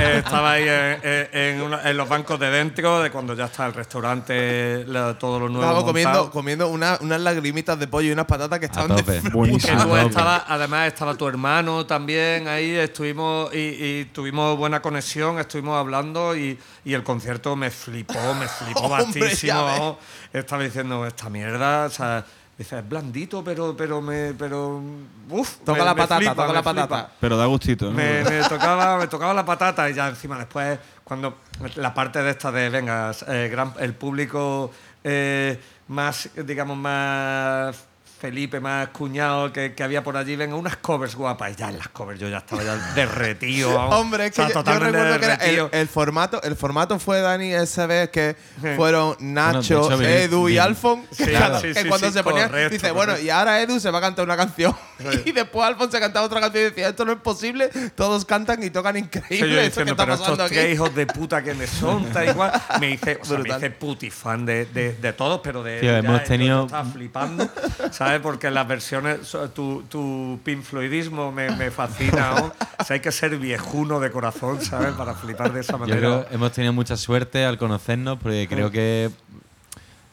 [0.00, 3.66] eh, estabais en, en- en una- en los bancos de dentro, de cuando ya está
[3.66, 5.62] el restaurante, la- todo lo nuevo.
[5.62, 9.02] Estábamos comiendo, comiendo una- unas lagrimitas de pollo y unas patatas que estaban de.
[9.30, 9.96] Buenísimo.
[10.08, 16.36] Estabas- además estaba tu hermano también ahí, estuvimos y, y tuvimos buena conexión, estuvimos hablando
[16.36, 19.96] y, y el concierto me flipó, me flipó Hombre, vamos.
[20.32, 22.24] Estaba diciendo, esta mierda, o sea,
[22.56, 24.82] dice, es blandito, pero, pero me, pero,
[25.30, 26.86] uf, Toca me- la me patata, flipa, toca me la flipa.
[26.88, 27.12] patata.
[27.20, 27.92] Pero da gustito, ¿no?
[27.92, 31.38] Me, me tocaba, me tocaba la patata y ya encima después, cuando
[31.76, 34.70] la parte de esta de, venga, eh, gran- el público
[35.04, 37.76] eh, más, digamos, más
[38.18, 41.52] Felipe, más cuñado que, que había por allí, venga, unas covers guapas.
[41.52, 43.78] Y ya en las covers yo ya estaba ya derretido.
[43.90, 45.70] Hombre, es que O sea, yo- yo, totalmente recuerdo que era el, derretido.
[45.72, 48.68] el formato, el formato fue Dani esa vez que Sí.
[48.76, 50.58] fueron Nacho, Bueno, de hecho, Edu y.
[50.58, 53.26] Alfon, que, Sí, claro, sí, que sí, cuando sí, se ponía correcto, dice, bueno, correcto.
[53.26, 54.74] y ahora Edu se va a cantar una canción
[55.24, 58.62] y después Alfon se cantaba otra canción y decía, esto no es posible, todos cantan
[58.62, 60.54] y tocan Sí, increíble, yo esto que diciendo, pero pasando estos aquí.
[60.56, 62.50] tres hijos de puta que me son, tal igual.
[62.80, 65.80] Me hice, o sea, me hice putifan de, de, de todos, pero de.
[65.80, 67.48] Tío, ya, hemos tenido- Estaba flipando,
[67.92, 68.07] ¿sabes?
[68.22, 72.34] Porque las versiones, tu, tu Pink Floydismo me, me fascina.
[72.34, 72.52] ¿no?
[72.78, 74.92] O sea, hay que ser viejuno de corazón, ¿sabes?
[74.94, 75.98] Para flipar de esa Yo manera.
[75.98, 79.10] creo que hemos tenido mucha suerte al conocernos porque creo que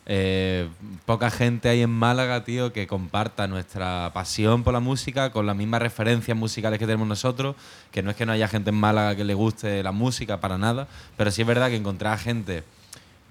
[0.07, 0.69] eh,
[1.05, 5.55] poca gente hay en Málaga, tío, que comparta nuestra pasión por la música con las
[5.55, 7.55] mismas referencias musicales que tenemos nosotros.
[7.91, 10.57] Que no es que no haya gente en Málaga que le guste la música para
[10.57, 12.63] nada, pero sí es verdad que encontrar a gente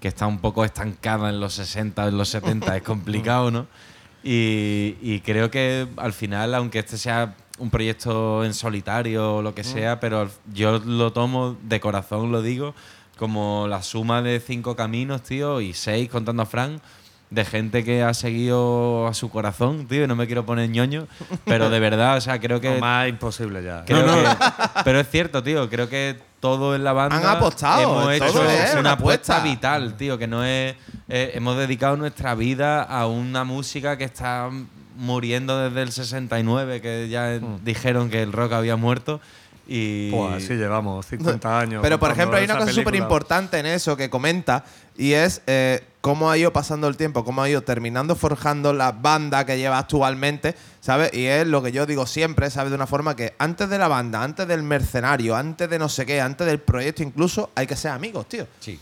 [0.01, 3.67] que está un poco estancada en los 60, en los 70 es complicado, ¿no?
[4.27, 9.53] Y, y creo que al final, aunque este sea un proyecto en solitario o lo
[9.53, 12.73] que sea, pero yo lo tomo de corazón, lo digo,
[13.17, 16.81] como la suma de cinco caminos, tío, y seis contando a Fran,
[17.31, 21.07] de gente que ha seguido a su corazón, tío, y no me quiero poner ñoño,
[21.45, 22.75] pero de verdad, o sea, creo que...
[22.75, 23.83] Lo más imposible ya.
[23.85, 24.27] Creo que-
[24.83, 25.69] pero es cierto, tío.
[25.69, 29.39] Creo que todo en la banda Han apostado, hemos hecho es una apuesta apuesta.
[29.41, 30.17] vital, tío.
[30.19, 30.75] Que no es.
[31.09, 34.49] eh, hemos dedicado nuestra vida a una música que está
[34.95, 39.19] muriendo desde el 69, que ya dijeron que el rock había muerto.
[39.67, 40.11] Y.
[40.11, 41.81] Pues así llevamos 50 años.
[41.81, 44.63] Pero, por ejemplo, hay una cosa súper importante en eso que comenta
[44.97, 48.91] y es eh, cómo ha ido pasando el tiempo, cómo ha ido terminando forjando la
[48.91, 51.11] banda que lleva actualmente, ¿sabes?
[51.13, 52.69] Y es lo que yo digo siempre, ¿sabes?
[52.71, 56.05] De una forma que antes de la banda, antes del mercenario, antes de no sé
[56.05, 58.47] qué, antes del proyecto incluso, hay que ser amigos, tío.
[58.59, 58.79] Sí.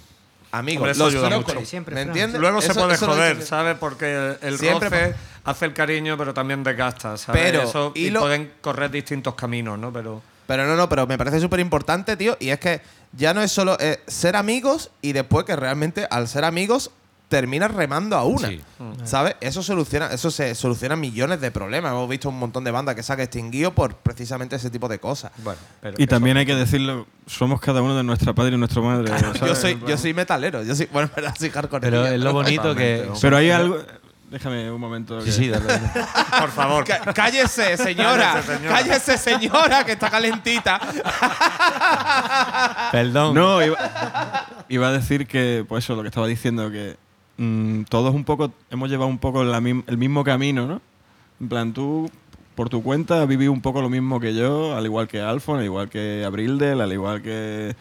[0.52, 0.82] Amigos.
[0.82, 1.66] Hombre, eso Los ayuda mucho.
[1.66, 2.40] Siempre, ¿Me entiendes?
[2.40, 3.76] Luego se Eso- puede lo he joder, ¿sabes?
[3.80, 5.16] Porque el Siempre roce
[5.46, 7.42] hace el cariño, pero también desgasta, ¿sabes?
[7.42, 9.92] Pero, Eso, y y lo- pueden correr distintos caminos, ¿no?
[9.92, 12.38] Pero Pero no, no, pero me parece súper importante, tío.
[12.40, 12.82] Y es que
[13.14, 16.92] ya no es solo eh, ser amigos y después que realmente al ser amigos
[17.34, 18.48] terminas remando a una.
[18.50, 18.62] Sí.
[19.06, 19.36] ¿Sabes?
[19.42, 21.92] Eso soluciona, eso se soluciona millones de problemas.
[21.92, 25.00] Hemos visto un montón de bandas que se han extinguido por precisamente ese tipo de
[25.00, 25.32] cosas.
[25.44, 25.60] bueno.
[25.82, 29.12] Pero Y también hay que decirlo, somos cada uno de nuestra padre y nuestra madre.
[29.48, 31.82] Yo soy, yo soy metalero, yo soy, bueno, en verdad soy hardcore.
[31.82, 33.10] Pero es lo bonito que.
[33.20, 33.78] Pero hay algo...
[34.34, 35.20] Déjame un momento.
[35.22, 35.92] Sí, que- sí, dale, dale.
[36.40, 36.84] Por favor.
[36.86, 38.34] Cá- Cállese, señora.
[38.34, 38.76] Cállese, señora.
[38.76, 40.80] Cállese, señora, que está calentita.
[42.92, 43.36] Perdón.
[43.36, 43.78] No, iba,
[44.70, 46.98] iba a decir que, pues eso, lo que estaba diciendo, que
[47.38, 50.82] mm, todos un poco, hemos llevado un poco la el mismo camino, ¿no?
[51.40, 52.10] En plan, tú,
[52.56, 55.60] por tu cuenta, has vivido un poco lo mismo que yo, al igual que Alfon,
[55.60, 57.76] al igual que Abrildel, al igual que...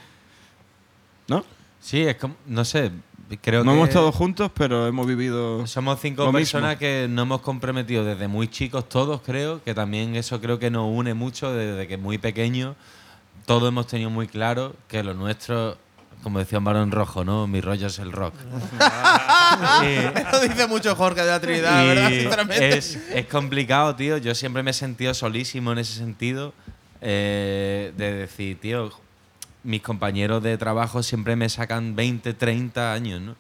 [1.29, 1.47] ¿No?
[1.81, 2.35] Sí, es como.
[2.47, 2.91] No sé.
[3.39, 5.67] Creo no que hemos estado juntos, pero hemos vivido.
[5.67, 6.81] somos cinco lo personas mismo.
[6.81, 10.89] que nos hemos comprometido desde muy chicos todos, creo, que también eso creo que nos
[10.91, 12.77] une mucho desde que muy pequeños
[13.47, 15.77] todos hemos tenido muy claro que lo nuestro,
[16.23, 17.47] como decía un varón rojo, ¿no?
[17.47, 18.35] Mi rollo es el rock.
[19.83, 22.09] Eso dice mucho Jorge de la Trinidad, ¿verdad?
[22.09, 22.79] Sinceramente.
[22.79, 24.19] Es, es complicado, tío.
[24.19, 26.53] Yo siempre me he sentido solísimo en ese sentido.
[27.01, 28.93] eh, de decir, tío,
[29.65, 33.37] mis compañeros de trabajo siempre me sacan 20, 30 años, ¿no?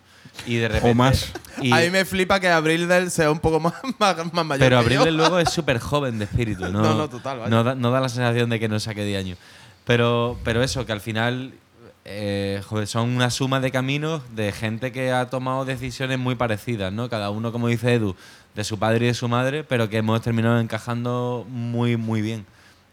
[0.47, 0.95] Y de repente.
[0.95, 1.33] más.
[1.61, 4.59] y- a mí me flipa que Abril del sea un poco más, más, más mayor.
[4.67, 6.81] pero Abril del luego es súper joven de espíritu, ¿no?
[6.83, 7.51] No, no, total, vaya.
[7.51, 9.39] No da, no da la sensación de que no saque 10 años.
[9.85, 11.53] Pero, pero eso, que al final
[12.05, 16.93] eh, joder, son una suma de caminos de gente que ha tomado decisiones muy parecidas,
[16.93, 17.09] ¿no?
[17.11, 18.17] Cada uno, como dice Edu,
[18.55, 22.47] de su padre y de su madre, pero que hemos terminado encajando muy, muy bien.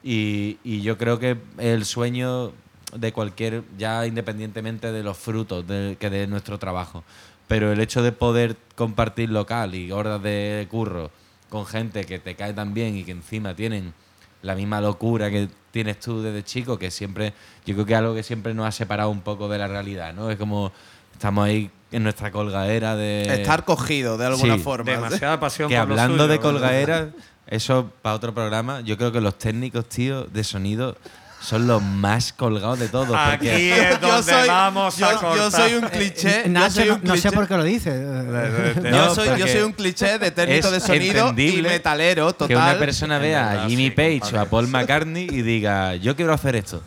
[0.03, 2.51] Y, y yo creo que el sueño
[2.95, 7.03] de cualquier, ya independientemente de los frutos de, que de nuestro trabajo,
[7.47, 11.11] pero el hecho de poder compartir local y horas de curro
[11.49, 13.93] con gente que te cae tan bien y que encima tienen
[14.41, 17.33] la misma locura que tienes tú desde chico, que siempre,
[17.65, 20.13] yo creo que es algo que siempre nos ha separado un poco de la realidad,
[20.13, 20.29] ¿no?
[20.31, 20.71] Es como
[21.13, 23.23] estamos ahí en nuestra colgadera de...
[23.41, 24.61] Estar cogido de alguna Sí.
[24.63, 24.91] forma.
[24.91, 26.27] Demasiada pasión Que por lo hablando suyo.
[26.27, 27.09] de colgadera,
[27.47, 30.95] eso para otro programa, yo creo que los técnicos, tío, de sonido
[31.41, 33.15] son los más colgados de todos.
[33.15, 36.49] Aquí Porque es Yo donde soy, vamos a yo, soy un cliché.
[36.49, 37.89] Nacho, soy no, sé por qué lo dice.
[37.91, 42.47] Yo, No, soy, yo soy un cliché de técnico de sonido y metalero, total.
[42.47, 46.33] que una persona vea a Jimmy Page o a Paul McCartney y diga, yo quiero
[46.33, 46.83] hacer esto.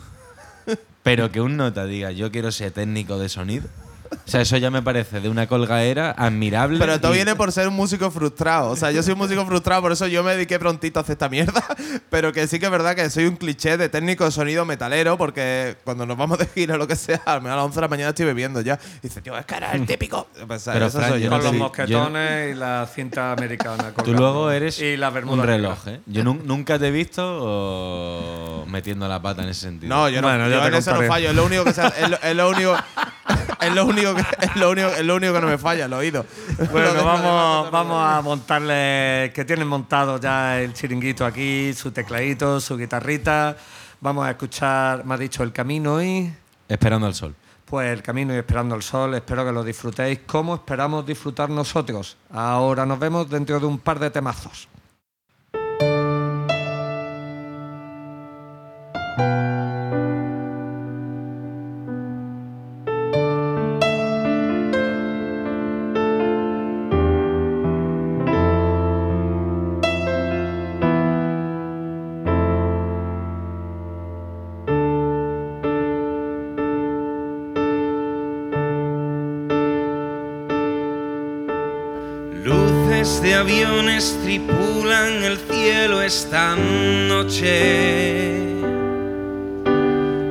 [1.03, 3.67] Pero que un nota diga, yo quiero ser técnico de sonido.
[4.13, 6.79] O sea, eso ya me parece de una colgadera admirable.
[6.79, 8.69] Pero todo y- viene por ser un músico frustrado.
[8.69, 11.13] O sea, yo soy un músico frustrado, por eso yo me dediqué prontito a hacer
[11.13, 11.63] esta mierda.
[12.09, 15.17] Pero que sí que es verdad que soy un cliché de técnico de sonido metalero,
[15.17, 17.75] porque cuando nos vamos de gira o lo que sea, al menos a las 11
[17.75, 18.79] de la mañana estoy bebiendo ya.
[18.99, 20.27] Y dice, tío, es que era el típico.
[20.47, 21.29] Pues, Pero, eso Fran, soy yo yo.
[21.29, 23.89] no Con los mosquetones y la cinta americana.
[23.89, 24.19] Tú colgando.
[24.21, 25.99] luego eres y la un reloj, ¿eh?
[26.07, 29.93] Yo nun- nunca te he visto o metiendo la pata en ese sentido.
[29.95, 31.29] No, yo, no, Bueno, yo te en eso no fallo.
[31.29, 32.75] Es lo único que se- es, lo, es lo único.
[33.63, 35.93] Es lo único que es lo único, es lo único que no me falla, el
[35.93, 36.25] oído.
[36.71, 42.77] Bueno, vamos, vamos a montarle, que tienen montado ya el chiringuito aquí, su tecladito, su
[42.77, 43.55] guitarrita.
[44.01, 46.33] Vamos a escuchar, me ha dicho, El Camino y...
[46.67, 47.35] Esperando al sol.
[47.65, 52.17] Pues El Camino y Esperando el Sol, espero que lo disfrutéis como esperamos disfrutar nosotros.
[52.31, 54.67] Ahora nos vemos dentro de un par de temazos.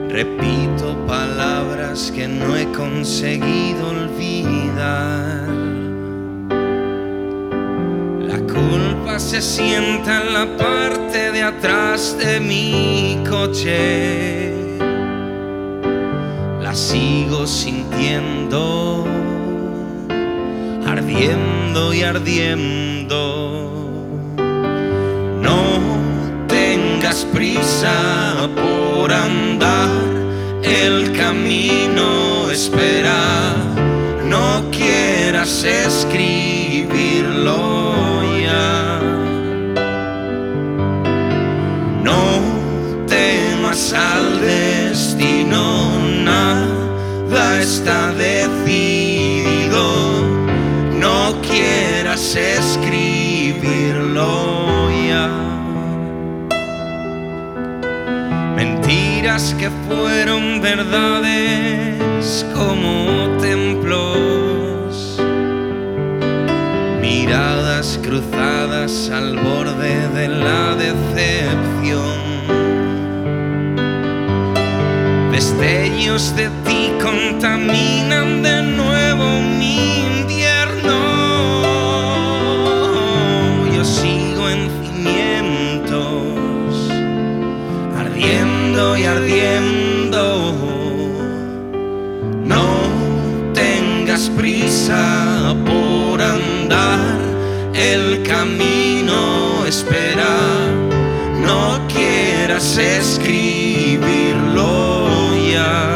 [0.09, 5.47] Repito palabras que no he conseguido olvidar.
[8.21, 14.55] La culpa se sienta en la parte de atrás de mi coche.
[16.63, 19.07] La sigo sintiendo
[20.87, 22.91] ardiendo y ardiendo.
[28.55, 29.91] Por andar,
[30.63, 33.55] el camino espera.
[34.25, 36.32] No quieras escribirlo
[59.97, 65.19] fueron verdades como templos.
[67.01, 72.23] Miradas cruzadas al borde de la decepción.
[75.32, 78.02] Destellos de ti contaminan
[97.83, 100.37] el camino espera.
[101.41, 104.07] No quieras escribirlo
[105.53, 105.91] ya.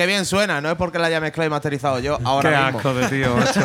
[0.00, 2.78] Qué bien suena, no es porque la haya mezclado y masterizado yo ahora Qué mismo.
[2.78, 3.60] asco de tío, macho.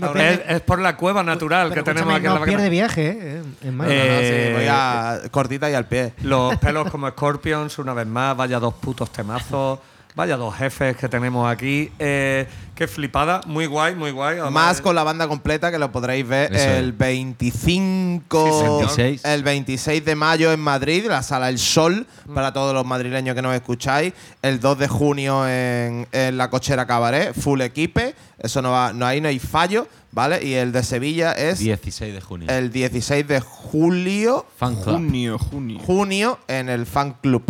[0.00, 2.70] Ahora es, es por la cueva natural Pero que tenemos aquí en no la pierde
[2.70, 3.42] viaje, ¿eh?
[3.62, 3.90] En No, mayo.
[3.94, 6.14] no, no, sí, Eh, voy a cortita y al pie.
[6.22, 9.80] Los pelos como Scorpions, una vez más, vaya dos putos temazos,
[10.14, 11.92] vaya dos jefes que tenemos aquí.
[11.98, 14.38] Eh, qué flipada, muy guay, muy guay.
[14.38, 16.96] además- Más con la banda completa que lo podréis ver Eso el es.
[16.98, 22.06] 25, Sí, el 26 de mayo en Madrid, la sala El Sol.
[22.38, 24.12] Para todos los madrileños que nos escucháis.
[24.42, 28.14] El 2 de junio en, en la cochera Cabaret, full equipe.
[28.38, 30.46] Eso no va, no ahí no hay fallo, ¿vale?
[30.46, 32.48] Y el de Sevilla es 16 de junio.
[32.48, 34.94] el 16 de julio, Fan Club.
[34.94, 35.80] Junio, junio.
[35.80, 37.42] junio en el Fan Club.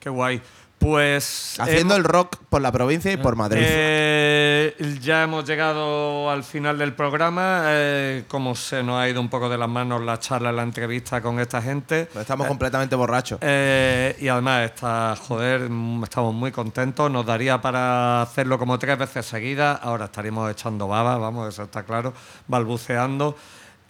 [0.00, 0.40] Qué guay.
[0.82, 1.54] Pues.
[1.60, 3.62] Haciendo hemos- el rock por la provincia y por Madrid.
[3.64, 7.62] Eh, ya hemos llegado al final del programa.
[7.66, 11.20] eh, como se nos ha ido un poco de las manos la charla, la entrevista
[11.20, 12.06] con esta gente.
[12.12, 13.38] Pues Estamos completamente borrachos.
[13.42, 17.10] Eh, y además, está, joder, mm, estamos muy contentos.
[17.10, 19.78] Nos daría para hacerlo como tres veces seguidas.
[19.82, 22.12] Ahora estaríamos echando baba, vamos, eso está claro,
[22.48, 23.36] balbuceando.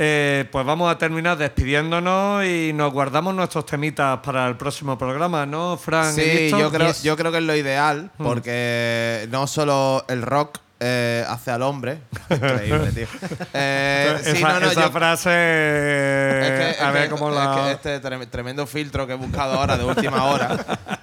[0.04, 5.46] Eh, pues vamos a terminar despidiéndonos y nos guardamos nuestros temitas para el próximo programa,
[5.46, 6.12] ¿no, Fran?
[6.12, 7.04] Sí, yo creo, Yes.
[7.04, 8.24] yo creo que es lo ideal, Mm.
[8.24, 11.98] porque no solo el rock eh, hace al hombre.
[12.30, 13.06] Increíble, tío.
[13.54, 17.54] Eh, sí, esa no, no, esa yo- frase, es que- a ver cómo es la...
[17.54, 20.56] que este trem- tremendo filtro que he buscado ahora de última hora.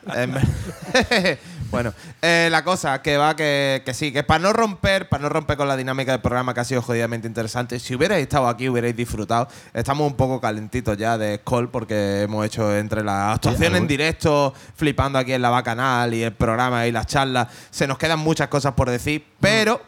[1.71, 5.29] Bueno, eh, la cosa que va que, que sí, que para no romper, para no
[5.29, 8.67] romper con la dinámica del programa que ha sido jodidamente interesante, si hubierais estado aquí
[8.69, 9.47] hubierais disfrutado.
[9.73, 14.53] Estamos un poco calentitos ya de Call porque hemos hecho entre la actuación en directo,
[14.75, 18.47] flipando aquí en la Bacanal y el programa y las charlas, se nos quedan muchas
[18.47, 19.81] cosas por decir, pero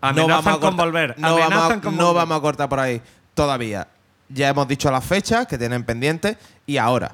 [0.00, 2.22] Amenazan a con volver, No, vamos a, amenazan con no volver.
[2.22, 3.00] vamos a cortar por ahí
[3.34, 3.88] todavía.
[4.28, 6.36] Ya hemos dicho las fechas que tienen pendientes.
[6.66, 7.12] Y ahora,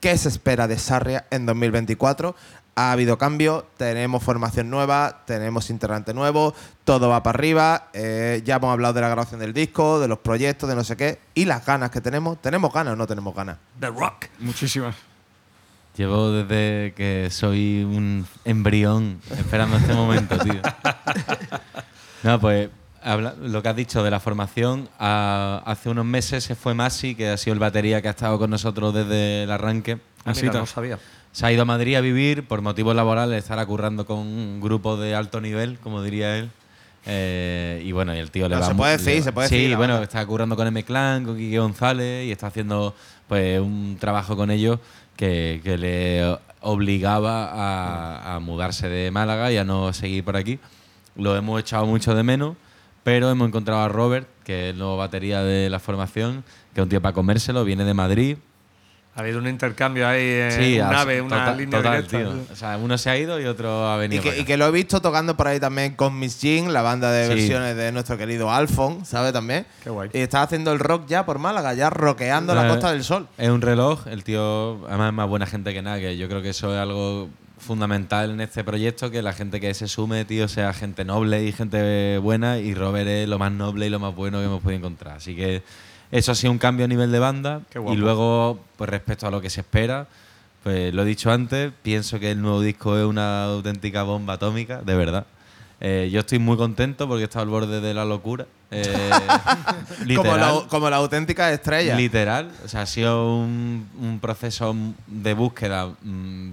[0.00, 2.34] ¿qué se espera de Sarria en 2024?
[2.78, 6.54] Ha habido cambio, tenemos formación nueva, tenemos integrante nuevo,
[6.84, 7.88] todo va para arriba.
[7.94, 10.94] eh, ya hemos hablado de la grabación del disco, de los proyectos, de no sé
[10.94, 11.18] qué.
[11.34, 12.40] Y las ganas que tenemos.
[12.42, 13.56] ¿Tenemos ganas o no tenemos ganas?
[13.80, 14.26] The Rock.
[14.40, 14.94] Muchísimas.
[15.96, 20.60] Llevo desde que soy un embrión esperando este momento, tío.
[22.22, 22.68] No, pues
[23.02, 27.14] habla- lo que has dicho de la formación, a- hace unos meses se fue Masi,
[27.14, 29.98] que ha sido el batería que ha estado con nosotros desde el arranque.
[30.26, 30.98] Ah, Así mira, no sabía.
[31.36, 34.96] Se ha ido a Madrid a vivir por motivos laborales, estará currando con un grupo
[34.96, 36.50] de alto nivel, como diría él.
[37.04, 39.56] Eh, y bueno, y el tío le No, va se puede decir, se puede sí,
[39.56, 42.94] decir, la bueno, está currando con M-Clan, con Quique González y está haciendo
[43.28, 44.78] pues un trabajo con ellos
[45.14, 50.58] que, que le obligaba a, a mudarse de Málaga y a no seguir por aquí.
[51.16, 52.56] Lo hemos echado mucho de menos,
[53.04, 56.82] pero hemos encontrado a Robert, que es el nuevo batería de la formación, que es
[56.82, 58.38] un tío para comérselo, viene de Madrid.
[59.16, 62.18] Ha habido un intercambio ahí en Sí, un abs- ave, una total- línea total, directa.
[62.34, 62.52] tío.
[62.52, 64.22] O sea, uno se ha ido y otro ha Y venido.
[64.22, 66.82] que, para y que lo he visto tocando por ahí también con Miss Jean, la
[66.82, 67.34] banda de Sí.
[67.34, 69.32] versiones de nuestro querido Alfon, ¿sabes?
[69.32, 69.66] También.
[69.82, 70.10] Qué guay.
[70.12, 73.26] Y está haciendo el rock ya por Málaga, ya rockeando la Eh, Costa del Sol.
[73.38, 76.42] Es un reloj, el tío, además es más buena gente que nada, que yo creo
[76.42, 80.46] que eso es algo fundamental en este proyecto, que la gente que se sume, tío,
[80.46, 84.14] sea gente noble y gente buena, y Robert es lo más noble y lo más
[84.14, 85.16] bueno que hemos podido encontrar.
[85.16, 85.62] Así que
[86.10, 87.60] eso ha sido un cambio a nivel de banda.
[87.90, 90.06] Y luego, pues respecto a lo que se espera,
[90.62, 94.82] pues lo he dicho antes, pienso que el nuevo disco es una auténtica bomba atómica,
[94.82, 95.26] de verdad.
[95.80, 98.46] Eh, yo estoy muy contento porque está al borde de la locura.
[98.70, 99.10] Eh,
[100.16, 101.94] Como la, como la auténtica estrella.
[101.96, 102.50] Literal.
[102.64, 104.74] O sea, ha sido un, un proceso
[105.06, 106.50] de búsqueda mm,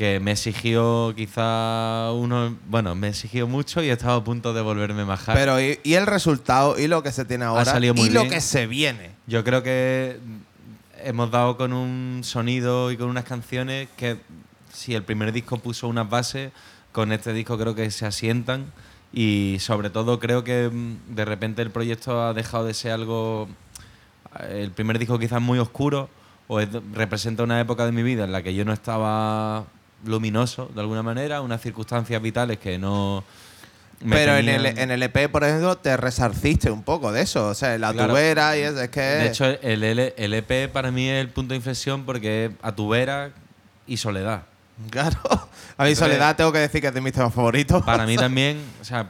[0.00, 2.56] que me exigió quizá uno.
[2.70, 5.36] Bueno, me exigió mucho y he estado a punto de volverme majar.
[5.36, 8.26] Pero y, y el resultado y lo que se tiene ahora salido muy y lo
[8.26, 9.10] que se viene.
[9.26, 10.18] Yo creo que
[11.04, 14.16] hemos dado con un sonido y con unas canciones que
[14.72, 16.50] si el primer disco puso unas bases,
[16.92, 18.72] con este disco creo que se asientan
[19.12, 23.50] y sobre todo creo que mm, de repente el proyecto ha dejado de ser algo...
[24.48, 26.08] El primer disco quizás muy oscuro
[26.48, 29.66] o es- representa una época de mi vida en la que yo no estaba
[30.04, 33.22] luminoso de alguna manera, unas circunstancias vitales que no...
[34.02, 37.48] me Pero en el, en el EP, por ejemplo, te resarciste un poco de eso.
[37.48, 38.12] O sea, la Claro.
[38.12, 38.80] tubera y eso.
[38.80, 39.00] Es que.
[39.00, 42.50] De hecho, el, L- el EP para mí es el punto de inflexión porque es
[42.62, 43.30] a tu vera
[43.86, 44.42] y soledad.
[44.90, 45.18] Claro.
[45.76, 47.82] A mí, Entonces- Soledad, tengo que decir que es de mis temas favoritos.
[47.84, 49.08] Para mí también, o sea,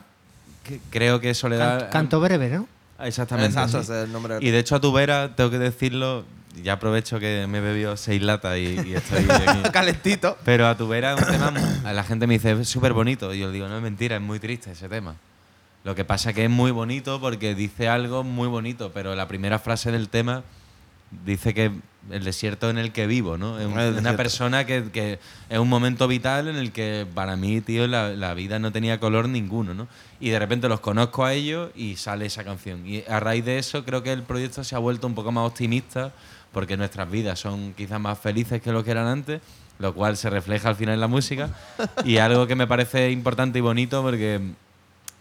[0.65, 1.79] que- creo que Soledad.
[1.81, 2.67] Canto, canto breve, ¿no?
[3.05, 3.51] Exactamente.
[3.51, 3.85] Exacto, sí.
[3.85, 6.25] ese es el nombre del- Y de hecho, a tu vera, tengo que decirlo,
[6.63, 9.71] ya aprovecho que me he bebido seis latas y, y estoy aquí.
[9.73, 10.37] Calentito.
[10.45, 11.51] Pero a tu vera es un tema.
[11.51, 13.33] mu- La gente me dice, es súper bonito.
[13.35, 15.15] Y yo digo, no es mentira, es muy triste ese tema.
[15.85, 19.59] Lo que pasa que es muy bonito porque dice algo muy bonito, pero la primera
[19.59, 20.43] frase del tema
[21.25, 21.73] dice que
[22.11, 23.59] el desierto en el que vivo, ¿no?
[23.59, 24.17] Es El una desierto.
[24.17, 25.19] persona que, que
[25.49, 29.01] es un momento vital en el que para mí, tío, la, la vida no tenía
[29.01, 29.89] color ninguno, ¿no?
[30.21, 32.87] Y de repente los conozco a ellos y sale esa canción.
[32.87, 35.47] Y a raíz de eso creo que el proyecto se ha vuelto un poco más
[35.47, 36.13] optimista
[36.53, 39.41] porque nuestras vidas son quizás más felices que lo que eran antes,
[39.79, 41.51] lo cual se refleja al final en la música.
[42.05, 44.41] Y algo que me parece importante y bonito porque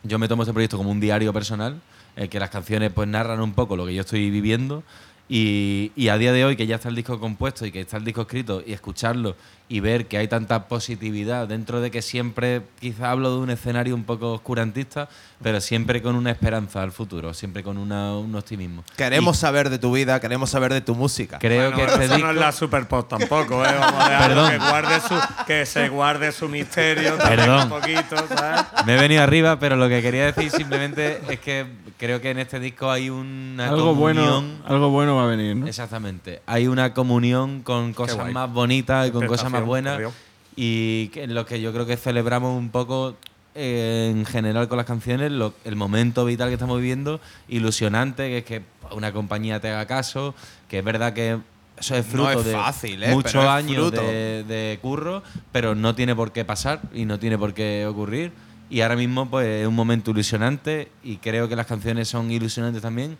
[0.03, 1.79] yo me tomo este proyecto como un diario personal,
[2.15, 4.83] en el que las canciones pues narran un poco lo que yo estoy viviendo
[5.27, 7.97] y, y a día de hoy que ya está el disco compuesto y que está
[7.97, 9.35] el disco escrito y escucharlo
[9.71, 13.93] y ver que hay tanta positividad dentro de que siempre quizá hablo de un escenario
[13.93, 15.07] un poco oscurantista,
[15.43, 18.83] pero siempre con una esperanza al futuro, siempre con una- un optimismo.
[18.97, 21.37] Queremos saber de tu vida, queremos saber de tu música.
[21.39, 22.27] Creo Bueno, que este eso disco...
[22.27, 23.69] no es la Super Pop tampoco, ¿eh?
[23.79, 24.49] Vamos a Perdón.
[24.51, 25.15] que, guarde su,
[25.45, 27.63] que se guarde su misterio Perdón.
[27.63, 28.65] un poquito, ¿sabes?
[28.87, 31.67] Me he venido arriba, pero lo que quería decir simplemente es que
[31.99, 35.55] creo que en este disco hay una Algo bueno, comunión algo bueno va a venir,
[35.55, 35.67] ¿no?
[35.67, 36.41] Exactamente.
[36.47, 39.58] Hay una comunión con cosas más bonitas y con cosas más
[39.93, 40.13] Por Dios.
[40.55, 43.15] Y en lo que yo creo que celebramos un poco
[43.55, 48.37] eh, en general con las canciones, lo- el momento vital que estamos viviendo, ilusionante, que
[48.39, 48.61] es que
[48.95, 50.33] una compañía te haga caso,
[50.67, 51.37] que es verdad que
[51.79, 53.11] eso es No fruto es de fácil, ¿eh?
[53.11, 57.53] muchos años de, de curro, pero no tiene por qué pasar y no tiene por
[57.53, 58.31] qué ocurrir.
[58.69, 62.81] Y ahora mismo pues es un momento ilusionante y creo que las canciones son ilusionantes
[62.81, 63.17] también.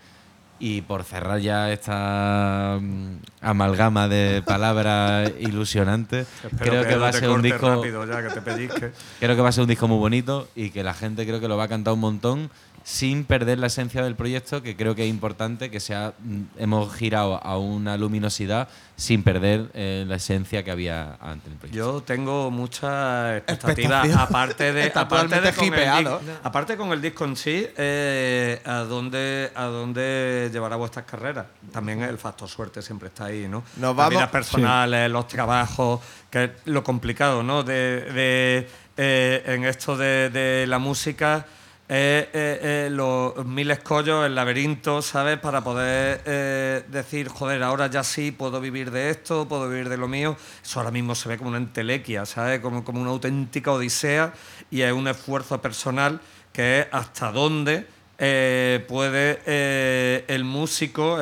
[0.60, 6.28] Y por cerrar ya esta mm, amalgama de palabras ilusionantes,
[6.58, 8.92] creo que, va a ser un disco rápido ya, que te pellizque.
[9.20, 11.48] creo que va a ser un disco muy bonito y que la gente creo que
[11.48, 12.52] lo va a cantar un montón
[12.90, 16.92] sin perder la esencia del proyecto, que creo que es importante que sea mm, hemos
[16.96, 21.78] girado a una luminosidad sin perder eh, la esencia que había antes del proyecto.
[21.78, 26.08] Yo tengo muchas expectativas, aparte de, aparte, de con el,
[26.42, 31.46] aparte con el disco en sí, eh, ¿a, dónde, ¿a dónde llevará vuestras carreras?
[31.72, 33.64] También el factor suerte siempre está ahí, ¿no?
[33.78, 36.00] Nos Las vamos- vidas personales, los trabajos,
[36.32, 37.62] que es lo complicado, ¿no?
[37.62, 38.68] De, de,
[38.98, 41.46] eh, en esto de, de la música.
[41.92, 45.40] Eh, los mil escollos, el laberinto, ¿sabes?
[45.40, 49.98] Para poder eh, decir, joder, ahora ya sí puedo vivir de esto, puedo vivir de
[49.98, 50.38] lo mío.
[50.64, 52.60] Eso ahora mismo se ve como una entelequia, ¿sabes?
[52.60, 54.34] Como, como una auténtica odisea
[54.70, 56.22] y es un esfuerzo personal
[56.54, 57.88] que es hasta dónde
[58.20, 61.18] eh, puede eh, el músico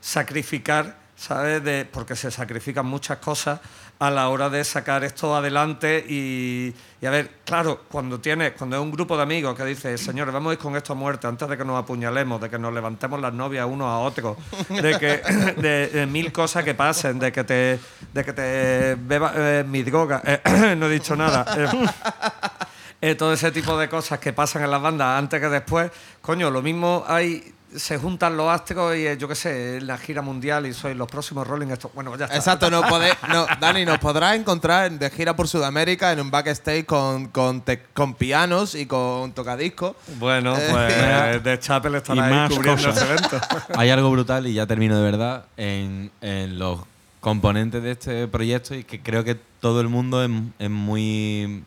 [0.00, 1.62] sacrificar, ¿sabes?
[1.62, 3.60] De, porque se sacrifican muchas cosas
[4.00, 8.76] a la hora de sacar esto adelante y, y a ver, claro, cuando tienes, cuando
[8.76, 11.26] es un grupo de amigos que dice, señores, vamos a ir con esto a muerte
[11.26, 14.36] antes de que nos apuñalemos, de que nos levantemos las novias unos a otros,
[14.68, 15.16] de que
[15.60, 17.80] de, de mil cosas que pasen, de que te
[18.12, 20.40] de que te beba eh, mi droga, eh,
[20.76, 21.44] no he dicho nada.
[21.56, 21.86] eh,
[23.00, 26.50] eh, todo ese tipo de cosas que pasan en las bandas antes que después, coño,
[26.50, 30.66] lo mismo hay se juntan los astros y eh, yo qué sé, la gira mundial
[30.66, 31.94] y sois los próximos Rolling Stones.
[31.94, 32.36] Bueno, ya está.
[32.36, 36.30] Exacto, no podé- no, Dani, nos podrás encontrar en- de gira por Sudamérica en un
[36.30, 39.96] backstage con, con, te- con pianos y con tocadiscos.
[40.18, 42.96] Bueno, Eh, pues de Chapel Y estará ahí más cubriendo cosas.
[43.02, 43.40] ese evento.
[43.76, 46.80] Hay algo brutal, y ya termino de verdad, en, en los
[47.20, 51.64] componentes de este proyecto y que creo que todo el mundo es, es muy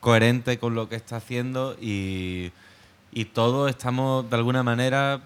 [0.00, 2.52] coherente con lo que está haciendo y,
[3.16, 5.22] y todos estamos de alguna manera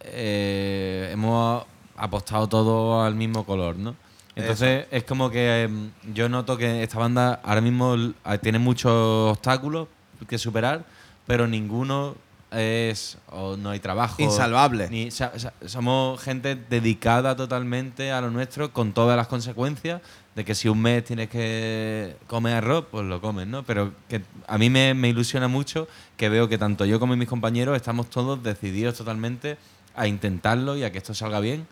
[0.00, 1.64] eh, hemos
[1.96, 3.96] apostado todo al mismo color, ¿no?
[4.34, 8.92] Entonces es como que em, yo noto que esta banda ahora mismo ah, tiene muchos
[8.92, 9.88] obstáculos
[10.28, 10.84] que superar,
[11.26, 12.14] pero ninguno
[12.50, 14.90] es o no hay trabajo Insalvable.
[14.90, 20.02] ni somos gente dedicada totalmente a lo nuestro con todas las consecuencias
[20.36, 24.20] de que si un mes tienes que comer arroz pues lo comes no pero que
[24.46, 28.08] a mí me, me ilusiona mucho que veo que tanto yo como mis compañeros estamos
[28.10, 29.56] todos decididos totalmente
[29.96, 31.66] a intentarlo y a que esto salga bien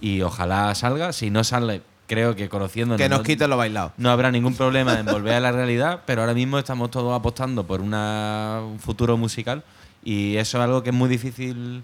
[0.00, 3.92] y ojalá salga si no sale creo que conociéndonos Que nos no- quiten lo bailado.
[3.98, 7.66] no habrá ningún problema en volver a la realidad, pero ahora mismo estamos todos apostando
[7.66, 9.62] por una- un futuro musical
[10.04, 11.82] y eso es algo que es muy difícil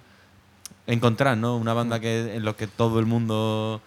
[0.87, 1.57] encontrar, ¿no?
[1.57, 3.81] Una banda que en lo que todo el mundo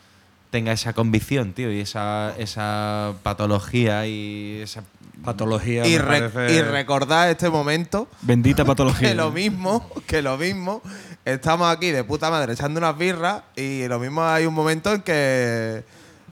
[0.56, 4.84] tenga esa convicción, tío, y esa, esa patología y esa
[5.24, 5.86] Patología.
[5.88, 9.10] Y, me re- parece- y recordar este momento Bendita patología.
[9.10, 10.82] que lo mismo, que lo mismo,
[11.24, 15.02] estamos aquí de puta madre echando unas birras y lo mismo hay un momento en
[15.02, 15.84] que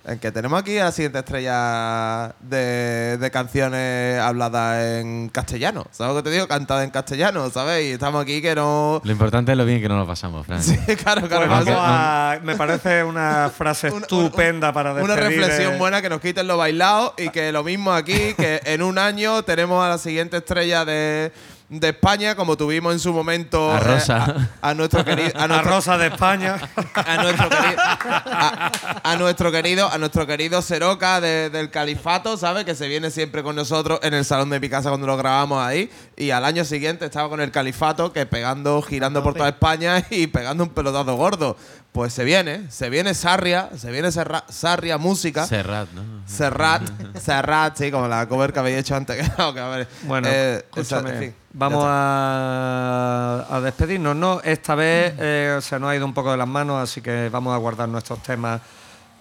[0.06, 5.86] en que tenemos aquí a la siguiente estrella de, de canciones habladas en castellano.
[5.92, 6.48] ¿Sabes lo que te digo?
[6.48, 7.86] Cantadas en castellano, ¿sabes?
[7.86, 9.02] Y estamos aquí que no...
[9.04, 10.62] Lo importante es lo bien que nos lo pasamos, Fran.
[10.62, 11.48] Sí, claro, claro.
[11.48, 16.20] Pues me parece una frase Una- estupenda para Una despedir, reflexión eh, buena que nos
[16.20, 19.98] quiten lo bailado y que lo mismo aquí, que en un año tenemos a la
[19.98, 21.32] siguiente estrella de,
[21.80, 24.50] de España, como tuvimos en su momento A eh, Rosa.
[24.62, 26.56] a, a nuestro querido, a Rosa de España.
[26.96, 28.72] a nuestro querido, a,
[29.04, 32.64] a nuestro querido, a nuestro querido Seroca de- del Califato, ¿sabes?
[32.66, 35.64] Que se viene siempre con nosotros en el salón de mi casa cuando lo grabamos
[35.66, 35.90] ahí.
[36.16, 40.28] Y al año siguiente estaba con el Califato, que pegando, girando por toda España y
[40.28, 41.58] pegando un pelotazo gordo.
[41.94, 45.46] Pues se viene, se viene Sarria, se viene Serra- Sarria Música.
[45.46, 46.02] Serrat, ¿no?
[46.26, 46.82] Serrat,
[47.22, 49.24] Serrat, sí, como la cover que habéis hecho antes.
[50.08, 54.42] Bueno, eh, esa- escúchame, en fin, vamos a, a despedirnos, ¿no?
[54.44, 57.54] Esta vez eh, se nos ha ido un poco de las manos, así que vamos
[57.54, 58.60] a guardar nuestros temas,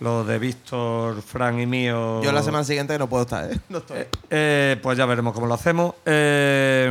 [0.01, 2.23] los de Víctor, Fran y mío.
[2.23, 3.61] Yo la semana siguiente no puedo estar, ¿eh?
[3.69, 4.07] No estoy.
[4.31, 5.95] Eh, pues ya veremos cómo lo hacemos.
[6.07, 6.91] Eh,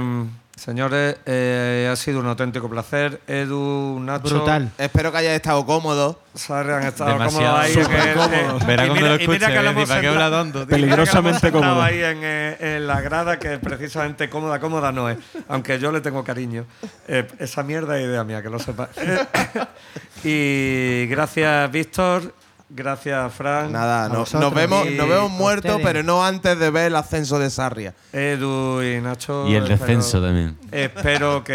[0.61, 3.19] señores, eh, ha sido un auténtico placer.
[3.27, 4.35] Edu, Nacho.
[4.35, 4.69] Brutal.
[4.77, 6.17] Espero que hayáis estado cómodos.
[6.35, 7.55] Sarri han estado Demasiado.
[7.55, 7.73] cómodos ahí.
[7.73, 8.61] Súper cómodos.
[8.61, 11.81] eh, Verá cuando lo escuche, hemos Peligrosamente cómodo.
[11.81, 15.17] ahí en, eh, en la grada, que precisamente cómoda, cómoda no es.
[15.47, 16.65] Aunque yo le tengo cariño.
[17.07, 18.89] Eh, esa mierda es idea mía, que lo sepa.
[20.23, 22.33] y gracias, Víctor.
[22.73, 23.71] Gracias, Fran.
[23.71, 27.49] Nada, no- nos vemos, nos vemos muertos, pero no antes de ver el ascenso de
[27.49, 27.93] Sarria.
[28.13, 29.45] Edu y Nacho.
[29.47, 30.57] Y el espero- descenso también.
[30.71, 31.53] Espero La que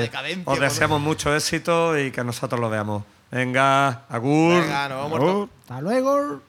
[0.00, 3.02] decadencia, os deseamos mucho éxito y que nosotros lo veamos.
[3.30, 4.62] Venga, Agur.
[4.62, 5.34] Venga, nos vemos muertos.
[5.34, 5.48] Oh.
[5.62, 6.40] Hasta luego.